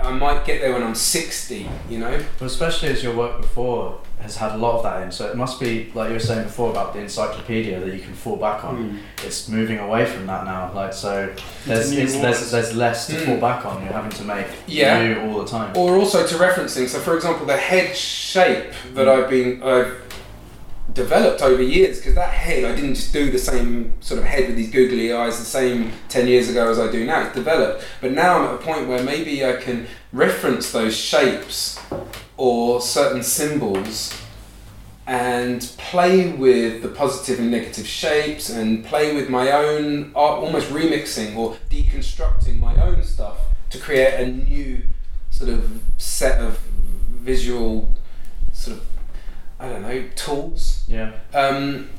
I 0.02 0.12
might 0.12 0.46
get 0.46 0.60
there 0.60 0.74
when 0.74 0.84
I'm 0.84 0.96
60, 0.96 1.68
you 1.90 1.98
know? 2.00 2.22
But 2.38 2.46
especially 2.48 2.90
as 2.90 3.02
your 3.02 3.16
work 3.16 3.40
before 3.42 4.02
has 4.20 4.36
had 4.38 4.52
a 4.54 4.58
lot 4.58 4.78
of 4.78 4.84
that 4.84 5.02
in, 5.04 5.12
so 5.12 5.30
it 5.30 5.36
must 5.38 5.60
be 5.62 5.92
like 5.94 6.08
you 6.10 6.14
were 6.16 6.20
saying 6.20 6.44
before 6.44 6.70
about 6.72 6.94
the 6.94 7.00
encyclopedia 7.00 7.80
that 7.80 7.94
you 7.94 8.02
can 8.02 8.14
fall 8.14 8.36
back 8.38 8.64
on. 8.66 9.00
It's 9.24 9.48
moving 9.50 9.80
away 9.80 10.06
from 10.06 10.28
that 10.28 10.46
now. 10.46 10.72
Like 10.74 10.94
so, 10.94 11.34
there's 11.66 11.92
it's, 11.92 12.14
there's 12.16 12.52
there's 12.52 12.74
less 12.76 13.08
to 13.08 13.14
Mm. 13.14 13.26
fall 13.26 13.38
back 13.38 13.66
on. 13.66 13.84
You're 13.84 13.92
having 13.94 14.12
to 14.12 14.24
make 14.24 14.48
Yeah. 14.66 15.04
new 15.04 15.22
all 15.30 15.42
the 15.44 15.48
time. 15.50 15.76
Or 15.76 15.98
also 15.98 16.26
to 16.26 16.38
reference 16.38 16.74
things. 16.74 16.92
So, 16.92 17.00
for 17.00 17.16
example, 17.18 17.46
the 17.46 17.58
head 17.58 17.96
shape 17.98 18.72
that 18.94 19.10
I've 19.10 19.30
been 19.30 19.62
I've 19.62 20.02
developed 20.94 21.42
over 21.42 21.62
years 21.62 21.98
because 21.98 22.16
that 22.16 22.30
head 22.30 22.64
I 22.64 22.76
didn't 22.76 22.96
just 22.96 23.12
do 23.14 23.32
the 23.32 23.40
same 23.40 23.94
sort 24.02 24.20
of 24.20 24.26
head 24.26 24.48
with 24.48 24.56
these 24.56 24.72
googly 24.72 25.12
eyes 25.12 25.40
the 25.40 25.46
same 25.46 25.92
10 26.10 26.28
years 26.28 26.50
ago 26.50 26.70
as 26.70 26.80
I 26.80 26.92
do 26.92 27.06
now. 27.06 27.26
It's 27.26 27.36
developed, 27.36 27.84
but 28.02 28.12
now 28.12 28.38
I'm 28.38 28.44
at 28.46 28.56
a 28.56 28.58
point 28.58 28.88
where 28.88 29.04
maybe 29.04 29.46
I 29.46 29.54
can 29.54 29.88
reference 30.12 30.72
those 30.72 30.96
shapes 30.96 31.80
or 32.38 32.82
certain 32.82 33.24
symbols 33.24 34.20
and 35.06 35.62
play 35.78 36.32
with 36.32 36.82
the 36.82 36.88
positive 36.88 37.40
and 37.40 37.52
negative 37.52 37.86
shapes 37.86 38.50
and 38.50 38.86
play 38.86 39.14
with 39.14 39.30
my 39.30 39.52
own 39.52 40.12
art, 40.16 40.40
almost 40.40 40.70
remixing 40.70 41.36
or 41.36 41.58
deconstructing 41.70 42.60
my 42.60 42.76
own 42.82 43.04
stuff 43.04 43.38
to 43.70 43.80
create 43.80 44.14
a 44.14 44.28
new 44.28 44.84
sort 45.30 45.50
of 45.50 45.82
set 45.98 46.40
of 46.40 46.60
visual 47.10 47.94
sort 48.54 48.78
of 48.78 48.93
I 49.64 49.70
don't 49.70 49.82
know 49.82 50.04
tools. 50.16 50.84
Yeah. 50.90 51.14
Um, 51.34 51.90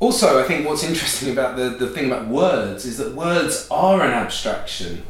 also, 0.00 0.42
I 0.42 0.46
think 0.46 0.66
what's 0.66 0.82
interesting 0.82 1.30
about 1.30 1.56
the, 1.56 1.70
the 1.70 1.86
thing 1.86 2.06
about 2.10 2.26
words 2.26 2.84
is 2.84 2.98
that 2.98 3.14
words 3.14 3.68
are 3.70 4.02
an 4.02 4.10
abstraction, 4.10 5.04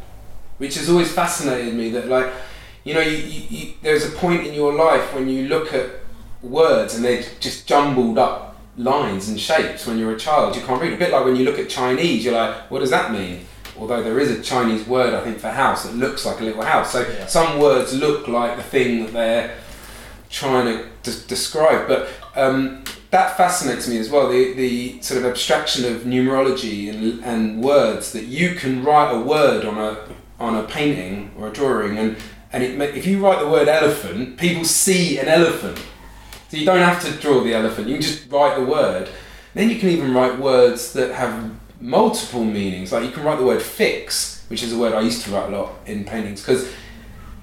which 0.58 0.74
has 0.76 0.90
always 0.90 1.10
fascinated 1.10 1.74
me. 1.74 1.90
That 1.90 2.08
like, 2.08 2.30
you 2.84 2.92
know, 2.92 3.00
you, 3.00 3.16
you, 3.16 3.42
you, 3.48 3.72
there's 3.82 4.04
a 4.06 4.10
point 4.10 4.46
in 4.46 4.52
your 4.52 4.74
life 4.74 5.14
when 5.14 5.28
you 5.28 5.48
look 5.48 5.72
at 5.72 5.90
words 6.42 6.94
and 6.94 7.04
they're 7.04 7.22
just 7.40 7.66
jumbled 7.66 8.18
up 8.18 8.58
lines 8.76 9.30
and 9.30 9.40
shapes. 9.40 9.86
When 9.86 9.98
you're 9.98 10.14
a 10.14 10.18
child, 10.18 10.56
you 10.56 10.62
can't 10.62 10.82
read. 10.82 10.92
A 10.92 10.98
bit 10.98 11.12
like 11.12 11.24
when 11.24 11.36
you 11.36 11.44
look 11.46 11.58
at 11.58 11.70
Chinese, 11.70 12.26
you're 12.26 12.34
like, 12.34 12.70
what 12.70 12.80
does 12.80 12.90
that 12.90 13.10
mean? 13.10 13.46
Although 13.78 14.02
there 14.02 14.18
is 14.18 14.30
a 14.30 14.42
Chinese 14.42 14.86
word, 14.86 15.14
I 15.14 15.22
think, 15.24 15.38
for 15.38 15.48
house 15.48 15.84
that 15.84 15.94
looks 15.94 16.26
like 16.26 16.40
a 16.40 16.44
little 16.44 16.62
house. 16.62 16.92
So 16.92 17.00
Yeah. 17.08 17.24
some 17.26 17.58
words 17.58 17.94
look 17.94 18.28
like 18.28 18.58
the 18.58 18.62
thing 18.62 19.04
that 19.04 19.12
they're 19.14 19.56
trying 20.28 20.66
to 20.66 20.89
d- 21.02 21.12
describe. 21.26 21.88
But 21.88 22.08
um, 22.36 22.84
that 23.10 23.36
fascinates 23.36 23.88
me 23.88 23.98
as 23.98 24.10
well. 24.10 24.28
The 24.28 24.52
the 24.54 25.02
sort 25.02 25.20
of 25.20 25.26
abstraction 25.26 25.84
of 25.84 26.02
numerology 26.02 26.88
and 26.88 27.24
and 27.24 27.62
words 27.62 28.12
that 28.12 28.24
you 28.24 28.54
can 28.54 28.84
write 28.84 29.10
a 29.12 29.20
word 29.20 29.64
on 29.64 29.78
a 29.78 29.98
on 30.38 30.56
a 30.56 30.62
painting 30.64 31.32
or 31.36 31.48
a 31.48 31.52
drawing, 31.52 31.98
and 31.98 32.16
and 32.52 32.62
it 32.62 32.96
if 32.96 33.06
you 33.06 33.24
write 33.24 33.40
the 33.40 33.48
word 33.48 33.68
elephant, 33.68 34.36
people 34.36 34.64
see 34.64 35.18
an 35.18 35.28
elephant. 35.28 35.78
So 36.48 36.56
you 36.56 36.66
don't 36.66 36.78
have 36.78 37.02
to 37.04 37.12
draw 37.12 37.44
the 37.44 37.54
elephant. 37.54 37.86
You 37.88 37.94
can 37.94 38.02
just 38.02 38.30
write 38.30 38.56
the 38.56 38.64
word. 38.64 39.08
Then 39.54 39.70
you 39.70 39.78
can 39.78 39.88
even 39.88 40.14
write 40.14 40.38
words 40.38 40.92
that 40.94 41.14
have 41.14 41.50
multiple 41.80 42.44
meanings. 42.44 42.92
Like 42.92 43.04
you 43.04 43.10
can 43.10 43.24
write 43.24 43.38
the 43.38 43.44
word 43.44 43.62
fix, 43.62 44.44
which 44.48 44.62
is 44.62 44.72
a 44.72 44.78
word 44.78 44.92
I 44.92 45.00
used 45.00 45.24
to 45.24 45.30
write 45.30 45.52
a 45.52 45.56
lot 45.56 45.72
in 45.86 46.04
paintings, 46.04 46.40
because 46.40 46.72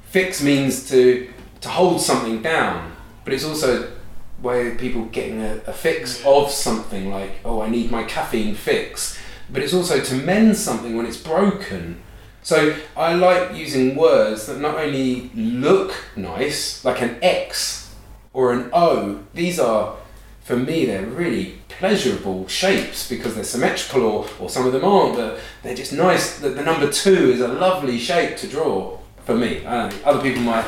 fix 0.03 0.41
means 0.41 0.89
to 0.89 1.29
to 1.61 1.69
hold 1.69 2.01
something 2.01 2.41
down, 2.41 2.95
but 3.27 3.33
it's 3.33 3.43
also 3.43 3.91
where 4.41 4.73
people 4.75 5.03
getting 5.07 5.41
a, 5.41 5.55
a 5.67 5.73
fix 5.73 6.25
of 6.25 6.49
something 6.49 7.11
like 7.11 7.31
oh 7.43 7.59
I 7.59 7.69
need 7.69 7.91
my 7.91 8.05
caffeine 8.05 8.55
fix, 8.55 9.19
but 9.51 9.61
it's 9.61 9.73
also 9.73 9.99
to 9.99 10.15
mend 10.15 10.55
something 10.55 10.95
when 10.95 11.05
it's 11.05 11.17
broken. 11.17 12.01
So 12.41 12.77
I 12.95 13.15
like 13.15 13.53
using 13.53 13.97
words 13.97 14.45
that 14.45 14.61
not 14.61 14.75
only 14.75 15.29
look 15.35 15.93
nice, 16.15 16.85
like 16.85 17.01
an 17.01 17.17
X 17.21 17.93
or 18.31 18.53
an 18.53 18.69
O. 18.71 19.23
These 19.33 19.59
are, 19.59 19.97
for 20.39 20.55
me, 20.55 20.85
they're 20.85 21.05
really 21.05 21.59
pleasurable 21.67 22.47
shapes 22.47 23.09
because 23.09 23.35
they're 23.35 23.43
symmetrical, 23.43 24.03
or, 24.03 24.25
or 24.39 24.49
some 24.49 24.65
of 24.65 24.71
them 24.71 24.85
aren't. 24.85 25.17
But 25.17 25.41
they're 25.63 25.75
just 25.75 25.91
nice. 25.91 26.39
The, 26.39 26.51
the 26.51 26.63
number 26.63 26.89
two 26.89 27.31
is 27.31 27.41
a 27.41 27.49
lovely 27.49 27.99
shape 27.99 28.37
to 28.37 28.47
draw 28.47 28.97
for 29.25 29.35
me. 29.35 29.65
Other 29.65 30.21
people 30.21 30.43
might 30.43 30.65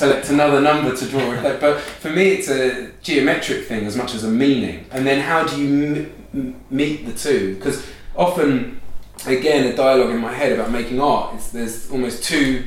select 0.00 0.30
another 0.30 0.62
number 0.62 0.96
to 0.96 1.06
draw 1.06 1.30
but 1.60 1.78
for 1.78 2.08
me, 2.08 2.30
it's 2.30 2.48
a 2.48 2.90
geometric 3.02 3.66
thing 3.66 3.84
as 3.84 3.96
much 3.96 4.14
as 4.14 4.24
a 4.24 4.30
meaning. 4.30 4.86
And 4.90 5.06
then 5.06 5.20
how 5.20 5.44
do 5.44 5.60
you 5.60 6.10
m- 6.32 6.64
meet 6.70 7.04
the 7.04 7.12
two? 7.12 7.56
Because 7.56 7.86
often, 8.16 8.80
again, 9.26 9.70
a 9.70 9.76
dialogue 9.76 10.08
in 10.08 10.16
my 10.18 10.32
head 10.32 10.52
about 10.52 10.70
making 10.70 11.02
art 11.02 11.36
is 11.36 11.52
there's 11.52 11.90
almost 11.90 12.24
two 12.24 12.66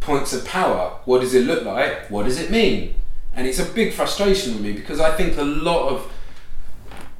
points 0.00 0.34
of 0.34 0.44
power. 0.44 0.98
What 1.06 1.22
does 1.22 1.34
it 1.34 1.46
look 1.46 1.64
like? 1.64 2.10
What 2.10 2.24
does 2.26 2.38
it 2.38 2.50
mean? 2.50 2.96
And 3.34 3.46
it's 3.46 3.58
a 3.58 3.64
big 3.64 3.94
frustration 3.94 4.52
with 4.52 4.62
me 4.62 4.72
because 4.72 5.00
I 5.00 5.10
think 5.16 5.38
a 5.38 5.44
lot 5.44 5.88
of 5.88 6.12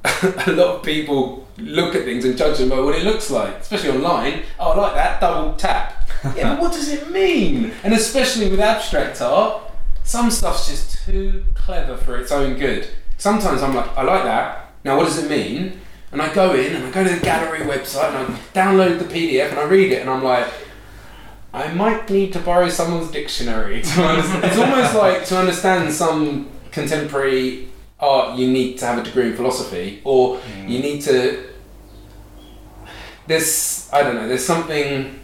a 0.47 0.53
lot 0.53 0.77
of 0.77 0.83
people 0.83 1.49
look 1.57 1.95
at 1.95 2.05
things 2.05 2.27
and 2.27 2.37
judge 2.37 2.59
them 2.59 2.69
by 2.69 2.81
what 2.81 2.95
it 2.95 3.03
looks 3.03 3.31
like, 3.31 3.57
especially 3.61 3.91
online. 3.91 4.43
Oh, 4.61 4.73
I 4.73 4.77
like 4.77 4.95
that 4.95 5.21
double 5.23 5.55
tap. 5.55 5.88
Yeah, 6.37 6.55
but 6.55 6.63
what 6.63 6.73
does 6.73 6.89
it 6.89 7.11
mean? 7.11 7.73
And 7.83 7.95
especially 7.95 8.51
with 8.51 8.61
abstract 8.61 9.21
art, 9.21 9.63
some 10.05 10.31
stuff's 10.31 10.69
just 10.69 11.05
too 11.05 11.45
clever 11.55 11.97
for 11.97 12.19
its 12.19 12.33
own 12.33 12.59
good. 12.59 12.89
sometimes 13.19 13.63
I'm 13.63 13.75
like, 13.75 13.97
I 13.97 14.03
like 14.03 14.25
that. 14.25 14.73
Now, 14.85 14.97
what 14.97 15.05
does 15.05 15.23
it 15.23 15.29
mean? 15.29 15.81
And 16.13 16.23
I 16.23 16.33
go 16.33 16.55
in 16.55 16.75
and 16.75 16.87
I 16.87 16.91
go 16.91 17.05
to 17.05 17.11
the 17.11 17.21
gallery 17.21 17.61
website 17.61 18.15
and 18.15 18.35
I 18.35 18.39
download 18.55 18.99
the 18.99 19.05
PDF 19.05 19.51
and 19.51 19.59
I 19.59 19.65
read 19.65 19.93
it 19.93 20.01
and 20.01 20.09
I'm 20.09 20.25
like, 20.25 20.47
I 21.53 21.73
might 21.75 22.09
need 22.09 22.33
to 22.35 22.39
borrow 22.39 22.69
someone's 22.69 23.11
dictionary 23.11 23.83
to 23.83 24.03
understand. 24.03 24.45
it's 24.45 24.59
almost 24.59 24.95
like 24.95 25.25
to 25.27 25.39
understand 25.39 25.93
some 25.93 26.49
contemporary 26.71 27.69
art, 28.01 28.39
you 28.39 28.51
need 28.51 28.79
to 28.79 28.87
have 28.87 28.99
a 28.99 29.03
degree 29.03 29.29
in 29.29 29.37
philosophy 29.37 30.01
or 30.05 30.37
you 30.67 30.79
mm. 30.79 30.83
need 30.83 31.03
to. 31.03 31.45
There's, 33.27 33.91
I 33.93 34.03
don't 34.03 34.15
know, 34.15 34.27
there's 34.27 34.47
something 34.47 35.18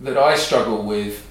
that 0.00 0.16
I 0.18 0.36
struggle 0.36 0.82
with 0.82 1.26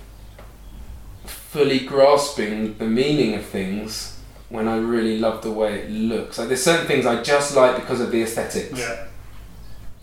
fully 1.26 1.80
grasping 1.80 2.78
the 2.78 2.88
meaning 2.88 3.36
of 3.36 3.46
things 3.46 4.20
when 4.50 4.68
I 4.68 4.78
really 4.78 5.20
love 5.20 5.42
the 5.44 5.52
way 5.52 5.80
it 5.80 5.90
looks. 5.90 6.38
Like 6.38 6.48
there's 6.48 6.64
certain 6.64 6.88
things 6.88 7.06
I 7.06 7.22
just 7.22 7.56
like 7.56 7.76
because 7.76 8.02
of 8.02 8.12
the 8.12 8.22
aesthetics. 8.22 8.80
Yeah. 8.80 9.08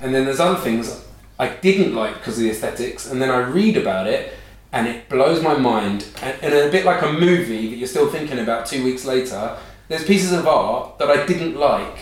And 0.00 0.14
then 0.14 0.24
there's 0.24 0.40
other 0.40 0.60
things 0.60 1.04
I 1.38 1.48
didn't 1.48 1.94
like 1.94 2.14
because 2.14 2.36
of 2.36 2.44
the 2.44 2.50
aesthetics, 2.50 3.10
and 3.10 3.20
then 3.20 3.30
I 3.30 3.38
read 3.38 3.76
about 3.76 4.06
it 4.06 4.34
and 4.72 4.86
it 4.86 5.08
blows 5.08 5.42
my 5.42 5.56
mind. 5.56 6.06
And, 6.22 6.36
and 6.42 6.54
a 6.54 6.70
bit 6.70 6.84
like 6.84 7.02
a 7.02 7.12
movie 7.12 7.70
that 7.70 7.76
you're 7.76 7.88
still 7.88 8.08
thinking 8.08 8.38
about 8.38 8.66
two 8.66 8.84
weeks 8.84 9.04
later, 9.04 9.56
there's 9.88 10.04
pieces 10.04 10.32
of 10.32 10.46
art 10.46 10.98
that 10.98 11.10
I 11.10 11.26
didn't 11.26 11.56
like, 11.56 11.98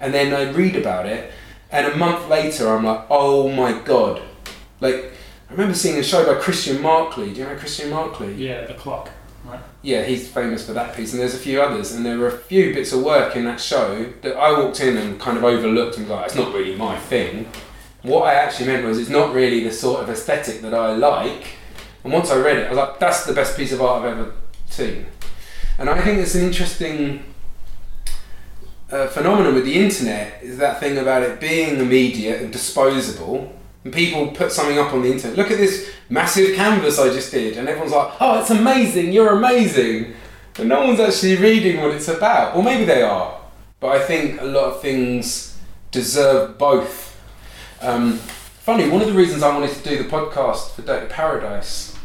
and 0.00 0.12
then 0.12 0.34
I 0.34 0.50
read 0.50 0.74
about 0.74 1.06
it, 1.06 1.32
and 1.70 1.86
a 1.86 1.96
month 1.96 2.28
later 2.28 2.68
I'm 2.68 2.84
like, 2.84 3.06
oh 3.08 3.48
my 3.48 3.72
god. 3.72 4.22
Like, 4.80 5.12
I 5.52 5.54
remember 5.54 5.74
seeing 5.74 5.98
a 5.98 6.02
show 6.02 6.24
by 6.24 6.40
Christian 6.40 6.80
Marclay. 6.80 7.34
Do 7.34 7.40
you 7.40 7.44
know 7.44 7.54
Christian 7.56 7.90
Marclay? 7.90 8.38
Yeah, 8.38 8.64
the 8.64 8.72
clock. 8.72 9.10
Right. 9.44 9.60
Yeah, 9.82 10.02
he's 10.02 10.26
famous 10.26 10.64
for 10.66 10.72
that 10.72 10.96
piece, 10.96 11.12
and 11.12 11.20
there's 11.20 11.34
a 11.34 11.38
few 11.38 11.60
others, 11.60 11.92
and 11.92 12.06
there 12.06 12.16
were 12.16 12.28
a 12.28 12.38
few 12.38 12.72
bits 12.72 12.90
of 12.94 13.02
work 13.02 13.36
in 13.36 13.44
that 13.44 13.60
show 13.60 14.10
that 14.22 14.34
I 14.34 14.58
walked 14.58 14.80
in 14.80 14.96
and 14.96 15.20
kind 15.20 15.36
of 15.36 15.44
overlooked 15.44 15.98
and 15.98 16.08
was 16.08 16.16
like, 16.16 16.26
it's 16.28 16.36
not 16.36 16.54
really 16.54 16.74
my 16.74 16.98
thing. 16.98 17.50
What 18.00 18.22
I 18.22 18.32
actually 18.32 18.68
meant 18.68 18.86
was, 18.86 18.98
it's 18.98 19.10
not 19.10 19.34
really 19.34 19.62
the 19.62 19.72
sort 19.72 20.02
of 20.02 20.08
aesthetic 20.08 20.62
that 20.62 20.72
I 20.72 20.94
like. 20.94 21.48
And 22.02 22.14
once 22.14 22.30
I 22.30 22.38
read 22.38 22.56
it, 22.56 22.66
I 22.68 22.70
was 22.70 22.78
like, 22.78 22.98
that's 22.98 23.26
the 23.26 23.34
best 23.34 23.54
piece 23.54 23.72
of 23.72 23.82
art 23.82 24.06
I've 24.06 24.18
ever 24.18 24.32
seen. 24.70 25.04
And 25.76 25.90
I 25.90 26.00
think 26.00 26.18
it's 26.20 26.34
an 26.34 26.46
interesting 26.46 27.24
uh, 28.90 29.06
phenomenon 29.08 29.54
with 29.54 29.66
the 29.66 29.78
internet 29.78 30.42
is 30.42 30.56
that 30.56 30.80
thing 30.80 30.96
about 30.96 31.22
it 31.22 31.40
being 31.40 31.78
immediate 31.78 32.40
and 32.40 32.50
disposable. 32.50 33.52
And 33.84 33.92
people 33.92 34.28
put 34.28 34.52
something 34.52 34.78
up 34.78 34.92
on 34.92 35.02
the 35.02 35.10
internet. 35.10 35.36
Look 35.36 35.50
at 35.50 35.58
this 35.58 35.90
massive 36.08 36.54
canvas 36.54 36.98
I 36.98 37.08
just 37.08 37.32
did, 37.32 37.56
and 37.56 37.68
everyone's 37.68 37.92
like, 37.92 38.12
"Oh, 38.20 38.40
it's 38.40 38.50
amazing! 38.50 39.12
You're 39.12 39.36
amazing!" 39.36 40.14
And 40.58 40.68
no 40.68 40.86
one's 40.86 41.00
actually 41.00 41.36
reading 41.36 41.80
what 41.80 41.90
it's 41.92 42.08
about, 42.08 42.54
or 42.54 42.62
maybe 42.62 42.84
they 42.84 43.02
are. 43.02 43.40
But 43.80 43.96
I 43.96 44.04
think 44.04 44.40
a 44.40 44.44
lot 44.44 44.64
of 44.64 44.80
things 44.80 45.58
deserve 45.90 46.58
both. 46.58 47.20
Um, 47.80 48.18
funny, 48.18 48.88
one 48.88 49.00
of 49.00 49.08
the 49.08 49.14
reasons 49.14 49.42
I 49.42 49.52
wanted 49.52 49.74
to 49.74 49.82
do 49.82 50.02
the 50.02 50.08
podcast 50.08 50.74
for 50.74 50.82
Dirty 50.82 51.06
Paradise 51.06 51.96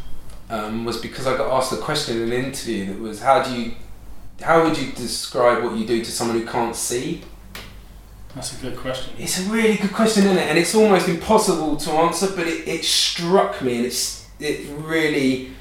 um, 0.49 0.85
was 0.85 0.97
because 0.97 1.27
I 1.27 1.37
got 1.37 1.51
asked 1.51 1.73
a 1.73 1.77
question 1.77 2.17
in 2.17 2.31
an 2.31 2.45
interview 2.45 2.87
that 2.87 2.99
was, 2.99 3.21
"How 3.21 3.43
do 3.43 3.53
you, 3.53 3.75
how 4.41 4.63
would 4.63 4.77
you 4.77 4.91
describe 4.93 5.63
what 5.63 5.75
you 5.75 5.85
do 5.85 6.03
to 6.03 6.11
someone 6.11 6.39
who 6.39 6.45
can't 6.47 6.75
see?" 6.75 7.23
That's 8.37 8.55
a 8.55 8.61
good 8.61 8.77
question. 8.77 9.15
It's 9.17 9.39
a 9.39 9.49
really 9.49 9.77
good 9.77 9.93
question, 9.93 10.25
isn't 10.25 10.37
it? 10.37 10.47
And 10.47 10.59
it's 10.59 10.75
almost 10.75 11.09
impossible 11.09 11.75
to 11.77 11.91
answer, 11.93 12.27
but 12.35 12.45
it, 12.45 12.67
it 12.67 12.85
struck 12.85 13.63
me 13.63 13.77
and 13.77 13.85
it's 13.87 14.27
it 14.39 14.69
really 14.77 15.53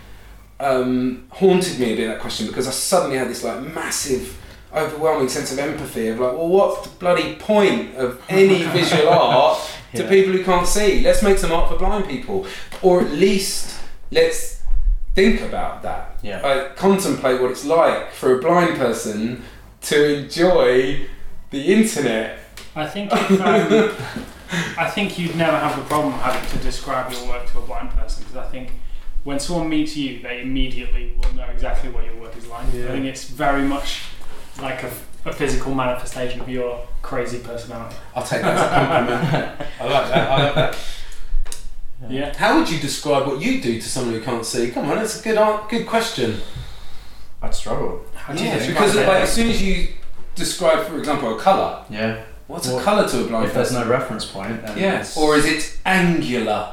um, 0.60 1.26
haunted 1.30 1.78
me 1.78 1.94
a 1.94 1.96
bit 1.96 2.08
that 2.08 2.20
question 2.20 2.46
because 2.46 2.68
I 2.68 2.72
suddenly 2.72 3.16
had 3.16 3.28
this 3.28 3.42
like 3.42 3.62
massive, 3.62 4.38
overwhelming 4.74 5.30
sense 5.30 5.52
of 5.52 5.58
empathy 5.58 6.08
of 6.08 6.20
like, 6.20 6.34
well, 6.34 6.48
what's 6.48 6.86
the 6.86 6.94
bloody 6.98 7.36
point 7.36 7.96
of 7.96 8.22
any 8.28 8.62
visual 8.74 9.08
art 9.08 9.58
to 9.94 10.06
people 10.06 10.34
who 10.34 10.44
can't 10.44 10.66
see? 10.66 11.00
Let's 11.00 11.22
make 11.22 11.38
some 11.38 11.52
art 11.52 11.70
for 11.70 11.78
blind 11.78 12.06
people, 12.06 12.46
or 12.82 13.00
at 13.00 13.10
least 13.10 13.80
let's 14.10 14.62
think 15.14 15.40
about 15.40 15.82
that. 15.82 16.18
Yeah. 16.22 16.42
Like, 16.42 16.76
contemplate 16.76 17.40
what 17.40 17.52
it's 17.52 17.64
like 17.64 18.12
for 18.12 18.38
a 18.38 18.42
blind 18.42 18.76
person 18.76 19.44
to 19.80 20.18
enjoy 20.18 21.06
the 21.48 21.72
internet 21.72 22.40
I 22.76 22.86
think 22.86 23.10
if, 23.12 23.40
um, 23.40 24.24
I 24.78 24.88
think 24.90 25.18
you'd 25.18 25.34
never 25.34 25.58
have 25.58 25.76
the 25.76 25.82
problem 25.84 26.12
having 26.14 26.48
to 26.50 26.58
describe 26.58 27.10
your 27.10 27.26
work 27.26 27.50
to 27.50 27.58
a 27.58 27.62
blind 27.62 27.90
person 27.90 28.22
because 28.22 28.36
I 28.36 28.46
think 28.48 28.70
when 29.24 29.40
someone 29.40 29.68
meets 29.68 29.96
you, 29.96 30.20
they 30.20 30.42
immediately 30.42 31.14
will 31.18 31.32
know 31.34 31.46
exactly 31.46 31.90
what 31.90 32.04
your 32.04 32.14
work 32.16 32.36
is 32.36 32.46
like. 32.46 32.66
Yeah. 32.72 32.84
I 32.84 32.88
think 32.88 33.06
it's 33.06 33.24
very 33.28 33.62
much 33.62 34.02
like 34.60 34.82
a, 34.82 34.92
a 35.24 35.32
physical 35.32 35.74
manifestation 35.74 36.40
of 36.40 36.48
your 36.48 36.86
crazy 37.02 37.38
personality. 37.38 37.96
I'll 38.14 38.22
take 38.22 38.42
that 38.42 38.56
as 38.56 38.62
a 38.62 38.74
compliment. 38.74 39.70
I 39.80 39.84
like 39.84 40.08
that. 40.10 40.30
I 40.30 40.42
like 40.44 40.54
that. 40.54 40.78
Yeah. 42.10 42.36
How 42.36 42.58
would 42.58 42.70
you 42.70 42.78
describe 42.78 43.26
what 43.26 43.40
you 43.40 43.60
do 43.60 43.80
to 43.80 43.88
someone 43.88 44.14
who 44.14 44.20
can't 44.20 44.44
see? 44.44 44.70
Come 44.70 44.90
on, 44.90 44.96
that's 44.98 45.18
a 45.20 45.24
good 45.24 45.38
an- 45.38 45.60
good 45.68 45.86
question. 45.86 46.40
I'd 47.40 47.54
struggle. 47.54 48.04
How 48.14 48.34
do 48.34 48.44
Yeah, 48.44 48.58
describe 48.58 48.74
because 48.74 48.96
like, 48.96 49.06
as 49.08 49.32
soon 49.32 49.48
as 49.50 49.62
you 49.62 49.88
describe, 50.34 50.86
for 50.86 50.98
example, 50.98 51.36
a 51.36 51.40
colour, 51.40 51.84
Yeah. 51.88 52.22
What's 52.46 52.68
a 52.68 52.80
colour 52.82 53.08
to 53.08 53.24
a 53.24 53.28
blind 53.28 53.46
If 53.46 53.54
there's 53.54 53.72
no 53.72 53.86
reference 53.86 54.24
point, 54.24 54.62
then 54.66 54.78
it's- 54.78 55.16
or 55.16 55.36
is 55.36 55.44
it 55.46 55.78
angular? 55.84 56.72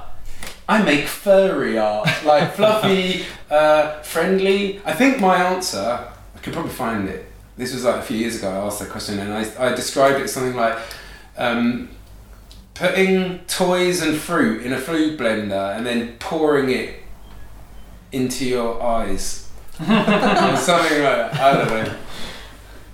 I 0.67 0.81
make 0.81 1.07
furry 1.07 1.77
art, 1.77 2.07
like 2.23 2.53
fluffy, 2.55 3.25
uh, 3.51 3.99
friendly. 4.01 4.81
I 4.85 4.93
think 4.93 5.19
my 5.19 5.35
answer, 5.35 6.07
I 6.35 6.39
could 6.39 6.53
probably 6.53 6.71
find 6.71 7.09
it. 7.09 7.25
This 7.57 7.73
was 7.73 7.83
like 7.83 7.97
a 7.97 8.01
few 8.01 8.17
years 8.17 8.37
ago. 8.37 8.49
I 8.49 8.65
asked 8.65 8.79
that 8.79 8.89
question, 8.89 9.19
and 9.19 9.33
I, 9.33 9.45
I 9.59 9.75
described 9.75 10.19
it 10.19 10.23
as 10.23 10.33
something 10.33 10.55
like 10.55 10.77
um, 11.37 11.89
putting 12.73 13.39
toys 13.39 14.01
and 14.01 14.15
fruit 14.17 14.63
in 14.65 14.71
a 14.73 14.79
food 14.79 15.19
blender 15.19 15.75
and 15.75 15.85
then 15.85 16.15
pouring 16.19 16.69
it 16.69 16.95
into 18.11 18.45
your 18.45 18.81
eyes, 18.81 19.49
something 19.77 19.93
like 19.95 20.61
that. 20.61 21.33
I 21.35 21.57
don't 21.57 21.67
know. 21.67 21.95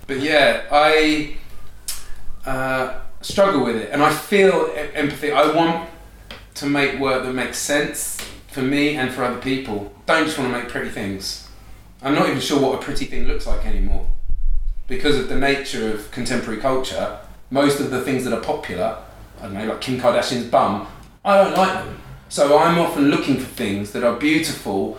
But 0.06 0.20
yeah, 0.20 0.62
I 0.72 1.36
uh, 2.46 3.00
struggle 3.20 3.64
with 3.64 3.76
it, 3.76 3.90
and 3.92 4.02
I 4.02 4.12
feel 4.12 4.72
empathy. 4.94 5.32
I 5.32 5.54
want 5.54 5.88
to 6.54 6.66
make 6.66 6.98
work 6.98 7.24
that 7.24 7.32
makes 7.32 7.58
sense 7.58 8.18
for 8.48 8.62
me 8.62 8.96
and 8.96 9.12
for 9.12 9.24
other 9.24 9.40
people. 9.40 9.92
Don't 10.06 10.24
just 10.24 10.38
want 10.38 10.52
to 10.52 10.58
make 10.58 10.68
pretty 10.68 10.90
things. 10.90 11.48
I'm 12.02 12.14
not 12.14 12.28
even 12.28 12.40
sure 12.40 12.60
what 12.60 12.80
a 12.80 12.82
pretty 12.82 13.04
thing 13.04 13.24
looks 13.24 13.46
like 13.46 13.64
anymore. 13.66 14.06
Because 14.88 15.16
of 15.16 15.28
the 15.28 15.38
nature 15.38 15.92
of 15.92 16.10
contemporary 16.10 16.60
culture, 16.60 17.18
most 17.50 17.78
of 17.78 17.90
the 17.90 18.00
things 18.00 18.24
that 18.24 18.32
are 18.32 18.40
popular, 18.40 18.98
I 19.38 19.42
don't 19.42 19.54
know, 19.54 19.66
like 19.66 19.80
Kim 19.80 20.00
Kardashian's 20.00 20.46
bum, 20.46 20.86
I 21.24 21.44
don't 21.44 21.56
like 21.56 21.84
them. 21.84 22.00
So 22.28 22.58
I'm 22.58 22.78
often 22.78 23.10
looking 23.10 23.38
for 23.38 23.46
things 23.46 23.92
that 23.92 24.02
are 24.02 24.16
beautiful 24.16 24.98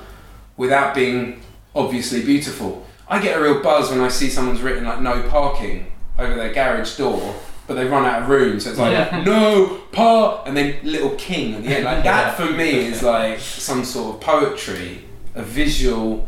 without 0.58 0.94
being 0.94 1.42
obviously 1.76 2.24
beautiful. 2.24 2.86
I 3.08 3.22
get 3.22 3.38
a 3.38 3.42
real 3.42 3.62
buzz 3.62 3.90
when 3.90 4.00
I 4.00 4.10
see 4.10 4.30
someone's 4.30 4.62
written 4.62 4.86
like 4.86 5.02
no 5.02 5.28
parking 5.28 5.91
over 6.22 6.36
their 6.36 6.54
garage 6.54 6.98
door, 6.98 7.36
but 7.68 7.76
they 7.76 7.86
run 7.86 8.06
out 8.06 8.24
of 8.24 8.30
room, 8.30 8.60
so 8.60 8.70
it's 8.72 8.80
like 8.80 8.92
Yeah. 8.92 9.24
no 9.24 9.82
par, 9.92 10.44
and 10.46 10.56
then 10.56 10.76
little 10.84 11.12
king 11.12 11.56
at 11.56 11.64
the 11.64 11.70
end. 11.76 11.86
Like 11.86 12.04
that 12.04 12.36
for 12.38 12.46
me 12.46 12.70
is 12.88 13.02
like 13.04 13.40
some 13.40 13.84
sort 13.84 14.16
of 14.16 14.22
poetry, 14.22 15.04
a 15.36 15.42
visual 15.44 16.28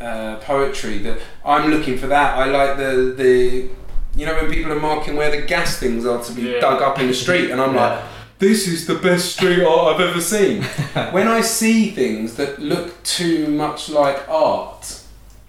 uh, 0.00 0.36
poetry 0.36 0.98
that 0.98 1.18
I'm 1.44 1.70
looking 1.70 1.98
for. 1.98 2.06
That 2.06 2.36
I 2.38 2.46
like 2.46 2.76
the 2.76 3.14
the. 3.16 3.68
You 4.16 4.26
know 4.26 4.34
when 4.34 4.50
people 4.50 4.72
are 4.72 4.80
marking 4.80 5.14
where 5.16 5.30
the 5.30 5.46
gas 5.46 5.78
things 5.78 6.04
are 6.04 6.20
to 6.22 6.32
be 6.32 6.42
Yeah. 6.42 6.60
dug 6.60 6.82
up 6.82 6.98
in 6.98 7.06
the 7.06 7.14
street, 7.14 7.50
and 7.52 7.60
I'm 7.60 7.76
like, 7.76 8.02
this 8.40 8.66
is 8.66 8.86
the 8.86 8.96
best 8.96 9.36
street 9.36 9.62
art 9.62 9.94
I've 9.94 10.00
ever 10.00 10.20
seen. 10.20 10.62
when 11.12 11.28
I 11.28 11.42
see 11.42 11.90
things 11.90 12.34
that 12.34 12.58
look 12.58 13.00
too 13.04 13.46
much 13.48 13.88
like 13.88 14.28
art, 14.28 15.00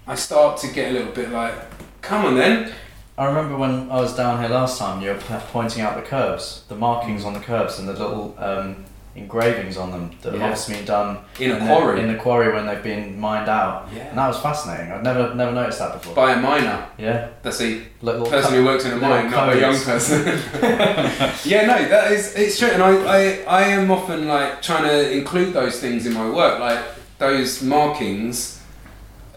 I 0.06 0.14
start 0.14 0.58
to 0.60 0.68
get 0.68 0.90
a 0.90 0.92
little 0.92 1.12
bit 1.12 1.30
like, 1.30 1.54
come 2.02 2.24
on 2.24 2.36
then. 2.36 2.72
I 3.18 3.26
remember 3.26 3.56
when 3.56 3.90
I 3.90 3.96
was 4.00 4.16
down 4.16 4.40
here 4.40 4.48
last 4.48 4.78
time, 4.78 5.02
you 5.02 5.08
were 5.10 5.16
p- 5.16 5.34
pointing 5.52 5.82
out 5.82 5.96
the 5.96 6.02
curbs, 6.02 6.64
the 6.68 6.74
markings 6.74 7.24
on 7.24 7.34
the 7.34 7.40
curbs, 7.40 7.78
and 7.78 7.86
the 7.86 7.92
little 7.92 8.34
um, 8.38 8.84
engravings 9.14 9.76
on 9.76 9.90
them 9.90 10.10
that 10.22 10.32
have 10.32 10.40
Yeah. 10.40 10.46
obviously 10.48 10.76
been 10.76 10.84
done 10.86 11.18
In 11.38 11.50
a 11.50 11.58
the- 11.58 11.66
quarry. 11.66 12.00
in 12.00 12.08
the 12.08 12.14
quarry 12.18 12.50
when 12.54 12.64
they've 12.66 12.82
been 12.82 13.20
mined 13.20 13.50
out, 13.50 13.88
and 13.88 13.98
yeah. 13.98 14.14
that 14.14 14.28
was 14.28 14.38
fascinating. 14.38 14.90
I'd 14.90 15.04
never 15.04 15.34
never 15.34 15.52
noticed 15.52 15.78
that 15.80 15.92
before. 15.92 16.14
By 16.14 16.32
a 16.32 16.36
miner. 16.40 16.86
yeah, 16.96 17.28
That's 17.42 17.60
a 17.60 17.82
little 18.00 18.24
person 18.24 18.54
who 18.54 18.64
works 18.64 18.86
in 18.86 18.92
a 18.92 18.96
mine, 18.96 19.30
not 19.30 19.52
a 19.52 19.60
young 19.60 19.78
person. 19.78 20.24
yeah, 21.44 21.66
no, 21.66 21.86
that 21.90 22.12
is 22.12 22.34
it's 22.34 22.58
true, 22.58 22.68
and 22.68 22.82
I, 22.82 22.92
I, 23.18 23.20
I 23.46 23.62
am 23.64 23.90
often 23.90 24.26
like 24.26 24.62
trying 24.62 24.84
to 24.84 25.10
include 25.12 25.52
those 25.52 25.78
things 25.80 26.06
in 26.06 26.14
my 26.14 26.30
work, 26.30 26.58
like 26.60 26.80
those 27.18 27.60
markings. 27.62 28.58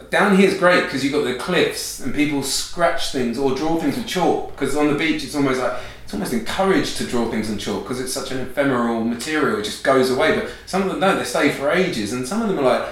Down 0.10 0.38
here 0.38 0.50
is 0.50 0.58
great 0.58 0.84
because 0.84 1.04
you've 1.04 1.14
got 1.14 1.24
the 1.24 1.36
cliffs 1.36 2.00
and 2.00 2.14
people 2.14 2.44
scratch 2.44 3.12
things 3.12 3.38
or 3.38 3.56
draw 3.56 3.78
things 3.78 3.98
with 3.98 4.08
chalk. 4.08 4.52
Because 4.52 4.76
on 4.76 4.88
the 4.88 4.98
beach, 4.98 5.24
it's 5.24 5.36
almost 5.36 5.60
like 5.60 5.80
it's 6.04 6.14
almost 6.14 6.34
encouraged 6.34 6.98
to 6.98 7.06
draw 7.06 7.30
things 7.30 7.50
in 7.50 7.58
chalk 7.58 7.84
because 7.84 8.00
it's 8.00 8.14
such 8.14 8.32
an 8.32 8.40
ephemeral 8.40 9.04
material; 9.04 9.60
it 9.60 9.64
just 9.64 9.84
goes 9.84 10.12
away. 10.12 10.40
But 10.40 10.50
some 10.66 10.84
of 10.84 10.90
them 10.90 11.00
don't; 11.00 11.18
they 11.18 11.26
stay 11.26 11.52
for 11.52 11.72
ages, 11.72 12.14
and 12.14 12.28
some 12.28 12.42
of 12.42 12.48
them 12.48 12.60
are 12.60 12.80
like 12.80 12.90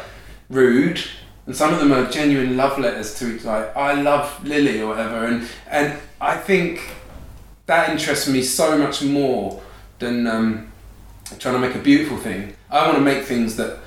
rude 0.50 1.02
and 1.46 1.56
some 1.56 1.74
of 1.74 1.80
them 1.80 1.92
are 1.92 2.10
genuine 2.10 2.56
love 2.56 2.80
letters 2.80 3.18
to 3.20 3.38
like 3.40 3.76
I 3.76 4.02
love 4.02 4.44
Lily 4.46 4.82
or 4.82 4.88
whatever, 4.88 5.26
and 5.26 5.48
and 5.70 6.00
I 6.22 6.38
think 6.38 6.96
that 7.66 7.90
interests 7.90 8.28
me 8.28 8.42
so 8.44 8.78
much 8.78 9.04
more 9.04 9.62
than 10.00 10.28
um, 10.28 10.72
trying 11.40 11.56
to 11.56 11.60
make 11.60 11.76
a 11.76 11.80
beautiful 11.80 12.18
thing. 12.18 12.56
I 12.70 12.86
want 12.86 12.98
to 12.98 13.04
make 13.04 13.26
things 13.26 13.56
that 13.58 13.80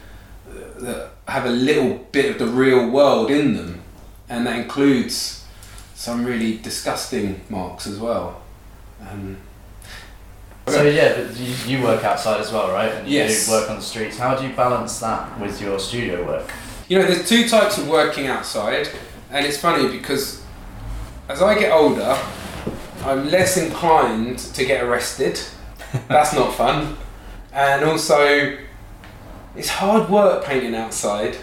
that 0.46 1.10
have 1.28 1.44
a 1.46 1.50
little 1.50 1.98
bit 2.12 2.30
of 2.30 2.38
the 2.38 2.46
real 2.46 2.88
world 2.88 3.30
in 3.30 3.54
them, 3.54 3.82
and 4.28 4.46
that 4.46 4.56
includes 4.56 5.44
some 5.94 6.24
really 6.24 6.58
disgusting 6.58 7.40
marks 7.48 7.86
as 7.86 7.98
well. 7.98 8.40
Um, 9.00 9.38
So 10.68 10.82
yeah, 10.82 11.14
but 11.16 11.36
you, 11.38 11.54
you 11.78 11.84
work 11.84 12.02
outside 12.04 12.40
as 12.40 12.52
well, 12.52 12.70
right? 12.72 12.90
And 12.92 13.08
Yes. 13.08 13.46
you 13.48 13.54
work 13.54 13.70
on 13.70 13.76
the 13.76 13.82
streets. 13.82 14.18
How 14.18 14.34
do 14.36 14.46
you 14.46 14.52
balance 14.54 14.98
that 15.00 15.38
with 15.40 15.60
your 15.60 15.78
studio 15.78 16.24
work? 16.26 16.50
You 16.88 16.98
know, 16.98 17.06
there's 17.06 17.28
two 17.28 17.48
types 17.48 17.78
of 17.78 17.88
working 17.88 18.26
outside, 18.26 18.88
and 19.30 19.44
it's 19.46 19.56
funny 19.58 19.88
because 19.88 20.42
as 21.28 21.42
I 21.42 21.58
get 21.58 21.72
older, 21.72 22.16
I'm 23.04 23.30
less 23.30 23.56
inclined 23.56 24.38
to 24.38 24.64
get 24.64 24.82
arrested. 24.84 25.40
That's 26.08 26.32
not 26.32 26.54
fun. 26.54 26.96
And 27.52 27.84
also, 27.84 28.56
it's 29.56 29.68
hard 29.68 30.08
work 30.10 30.44
painting 30.44 30.74
outside. 30.74 31.36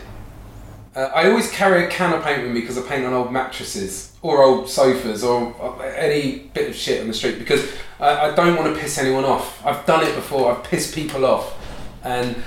Uh, 0.96 1.10
I 1.16 1.30
always 1.30 1.52
carry 1.52 1.86
a 1.86 1.88
can 1.88 2.14
of 2.14 2.24
paint 2.24 2.44
with 2.44 2.52
me 2.52 2.62
because 2.62 2.78
I 2.78 2.88
paint 2.88 3.04
on 3.04 3.14
old 3.14 3.32
mattresses 3.32 4.14
or 4.22 4.44
old 4.44 4.70
sofas 4.70 5.24
or 5.24 5.56
uh, 5.60 5.80
any 5.82 6.52
bit 6.54 6.70
of 6.70 6.76
shit 6.76 7.02
on 7.02 7.08
the 7.08 7.14
street 7.14 7.40
because 7.40 7.68
I, 8.00 8.30
I 8.30 8.36
don't 8.36 8.56
want 8.56 8.74
to 8.74 8.80
piss 8.80 9.00
anyone 9.00 9.26
off. 9.26 9.66
I've 9.66 9.86
done 9.88 10.04
it 10.06 10.14
before, 10.14 10.56
I've 10.56 10.64
pissed 10.64 10.94
people 10.94 11.26
off. 11.26 11.60
And 12.04 12.44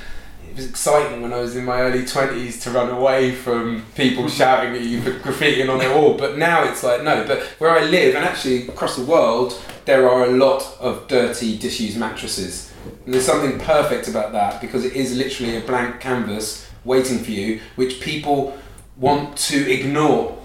it 0.48 0.54
was 0.54 0.68
exciting 0.68 1.22
when 1.22 1.32
I 1.32 1.38
was 1.38 1.56
in 1.56 1.64
my 1.64 1.80
early 1.80 2.02
20s 2.02 2.62
to 2.62 2.70
run 2.70 2.90
away 2.90 3.34
from 3.34 3.84
people 3.96 4.28
shouting 4.28 4.74
at 4.76 4.82
you 4.82 5.02
for 5.02 5.10
graffitiing 5.10 5.68
on 5.68 5.78
their 5.78 5.92
wall. 5.94 6.14
But 6.16 6.38
now 6.38 6.62
it's 6.64 6.84
like, 6.84 7.02
no. 7.02 7.26
But 7.26 7.42
where 7.58 7.70
I 7.70 7.82
live, 7.84 8.14
and 8.14 8.24
actually 8.24 8.68
across 8.68 8.94
the 8.96 9.04
world, 9.04 9.60
there 9.86 10.08
are 10.08 10.24
a 10.24 10.30
lot 10.30 10.76
of 10.78 11.08
dirty, 11.08 11.58
disused 11.58 11.98
mattresses. 11.98 12.65
There's 13.06 13.24
something 13.24 13.58
perfect 13.58 14.08
about 14.08 14.32
that 14.32 14.60
because 14.60 14.84
it 14.84 14.94
is 14.94 15.16
literally 15.16 15.56
a 15.56 15.60
blank 15.60 16.00
canvas 16.00 16.68
waiting 16.84 17.18
for 17.18 17.30
you, 17.30 17.60
which 17.76 18.00
people 18.00 18.56
want 18.96 19.36
to 19.36 19.70
ignore. 19.70 20.38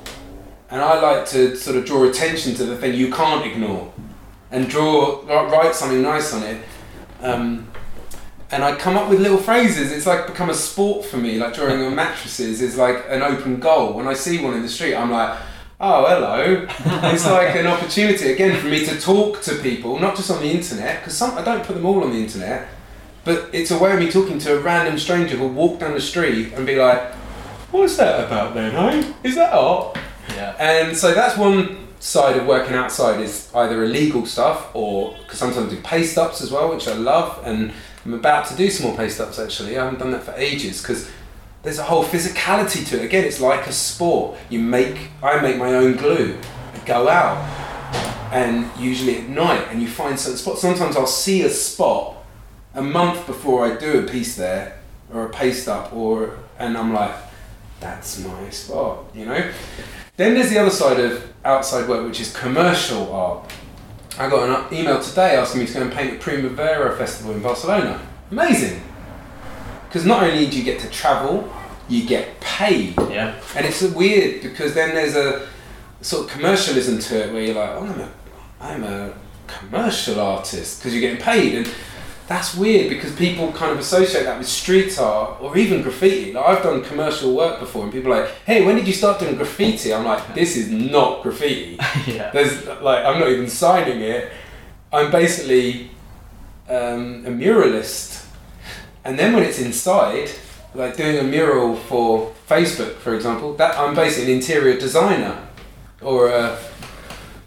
And 0.69 0.81
I 0.81 0.99
like 0.99 1.27
to 1.29 1.55
sort 1.55 1.77
of 1.77 1.85
draw 1.85 2.03
attention 2.05 2.55
to 2.55 2.65
the 2.65 2.77
thing 2.77 2.93
you 2.93 3.11
can't 3.11 3.45
ignore 3.45 3.91
and 4.51 4.69
draw, 4.69 5.21
write 5.27 5.75
something 5.75 6.01
nice 6.01 6.33
on 6.33 6.43
it. 6.43 6.63
Um, 7.21 7.67
and 8.51 8.63
I 8.63 8.75
come 8.75 8.97
up 8.97 9.09
with 9.09 9.19
little 9.19 9.37
phrases. 9.37 9.91
It's 9.91 10.05
like 10.05 10.27
become 10.27 10.49
a 10.49 10.53
sport 10.53 11.05
for 11.05 11.17
me. 11.17 11.37
Like 11.37 11.53
drawing 11.53 11.81
on 11.83 11.95
mattresses 11.95 12.61
is 12.61 12.77
like 12.77 13.05
an 13.07 13.21
open 13.21 13.59
goal. 13.59 13.93
When 13.93 14.07
I 14.07 14.13
see 14.13 14.43
one 14.43 14.53
in 14.53 14.61
the 14.61 14.69
street, 14.69 14.93
I'm 14.93 15.09
like, 15.09 15.39
oh, 15.81 16.05
hello. 16.07 16.67
it's 17.11 17.25
like 17.25 17.55
an 17.55 17.67
opportunity 17.67 18.31
again 18.31 18.59
for 18.61 18.67
me 18.67 18.85
to 18.85 18.99
talk 19.01 19.41
to 19.41 19.55
people, 19.55 19.99
not 19.99 20.15
just 20.15 20.29
on 20.29 20.41
the 20.41 20.49
internet, 20.49 21.01
because 21.01 21.17
some 21.17 21.37
I 21.37 21.43
don't 21.43 21.63
put 21.65 21.75
them 21.75 21.85
all 21.85 22.03
on 22.03 22.11
the 22.11 22.19
internet, 22.19 22.69
but 23.25 23.49
it's 23.51 23.71
a 23.71 23.77
way 23.77 23.91
of 23.91 23.99
me 23.99 24.09
talking 24.09 24.39
to 24.39 24.57
a 24.57 24.59
random 24.61 24.97
stranger 24.97 25.35
who'll 25.35 25.49
walk 25.49 25.79
down 25.79 25.93
the 25.93 26.01
street 26.01 26.53
and 26.53 26.65
be 26.65 26.75
like, 26.75 27.13
what's 27.71 27.97
that 27.97 28.25
about 28.25 28.53
then, 28.53 28.75
eh? 28.75 29.13
Is 29.23 29.35
that 29.35 29.53
art? 29.53 29.97
Yeah. 30.29 30.55
And 30.59 30.95
so 30.95 31.13
that's 31.13 31.37
one 31.37 31.87
side 31.99 32.35
of 32.37 32.47
working 32.47 32.75
outside 32.75 33.19
is 33.19 33.49
either 33.53 33.83
illegal 33.83 34.25
stuff 34.25 34.69
or 34.73 35.15
because 35.19 35.37
sometimes 35.39 35.71
I 35.71 35.75
do 35.75 35.81
paste 35.81 36.17
ups 36.17 36.41
as 36.41 36.51
well, 36.51 36.73
which 36.73 36.87
I 36.87 36.93
love. 36.93 37.41
And 37.43 37.71
I'm 38.05 38.13
about 38.13 38.47
to 38.47 38.55
do 38.55 38.69
some 38.69 38.87
more 38.87 38.97
paste 38.97 39.19
ups 39.19 39.39
actually. 39.39 39.77
I 39.77 39.83
haven't 39.83 39.99
done 39.99 40.11
that 40.11 40.23
for 40.23 40.33
ages 40.33 40.81
because 40.81 41.09
there's 41.63 41.77
a 41.77 41.83
whole 41.83 42.03
physicality 42.03 42.85
to 42.87 42.99
it. 42.99 43.05
Again, 43.05 43.23
it's 43.25 43.39
like 43.39 43.67
a 43.67 43.71
sport. 43.71 44.37
You 44.49 44.59
make, 44.59 45.09
I 45.21 45.39
make 45.41 45.57
my 45.57 45.73
own 45.73 45.95
glue, 45.95 46.37
I 46.73 46.85
go 46.85 47.07
out, 47.07 47.37
and 48.31 48.69
usually 48.79 49.17
at 49.17 49.27
night, 49.27 49.67
and 49.69 49.81
you 49.81 49.87
find 49.87 50.19
certain 50.19 50.37
spots. 50.37 50.61
Sometimes 50.61 50.95
I'll 50.95 51.05
see 51.05 51.43
a 51.43 51.49
spot 51.49 52.17
a 52.73 52.81
month 52.81 53.27
before 53.27 53.65
I 53.65 53.77
do 53.77 53.99
a 53.99 54.09
piece 54.09 54.35
there 54.35 54.79
or 55.13 55.25
a 55.25 55.29
paste 55.29 55.67
up, 55.67 55.93
or 55.93 56.39
and 56.57 56.77
I'm 56.77 56.93
like, 56.93 57.15
that's 57.79 58.23
my 58.23 58.49
spot, 58.49 59.05
you 59.13 59.25
know. 59.25 59.51
Then 60.15 60.35
there's 60.35 60.49
the 60.49 60.59
other 60.59 60.69
side 60.69 60.99
of 60.99 61.31
outside 61.43 61.89
work, 61.89 62.07
which 62.07 62.21
is 62.21 62.35
commercial 62.35 63.11
art. 63.13 63.51
I 64.17 64.29
got 64.29 64.71
an 64.71 64.77
email 64.77 65.01
today 65.01 65.35
asking 65.35 65.61
me 65.61 65.67
to 65.67 65.73
go 65.73 65.81
and 65.81 65.91
paint 65.91 66.13
the 66.13 66.19
Primavera 66.19 66.95
Festival 66.97 67.33
in 67.33 67.41
Barcelona. 67.41 67.99
Amazing! 68.29 68.81
Because 69.91 70.05
not 70.05 70.23
only 70.23 70.47
do 70.47 70.57
you 70.57 70.63
get 70.63 70.79
to 70.79 70.89
travel, 70.89 71.53
you 71.89 72.07
get 72.07 72.39
paid. 72.39 72.95
Yeah. 73.09 73.37
And 73.57 73.65
it's 73.65 73.81
weird 73.81 74.41
because 74.41 74.73
then 74.73 74.95
there's 74.95 75.17
a 75.17 75.49
sort 75.99 76.27
of 76.27 76.31
commercialism 76.31 76.99
to 76.99 77.25
it 77.25 77.33
where 77.33 77.41
you're 77.41 77.55
like, 77.55 77.71
oh, 77.71 77.83
I'm 77.83 77.99
a, 77.99 78.11
I'm 78.61 78.83
a 78.85 79.13
commercial 79.47 80.21
artist 80.21 80.79
because 80.79 80.93
you're 80.93 81.01
getting 81.01 81.21
paid. 81.21 81.55
And 81.55 81.69
that's 82.29 82.55
weird 82.55 82.87
because 82.87 83.13
people 83.17 83.51
kind 83.51 83.73
of 83.73 83.79
associate 83.79 84.23
that 84.23 84.37
with 84.37 84.47
street 84.47 84.97
art 84.97 85.41
or 85.41 85.57
even 85.57 85.81
graffiti. 85.81 86.31
Like 86.31 86.45
I've 86.45 86.63
done 86.63 86.81
commercial 86.85 87.35
work 87.35 87.59
before 87.59 87.83
and 87.83 87.91
people 87.91 88.13
are 88.13 88.21
like, 88.21 88.31
hey, 88.45 88.65
when 88.65 88.77
did 88.77 88.87
you 88.87 88.93
start 88.93 89.19
doing 89.19 89.35
graffiti? 89.35 89.93
I'm 89.93 90.05
like, 90.05 90.33
this 90.33 90.55
is 90.55 90.71
not 90.71 91.21
graffiti. 91.21 91.77
yeah. 92.07 92.31
There's 92.31 92.65
like, 92.81 93.03
I'm 93.03 93.19
not 93.19 93.27
even 93.27 93.49
signing 93.49 93.99
it. 93.99 94.31
I'm 94.93 95.11
basically 95.11 95.91
um, 96.69 97.25
a 97.25 97.29
muralist. 97.29 98.20
And 99.03 99.17
then 99.17 99.33
when 99.33 99.43
it's 99.43 99.59
inside, 99.59 100.29
like 100.73 100.95
doing 100.95 101.17
a 101.17 101.23
mural 101.23 101.75
for 101.75 102.33
Facebook, 102.47 102.95
for 102.95 103.15
example, 103.15 103.53
that 103.55 103.77
I'm 103.77 103.95
basically 103.95 104.31
an 104.31 104.37
interior 104.39 104.79
designer 104.79 105.47
or 106.01 106.29
a, 106.29 106.57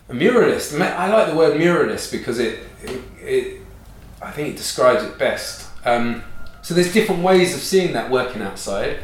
a 0.08 0.12
muralist. 0.12 0.78
I 0.80 1.08
like 1.08 1.28
the 1.28 1.36
word 1.36 1.58
muralist 1.60 2.12
because 2.12 2.38
it, 2.38 2.60
it, 2.82 3.00
it 3.20 3.60
I 4.20 4.30
think 4.30 4.54
it 4.54 4.56
describes 4.56 5.02
it 5.04 5.18
best. 5.18 5.70
Um, 5.84 6.22
so 6.62 6.74
there's 6.74 6.92
different 6.92 7.22
ways 7.22 7.54
of 7.54 7.60
seeing 7.60 7.92
that 7.92 8.10
working 8.10 8.40
outside, 8.40 9.00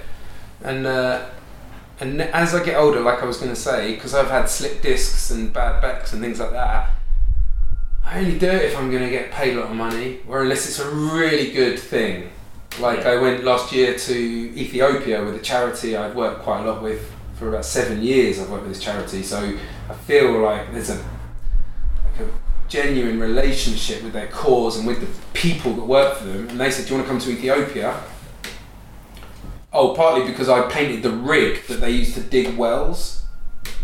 and 0.62 0.86
uh, 0.86 1.26
and 2.00 2.22
as 2.22 2.54
I 2.54 2.64
get 2.64 2.76
older, 2.76 3.00
like 3.00 3.22
I 3.22 3.26
was 3.26 3.36
going 3.36 3.50
to 3.50 3.60
say, 3.60 3.94
because 3.94 4.14
I've 4.14 4.30
had 4.30 4.48
slip 4.48 4.80
discs 4.80 5.30
and 5.30 5.52
bad 5.52 5.82
backs 5.82 6.12
and 6.14 6.22
things 6.22 6.40
like 6.40 6.52
that. 6.52 6.90
I 8.02 8.18
only 8.20 8.38
do 8.38 8.48
it 8.48 8.64
if 8.64 8.76
I'm 8.78 8.90
going 8.90 9.02
to 9.02 9.10
get 9.10 9.30
paid 9.30 9.56
a 9.56 9.60
lot 9.60 9.70
of 9.70 9.76
money, 9.76 10.20
or 10.26 10.42
unless 10.42 10.66
it's 10.66 10.78
a 10.78 10.90
really 10.90 11.52
good 11.52 11.78
thing. 11.78 12.30
Like 12.78 13.00
Yeah. 13.00 13.10
I 13.10 13.16
went 13.16 13.44
last 13.44 13.72
year 13.72 13.98
to 13.98 14.14
Ethiopia 14.56 15.24
with 15.24 15.34
a 15.34 15.40
charity 15.40 15.96
I've 15.96 16.14
worked 16.14 16.42
quite 16.42 16.60
a 16.60 16.70
lot 16.70 16.82
with 16.82 17.10
for 17.34 17.48
about 17.48 17.64
seven 17.64 18.02
years. 18.02 18.38
I've 18.38 18.50
worked 18.50 18.66
with 18.66 18.74
this 18.74 18.82
charity, 18.82 19.22
so 19.22 19.38
I 19.88 19.94
feel 19.94 20.38
like 20.40 20.72
there's 20.72 20.90
a 20.90 20.96
like 20.96 22.20
a 22.20 22.30
genuine 22.68 23.18
relationship 23.18 24.02
with 24.02 24.12
their 24.12 24.28
cause 24.28 24.76
and 24.78 24.86
with 24.86 25.00
the 25.00 25.08
people 25.32 25.72
that 25.74 25.84
work 25.84 26.18
for 26.18 26.24
them. 26.24 26.48
And 26.48 26.60
they 26.60 26.70
said, 26.70 26.86
"Do 26.86 26.90
you 26.90 26.96
want 26.96 27.06
to 27.06 27.12
come 27.12 27.20
to 27.20 27.30
Ethiopia?" 27.30 27.96
Oh, 29.72 29.94
partly 29.94 30.26
because 30.26 30.48
I 30.48 30.62
painted 30.70 31.02
the 31.02 31.10
rig 31.10 31.66
that 31.66 31.80
they 31.80 31.90
used 31.90 32.14
to 32.14 32.20
dig 32.20 32.56
wells. 32.56 33.22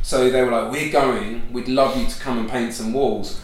So 0.02 0.30
they 0.30 0.42
were 0.42 0.52
like, 0.52 0.70
"We're 0.70 0.92
going. 0.92 1.52
We'd 1.52 1.68
love 1.68 1.96
you 1.96 2.06
to 2.06 2.20
come 2.20 2.38
and 2.38 2.48
paint 2.48 2.72
some 2.74 2.92
walls." 2.92 3.40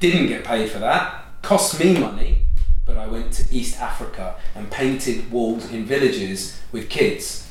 Didn't 0.00 0.28
get 0.28 0.44
paid 0.44 0.70
for 0.70 0.78
that. 0.78 1.24
Cost 1.42 1.78
me 1.80 1.98
money, 1.98 2.38
but 2.86 2.96
I 2.96 3.06
went 3.06 3.32
to 3.32 3.54
East 3.54 3.80
Africa 3.80 4.36
and 4.54 4.70
painted 4.70 5.30
walls 5.30 5.70
in 5.70 5.84
villages 5.84 6.58
with 6.72 6.88
kids. 6.88 7.50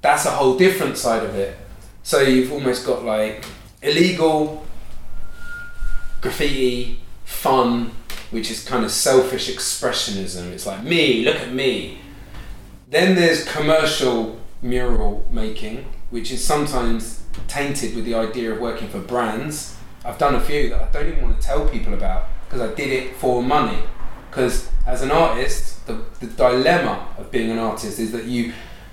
That's 0.00 0.24
a 0.24 0.30
whole 0.30 0.56
different 0.56 0.96
side 0.96 1.24
of 1.24 1.34
it. 1.34 1.58
So 2.04 2.20
you've 2.20 2.52
almost 2.52 2.86
got 2.86 3.04
like 3.04 3.44
illegal 3.82 4.64
graffiti, 6.20 7.00
fun, 7.24 7.90
which 8.30 8.50
is 8.50 8.64
kind 8.64 8.84
of 8.84 8.92
selfish 8.92 9.52
expressionism. 9.52 10.52
It's 10.52 10.66
like 10.66 10.84
me, 10.84 11.24
look 11.24 11.36
at 11.36 11.52
me. 11.52 11.98
Then 12.88 13.16
there's 13.16 13.44
commercial 13.44 14.40
mural 14.62 15.26
making, 15.30 15.86
which 16.10 16.30
is 16.30 16.42
sometimes 16.42 17.24
tainted 17.48 17.96
with 17.96 18.04
the 18.04 18.14
idea 18.14 18.52
of 18.52 18.60
working 18.60 18.88
for 18.88 19.00
brands. 19.00 19.76
I've 20.04 20.18
done 20.18 20.36
a 20.36 20.40
few 20.40 20.68
that 20.70 20.80
I 20.80 20.90
don't 20.92 21.08
even 21.08 21.22
want 21.22 21.40
to 21.40 21.46
tell 21.46 21.68
people 21.68 21.94
about 21.94 22.26
because 22.44 22.60
I 22.60 22.72
did 22.74 22.90
it 22.90 23.16
for 23.16 23.42
money. 23.42 23.78
Because 24.36 24.68
as 24.86 25.00
an 25.00 25.10
artist, 25.12 25.86
the, 25.86 25.94
the 26.20 26.26
dilemma 26.26 27.08
of 27.16 27.30
being 27.30 27.50
an 27.50 27.58
artist 27.58 27.98
is 27.98 28.12
that 28.12 28.26
you. 28.26 28.52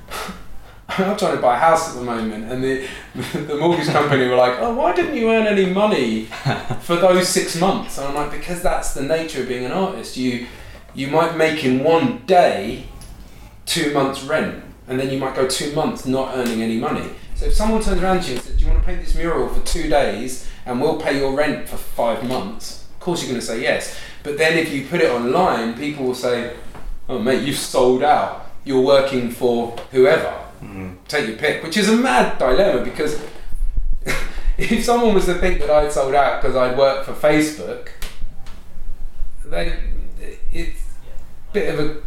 I'm 0.90 1.18
trying 1.18 1.36
to 1.36 1.42
buy 1.42 1.58
a 1.58 1.60
house 1.60 1.90
at 1.90 1.96
the 1.96 2.06
moment, 2.06 2.50
and 2.50 2.64
the 2.64 2.88
the 3.38 3.58
mortgage 3.58 3.88
company 3.88 4.26
were 4.30 4.38
like, 4.38 4.58
"Oh, 4.60 4.74
why 4.74 4.96
didn't 4.96 5.18
you 5.18 5.30
earn 5.32 5.46
any 5.46 5.66
money 5.66 6.26
for 6.82 6.96
those 6.96 7.28
six 7.28 7.60
months?" 7.60 7.98
And 7.98 8.08
I'm 8.08 8.16
like, 8.16 8.32
"Because 8.32 8.62
that's 8.62 8.94
the 8.94 9.02
nature 9.02 9.42
of 9.42 9.50
being 9.50 9.66
an 9.66 9.74
artist. 9.74 10.16
You 10.16 10.48
you 10.96 11.08
might 11.08 11.36
make 11.36 11.66
in 11.66 11.84
one 11.84 12.26
day 12.26 12.86
two 13.66 13.94
months 13.94 14.24
rent, 14.24 14.64
and 14.88 14.98
then 14.98 15.10
you 15.10 15.20
might 15.20 15.36
go 15.36 15.46
two 15.46 15.74
months 15.76 16.06
not 16.06 16.38
earning 16.38 16.62
any 16.62 16.78
money. 16.78 17.10
So 17.36 17.48
if 17.48 17.54
someone 17.54 17.82
turns 17.82 18.02
around 18.02 18.22
to 18.22 18.30
you 18.30 18.36
and 18.36 18.46
says, 18.46 18.56
"Do 18.56 18.64
you 18.64 18.72
want 18.72 18.82
to 18.82 18.86
paint 18.86 19.04
this 19.04 19.14
mural 19.14 19.54
for 19.54 19.60
two 19.66 19.90
days, 19.90 20.48
and 20.66 20.80
we'll 20.80 21.02
pay 21.02 21.20
your 21.20 21.36
rent 21.36 21.68
for 21.68 21.76
five 21.76 22.24
months?" 22.24 22.86
Of 22.94 23.00
course, 23.02 23.22
you're 23.22 23.32
going 23.32 23.42
to 23.42 23.46
say 23.46 23.62
yes. 23.62 24.00
But 24.24 24.38
then 24.38 24.58
if 24.58 24.72
you 24.74 24.86
put 24.86 25.02
it 25.02 25.12
online, 25.12 25.76
people 25.76 26.06
will 26.06 26.16
say, 26.16 26.56
"Oh, 27.10 27.20
mate, 27.20 27.44
you've 27.44 27.58
sold 27.58 28.04
out. 28.04 28.50
You're 28.64 28.82
working 28.82 29.30
for 29.32 29.76
whoever." 29.92 30.34
Mm. 30.62 30.96
Take 31.08 31.28
your 31.28 31.38
pick, 31.38 31.64
which 31.64 31.78
is 31.78 31.90
a 31.90 31.98
mad 31.98 32.40
dilemma 32.40 32.84
because 32.84 33.22
if 34.58 34.84
someone 34.84 35.14
was 35.14 35.26
to 35.26 35.36
think 35.36 35.60
that 35.60 35.70
I'd 35.70 35.92
sold 35.92 36.16
out 36.16 36.42
because 36.42 36.56
I'd 36.56 36.78
worked 36.78 37.06
for 37.06 37.14
Facebook, 37.14 37.90
they, 39.44 39.78
it's 40.52 40.82
a 41.50 41.54
bit 41.54 41.74
of 41.74 42.04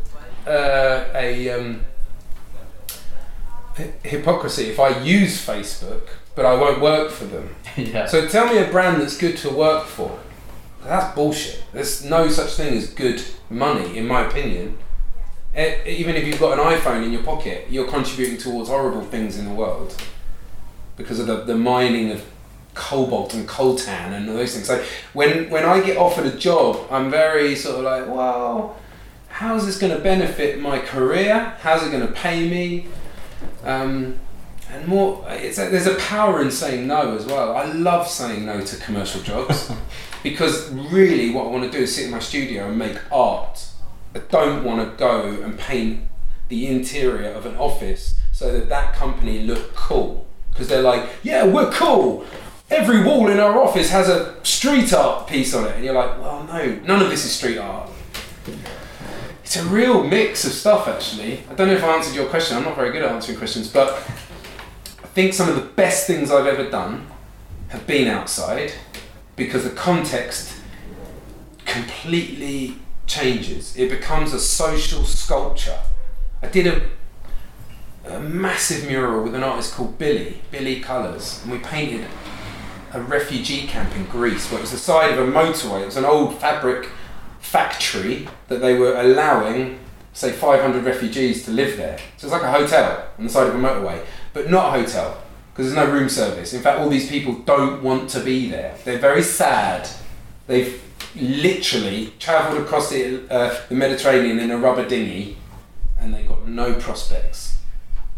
a, 0.46 0.50
uh, 0.50 1.10
a 1.14 1.50
um, 1.50 1.84
hypocrisy 4.02 4.70
if 4.70 4.80
I 4.80 4.98
use 5.00 5.44
Facebook 5.44 6.08
but 6.36 6.44
I 6.44 6.54
won't 6.54 6.80
work 6.80 7.10
for 7.10 7.24
them. 7.24 7.56
yeah. 7.76 8.06
So 8.06 8.28
tell 8.28 8.46
me 8.46 8.58
a 8.58 8.70
brand 8.70 9.00
that's 9.00 9.16
good 9.16 9.36
to 9.38 9.50
work 9.50 9.86
for. 9.86 10.20
That's 10.86 11.14
bullshit. 11.14 11.62
There's 11.72 12.04
no 12.04 12.28
such 12.28 12.52
thing 12.54 12.74
as 12.76 12.88
good 12.90 13.22
money, 13.50 13.96
in 13.96 14.06
my 14.06 14.26
opinion. 14.26 14.78
E- 15.56 15.74
Even 15.86 16.16
if 16.16 16.26
you've 16.26 16.38
got 16.40 16.58
an 16.58 16.64
iPhone 16.64 17.04
in 17.04 17.12
your 17.12 17.22
pocket, 17.22 17.66
you're 17.70 17.88
contributing 17.88 18.38
towards 18.38 18.68
horrible 18.68 19.02
things 19.02 19.38
in 19.38 19.44
the 19.46 19.54
world 19.54 19.96
because 20.96 21.18
of 21.18 21.26
the, 21.26 21.44
the 21.44 21.56
mining 21.56 22.10
of 22.10 22.24
cobalt 22.74 23.32
and 23.34 23.48
coltan 23.48 24.12
and 24.12 24.28
all 24.28 24.36
those 24.36 24.54
things. 24.54 24.66
So 24.66 24.84
when 25.14 25.48
when 25.50 25.64
I 25.64 25.80
get 25.80 25.96
offered 25.96 26.26
a 26.26 26.36
job, 26.36 26.86
I'm 26.90 27.10
very 27.10 27.56
sort 27.56 27.76
of 27.78 27.84
like, 27.84 28.06
well, 28.06 28.76
how's 29.28 29.64
this 29.66 29.78
going 29.78 29.92
to 29.96 29.98
benefit 30.02 30.60
my 30.60 30.78
career? 30.78 31.54
How's 31.60 31.82
it 31.86 31.90
going 31.90 32.06
to 32.06 32.12
pay 32.12 32.48
me? 32.48 32.86
Um, 33.64 34.18
and 34.70 34.86
more, 34.86 35.24
it's 35.28 35.58
a, 35.58 35.68
there's 35.68 35.86
a 35.86 35.94
power 35.96 36.42
in 36.42 36.50
saying 36.50 36.86
no 36.86 37.16
as 37.16 37.26
well. 37.26 37.56
I 37.56 37.64
love 37.72 38.08
saying 38.08 38.46
no 38.46 38.60
to 38.60 38.76
commercial 38.76 39.22
jobs 39.22 39.72
because 40.22 40.70
really, 40.70 41.30
what 41.30 41.46
I 41.46 41.50
want 41.50 41.64
to 41.64 41.70
do 41.70 41.84
is 41.84 41.94
sit 41.94 42.06
in 42.06 42.10
my 42.10 42.18
studio 42.18 42.68
and 42.68 42.78
make 42.78 42.98
art. 43.12 43.66
I 44.14 44.18
don't 44.18 44.64
want 44.64 44.90
to 44.90 44.96
go 44.96 45.42
and 45.42 45.58
paint 45.58 46.02
the 46.48 46.66
interior 46.66 47.30
of 47.30 47.46
an 47.46 47.56
office 47.56 48.14
so 48.32 48.52
that 48.52 48.68
that 48.68 48.94
company 48.94 49.42
look 49.42 49.74
cool 49.74 50.26
because 50.50 50.68
they're 50.68 50.82
like, 50.82 51.08
yeah, 51.22 51.46
we're 51.46 51.70
cool. 51.70 52.24
Every 52.70 53.04
wall 53.04 53.28
in 53.28 53.38
our 53.38 53.60
office 53.62 53.90
has 53.90 54.08
a 54.08 54.34
street 54.42 54.92
art 54.92 55.28
piece 55.28 55.54
on 55.54 55.66
it, 55.66 55.76
and 55.76 55.84
you're 55.84 55.94
like, 55.94 56.20
well, 56.20 56.44
no, 56.44 56.80
none 56.84 57.02
of 57.02 57.10
this 57.10 57.24
is 57.24 57.32
street 57.32 57.58
art. 57.58 57.90
It's 59.44 59.56
a 59.56 59.64
real 59.64 60.02
mix 60.02 60.44
of 60.44 60.52
stuff, 60.52 60.88
actually. 60.88 61.44
I 61.48 61.54
don't 61.54 61.68
know 61.68 61.74
if 61.74 61.84
I 61.84 61.94
answered 61.94 62.16
your 62.16 62.26
question. 62.26 62.56
I'm 62.56 62.64
not 62.64 62.74
very 62.74 62.90
good 62.90 63.02
at 63.02 63.12
answering 63.12 63.38
questions, 63.38 63.68
but 63.68 64.02
think 65.16 65.32
some 65.32 65.48
of 65.48 65.54
the 65.54 65.62
best 65.62 66.06
things 66.06 66.30
I've 66.30 66.46
ever 66.46 66.68
done 66.68 67.06
have 67.68 67.86
been 67.86 68.06
outside 68.06 68.74
because 69.34 69.64
the 69.64 69.70
context 69.70 70.54
completely 71.64 72.76
changes. 73.06 73.74
It 73.78 73.88
becomes 73.88 74.34
a 74.34 74.38
social 74.38 75.04
sculpture. 75.04 75.78
I 76.42 76.48
did 76.48 76.66
a, 76.66 76.82
a 78.14 78.20
massive 78.20 78.86
mural 78.86 79.22
with 79.22 79.34
an 79.34 79.42
artist 79.42 79.72
called 79.72 79.96
Billy, 79.96 80.42
Billy 80.50 80.80
Colours, 80.80 81.40
and 81.42 81.50
we 81.50 81.60
painted 81.60 82.06
a 82.92 83.00
refugee 83.00 83.66
camp 83.66 83.96
in 83.96 84.04
Greece 84.04 84.50
where 84.50 84.58
it 84.58 84.64
was 84.64 84.72
the 84.72 84.76
side 84.76 85.16
of 85.16 85.26
a 85.26 85.32
motorway. 85.32 85.80
It 85.80 85.86
was 85.86 85.96
an 85.96 86.04
old 86.04 86.38
fabric 86.38 86.90
factory 87.40 88.28
that 88.48 88.60
they 88.60 88.74
were 88.74 89.00
allowing, 89.00 89.78
say, 90.12 90.32
500 90.32 90.84
refugees 90.84 91.42
to 91.46 91.52
live 91.52 91.78
there. 91.78 91.96
So 92.18 92.26
it's 92.26 92.32
like 92.34 92.42
a 92.42 92.52
hotel 92.52 93.08
on 93.16 93.24
the 93.24 93.30
side 93.30 93.46
of 93.46 93.54
a 93.54 93.58
motorway, 93.58 94.04
but 94.36 94.50
not 94.50 94.66
a 94.66 94.82
hotel 94.82 95.16
because 95.50 95.72
there's 95.72 95.86
no 95.88 95.90
room 95.90 96.10
service. 96.10 96.52
In 96.52 96.60
fact, 96.60 96.78
all 96.78 96.90
these 96.90 97.08
people 97.08 97.32
don't 97.46 97.82
want 97.82 98.10
to 98.10 98.20
be 98.20 98.50
there. 98.50 98.76
They're 98.84 98.98
very 98.98 99.22
sad. 99.22 99.88
They've 100.46 100.78
literally 101.18 102.12
travelled 102.18 102.62
across 102.62 102.90
the, 102.90 103.26
uh, 103.30 103.58
the 103.70 103.74
Mediterranean 103.74 104.38
in 104.38 104.50
a 104.50 104.58
rubber 104.58 104.86
dinghy 104.86 105.38
and 105.98 106.12
they 106.12 106.22
got 106.24 106.46
no 106.46 106.74
prospects. 106.74 107.56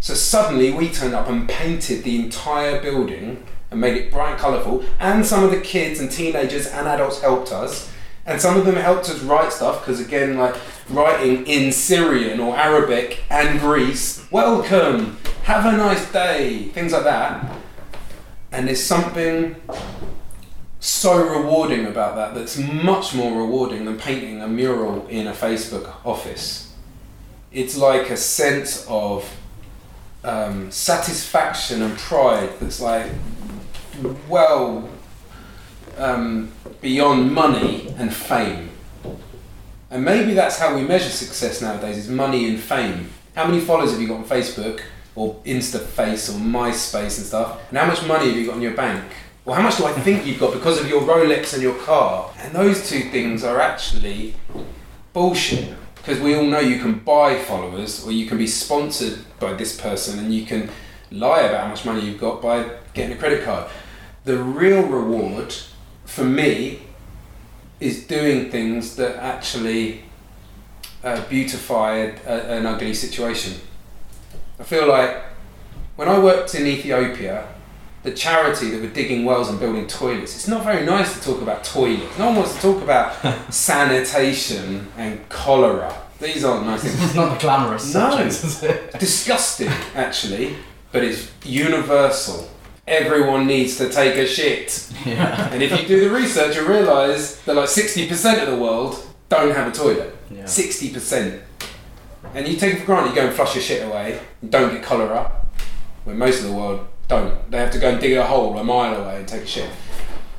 So 0.01 0.15
suddenly 0.15 0.73
we 0.73 0.91
turned 0.91 1.15
up 1.15 1.29
and 1.29 1.49
painted 1.49 2.03
the 2.03 2.17
entire 2.19 2.83
building 2.83 3.45
and 3.71 3.81
made 3.81 3.97
it 3.97 4.11
bright 4.11 4.33
and 4.33 4.41
colourful. 4.41 4.85
And 4.99 5.25
some 5.25 5.45
of 5.45 5.53
the 5.53 5.61
kids 5.61 6.01
and 6.01 6.11
teenagers 6.11 6.67
and 6.67 6.89
adults 6.89 7.21
helped 7.21 7.53
us. 7.53 7.93
And 8.27 8.41
some 8.41 8.57
of 8.57 8.67
them 8.67 8.75
helped 8.75 9.09
us 9.09 9.21
write 9.21 9.53
stuff 9.53 9.81
because, 9.81 10.01
again, 10.01 10.37
like 10.37 10.57
writing 10.91 11.47
in 11.47 11.73
Syrian 11.73 12.41
or 12.41 12.57
Arabic 12.57 13.23
and 13.31 13.61
Greece, 13.61 14.27
welcome, 14.31 15.19
have 15.43 15.67
a 15.67 15.77
nice 15.77 16.11
day, 16.13 16.65
things 16.69 16.93
like 16.93 17.05
that. 17.05 17.57
And 18.51 18.67
there's 18.67 18.83
something 18.83 19.57
so 20.81 21.17
rewarding 21.17 21.87
about 21.87 22.17
that 22.17 22.35
that's 22.35 22.57
much 22.57 23.15
more 23.15 23.39
rewarding 23.39 23.85
than 23.85 23.99
painting 23.99 24.41
a 24.41 24.49
mural 24.49 25.07
in 25.09 25.27
a 25.27 25.33
Facebook 25.33 25.95
office. 26.05 26.73
It's 27.53 27.77
like 27.77 28.11
a 28.11 28.17
sense 28.17 28.87
of 28.89 29.37
um, 30.25 30.71
satisfaction 30.71 31.83
and 31.83 31.97
pride 31.99 32.51
that's 32.61 32.81
like 32.81 33.11
well 34.29 34.89
um, 35.97 36.53
beyond 36.81 37.33
money 37.33 37.93
and 37.99 38.13
fame. 38.13 38.71
And 39.91 40.05
maybe 40.05 40.35
that's 40.35 40.59
how 40.59 40.75
we 40.75 40.83
measure 40.83 41.09
success 41.09 41.63
nowadays 41.63 41.97
is 41.97 42.09
money 42.09 42.49
and 42.49 42.61
fame. 42.61 43.11
How 43.35 43.47
many 43.47 43.61
followers 43.61 43.93
have 43.93 44.01
you 44.01 44.09
got 44.09 44.19
on 44.19 44.25
Facebook 44.25 44.83
or 45.15 45.37
InstaFace 45.47 46.29
or 46.29 46.39
MySpace 46.39 47.17
and 47.19 47.27
stuff? 47.27 47.61
And 47.71 47.79
how 47.79 47.87
much 47.87 48.05
money 48.07 48.27
have 48.27 48.37
you 48.37 48.47
got 48.47 48.57
in 48.57 48.63
your 48.63 48.75
bank? 48.75 49.05
Or 49.47 49.55
how 49.55 49.63
much 49.63 49.79
do 49.79 49.87
I 49.87 49.93
think 50.01 50.27
you've 50.27 50.41
got 50.41 50.53
because 50.53 50.79
of 50.79 50.89
your 50.89 51.01
Rolex 51.03 51.55
and 51.55 51.63
your 51.63 51.75
car? 51.77 52.31
And 52.39 52.55
those 52.55 52.89
two 52.89 53.01
things 53.11 53.45
are 53.45 53.61
actually 53.61 54.35
bullshit. 55.15 55.75
Because 55.95 56.21
we 56.21 56.35
all 56.35 56.45
know 56.45 56.61
you 56.61 56.81
can 56.81 56.99
buy 56.99 57.39
followers 57.39 58.05
or 58.05 58.13
you 58.13 58.27
can 58.27 58.37
be 58.37 58.47
sponsored 58.47 59.19
by 59.41 59.55
this 59.55 59.81
person 59.81 60.19
and 60.19 60.35
you 60.35 60.45
can 60.45 60.71
lie 61.11 61.41
about 61.41 61.63
how 61.63 61.69
much 61.69 61.85
money 61.87 62.05
you've 62.05 62.21
got 62.21 62.43
by 62.43 62.69
getting 62.93 63.17
a 63.17 63.19
credit 63.19 63.43
card. 63.43 63.71
The 64.25 64.37
real 64.37 64.83
reward 64.83 65.55
for 66.05 66.25
me 66.25 66.88
is 67.81 68.07
doing 68.07 68.51
things 68.51 68.97
that 68.97 69.17
actually 69.17 70.03
uh, 71.05 71.23
beautify 71.29 71.95
a, 71.97 72.15
a, 72.27 72.59
an 72.59 72.67
ugly 72.67 72.95
situation. 72.95 73.55
I 74.59 74.65
feel 74.65 74.89
like 74.89 75.17
when 75.97 76.09
I 76.09 76.19
worked 76.19 76.55
in 76.55 76.67
Ethiopia, 76.67 77.47
the 78.03 78.11
charity 78.13 78.71
that 78.71 78.81
were 78.81 78.89
digging 78.89 79.25
wells 79.25 79.49
and 79.49 79.59
building 79.61 79.87
toilets, 79.87 80.35
it's 80.35 80.49
not 80.49 80.65
very 80.65 80.85
nice 80.85 81.15
to 81.19 81.21
talk 81.25 81.43
about 81.43 81.63
toilets. 81.65 82.19
No 82.19 82.27
one 82.27 82.37
wants 82.37 82.55
to 82.57 82.61
talk 82.61 82.83
about 82.83 83.15
sanitation 83.55 84.89
and 84.97 85.29
cholera. 85.29 85.95
These 86.21 86.45
aren't 86.45 86.67
nice 86.67 86.83
things. 86.83 87.03
It's 87.05 87.15
not 87.15 87.39
glamorous 87.41 87.95
No. 87.95 88.11
subject, 88.11 88.45
is 88.45 88.63
it? 88.63 88.99
Disgusting, 88.99 89.69
actually, 89.95 90.57
but 90.91 91.05
it's 91.05 91.31
universal. 91.45 92.49
Everyone 92.89 93.47
needs 93.47 93.77
to 93.77 93.91
take 93.91 94.15
a 94.17 94.27
shit. 94.27 94.91
Yeah. 95.05 95.51
And 95.53 95.63
if 95.63 95.71
you 95.79 95.87
do 95.87 96.01
the 96.01 96.11
research, 96.15 96.57
you 96.57 96.67
realise 96.67 97.37
that 97.43 97.55
like 97.55 97.69
60% 97.69 98.43
of 98.43 98.49
the 98.49 98.57
world 98.57 99.07
don't 99.29 99.55
have 99.55 99.69
a 99.69 99.77
toilet. 99.77 100.17
Yeah. 100.31 100.45
60%. 100.45 101.41
And 102.35 102.49
you 102.49 102.57
take 102.57 102.75
it 102.75 102.81
for 102.81 102.87
granted, 102.87 103.11
you 103.11 103.15
go 103.15 103.27
and 103.27 103.35
flush 103.35 103.55
your 103.55 103.63
shit 103.63 103.87
away, 103.87 104.21
you 104.43 104.49
don't 104.49 104.73
get 104.73 104.83
cholera, 104.83 105.31
where 106.05 106.17
most 106.17 106.41
of 106.41 106.47
the 106.47 106.53
world 106.53 106.87
don't. 107.09 107.51
They 107.51 107.59
have 107.59 107.73
to 107.73 107.79
go 107.79 107.91
and 107.91 108.01
dig 108.01 108.15
a 108.15 108.25
hole 108.25 108.59
a 108.59 108.65
mile 108.65 109.03
away 109.03 109.17
and 109.17 109.29
take 109.29 109.43
a 109.43 109.47
shit. 109.47 109.71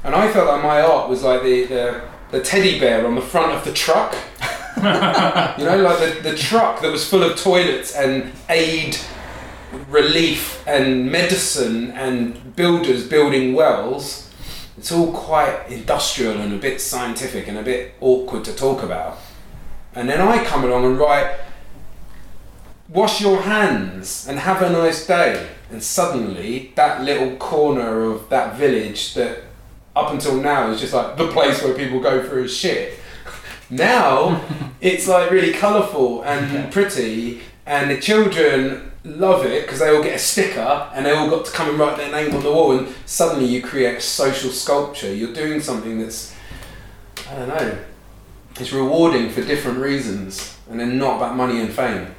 And 0.03 0.15
I 0.15 0.31
felt 0.31 0.47
like 0.47 0.63
my 0.63 0.81
art 0.81 1.09
was 1.09 1.23
like 1.23 1.43
the, 1.43 1.65
the, 1.65 2.01
the 2.31 2.41
teddy 2.41 2.79
bear 2.79 3.05
on 3.05 3.15
the 3.15 3.21
front 3.21 3.51
of 3.51 3.65
the 3.65 3.73
truck. 3.73 4.15
you 4.77 4.83
know, 4.83 5.81
like 5.81 5.99
the, 5.99 6.19
the 6.23 6.35
truck 6.37 6.81
that 6.81 6.91
was 6.91 7.07
full 7.07 7.23
of 7.23 7.37
toilets 7.37 7.95
and 7.95 8.31
aid 8.49 8.97
relief 9.89 10.65
and 10.67 11.11
medicine 11.11 11.91
and 11.91 12.55
builders 12.55 13.07
building 13.07 13.53
wells. 13.53 14.30
It's 14.78 14.91
all 14.91 15.11
quite 15.11 15.67
industrial 15.70 16.39
and 16.39 16.53
a 16.53 16.57
bit 16.57 16.80
scientific 16.80 17.47
and 17.47 17.57
a 17.57 17.63
bit 17.63 17.95
awkward 17.99 18.45
to 18.45 18.55
talk 18.55 18.82
about. 18.82 19.20
And 19.93 20.07
then 20.07 20.22
I 20.22 20.43
come 20.43 20.63
along 20.63 20.86
and 20.86 20.97
write, 20.97 21.36
wash 22.88 23.22
your 23.22 23.41
hands 23.41 24.28
and 24.28 24.39
have 24.39 24.61
a 24.61 24.70
nice 24.70 25.05
day. 25.05 25.49
And 25.70 25.84
suddenly, 25.84 26.72
that 26.76 27.03
little 27.03 27.36
corner 27.38 28.03
of 28.03 28.30
that 28.30 28.55
village 28.55 29.13
that 29.13 29.43
up 29.95 30.11
until 30.11 30.41
now 30.41 30.72
is 30.72 30.80
just 30.80 30.93
like 30.93 31.17
the 31.17 31.28
place 31.28 31.61
where 31.61 31.74
people 31.74 31.99
go 31.99 32.24
for 32.24 32.39
a 32.39 32.47
shit. 32.47 32.99
Now, 33.72 34.43
it's 34.82 35.07
like 35.07 35.30
really 35.30 35.53
colourful 35.53 36.24
and 36.24 36.72
pretty, 36.74 37.41
and 37.67 37.91
the 37.91 38.01
children 38.01 38.88
love 39.03 39.45
it 39.45 39.63
because 39.63 39.79
they 39.79 39.95
all 39.95 40.03
get 40.03 40.15
a 40.15 40.19
sticker 40.19 40.89
and 40.93 41.05
they 41.05 41.11
all 41.11 41.29
got 41.29 41.45
to 41.45 41.51
come 41.51 41.69
and 41.69 41.79
write 41.79 41.97
their 41.97 42.11
name 42.11 42.35
on 42.35 42.43
the 42.43 42.51
wall. 42.51 42.77
And 42.77 42.93
suddenly, 43.05 43.45
you 43.45 43.61
create 43.61 43.97
a 43.97 44.01
social 44.01 44.51
sculpture. 44.51 45.13
You're 45.13 45.33
doing 45.33 45.61
something 45.61 45.99
that's, 45.99 46.35
I 47.29 47.35
don't 47.35 47.49
know, 47.49 47.79
it's 48.59 48.73
rewarding 48.73 49.29
for 49.29 49.41
different 49.41 49.79
reasons, 49.79 50.57
and 50.69 50.79
they're 50.79 50.87
not 50.87 51.17
about 51.17 51.35
money 51.35 51.61
and 51.61 51.71
fame. 51.71 52.13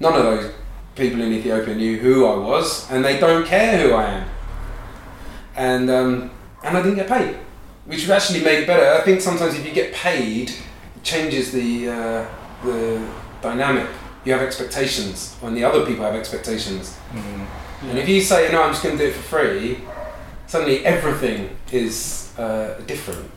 None 0.00 0.14
of 0.14 0.22
those 0.22 0.52
people 0.96 1.20
in 1.20 1.32
Ethiopia 1.32 1.74
knew 1.74 1.98
who 1.98 2.26
I 2.26 2.36
was, 2.36 2.90
and 2.90 3.04
they 3.04 3.18
don't 3.18 3.46
care 3.46 3.80
who 3.80 3.94
I 3.94 4.04
am. 4.10 4.28
And 5.54 5.90
um, 5.90 6.30
and 6.64 6.76
I 6.76 6.82
didn't 6.82 6.96
get 6.96 7.08
paid, 7.08 7.36
which 7.84 8.08
actually 8.08 8.42
made 8.42 8.62
it 8.62 8.66
better. 8.66 9.00
I 9.00 9.04
think 9.04 9.20
sometimes 9.20 9.54
if 9.54 9.64
you 9.64 9.72
get 9.72 9.94
paid, 9.94 10.50
it 10.50 11.02
changes 11.02 11.52
the 11.52 11.88
uh, 11.88 12.26
the 12.64 13.08
dynamic 13.40 13.88
you 14.26 14.32
have 14.32 14.42
expectations, 14.42 15.36
and 15.42 15.56
the 15.56 15.64
other 15.64 15.86
people 15.86 16.04
have 16.04 16.14
expectations. 16.14 16.96
Mm. 17.12 17.46
And 17.90 17.98
if 17.98 18.08
you 18.08 18.20
say, 18.20 18.50
no, 18.50 18.62
I'm 18.62 18.72
just 18.72 18.82
going 18.82 18.98
to 18.98 19.04
do 19.04 19.10
it 19.10 19.14
for 19.14 19.22
free, 19.22 19.78
suddenly 20.48 20.84
everything 20.84 21.56
is 21.70 22.34
uh, 22.36 22.80
different. 22.86 23.30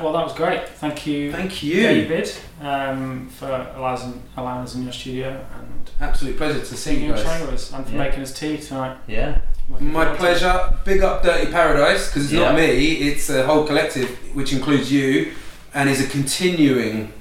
Well, 0.00 0.12
that 0.12 0.24
was 0.24 0.34
great. 0.34 0.68
Thank 0.68 1.06
you, 1.06 1.32
Thank 1.32 1.62
you. 1.62 1.82
David, 1.82 2.30
um, 2.60 3.28
for 3.30 3.46
allowing 3.76 3.94
us, 3.94 4.14
allowing 4.36 4.62
us 4.64 4.74
in 4.74 4.82
your 4.84 4.92
studio 4.92 5.46
and 5.58 5.90
Absolute 6.00 6.36
pleasure 6.36 6.58
to 6.60 6.76
see 6.76 7.04
you 7.04 7.14
and 7.14 7.22
guys. 7.24 7.42
us 7.42 7.72
and 7.72 7.86
for 7.86 7.92
Yeah. 7.92 7.98
making 7.98 8.22
us 8.22 8.38
tea 8.38 8.58
tonight. 8.58 8.96
Yeah. 9.06 9.38
Looking 9.70 9.92
My 9.92 10.04
forward 10.04 10.12
to 10.12 10.18
pleasure. 10.20 10.78
Big 10.84 11.02
up 11.02 11.22
Dirty 11.22 11.50
Paradise 11.50 12.08
because 12.08 12.24
it's 12.24 12.32
Yeah. 12.32 12.40
not 12.50 12.56
me, 12.56 12.92
it's 13.08 13.30
a 13.30 13.46
whole 13.46 13.66
collective 13.66 14.08
which 14.34 14.52
includes 14.52 14.92
you 14.92 15.32
and 15.74 15.88
is 15.88 16.00
a 16.04 16.06
continuing 16.08 17.12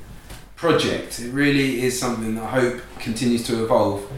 project. 0.55 1.19
It 1.19 1.31
really 1.31 1.81
is 1.83 1.99
something 1.99 2.35
that 2.35 2.43
I 2.43 2.59
hope 2.59 2.81
continues 2.99 3.43
to 3.47 3.63
evolve. 3.63 4.09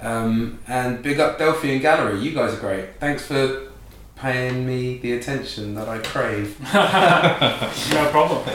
Um, 0.00 0.58
and 0.66 1.02
big 1.02 1.20
up 1.20 1.38
Delphian 1.38 1.80
Gallery. 1.80 2.20
You 2.20 2.32
guys 2.34 2.54
are 2.54 2.60
great. 2.60 3.00
Thanks 3.00 3.24
for 3.24 3.70
paying 4.14 4.66
me 4.66 4.98
the 4.98 5.12
attention 5.12 5.74
that 5.74 5.88
I 5.88 5.98
crave. 5.98 6.60
no 6.74 8.08
problem. 8.10 8.48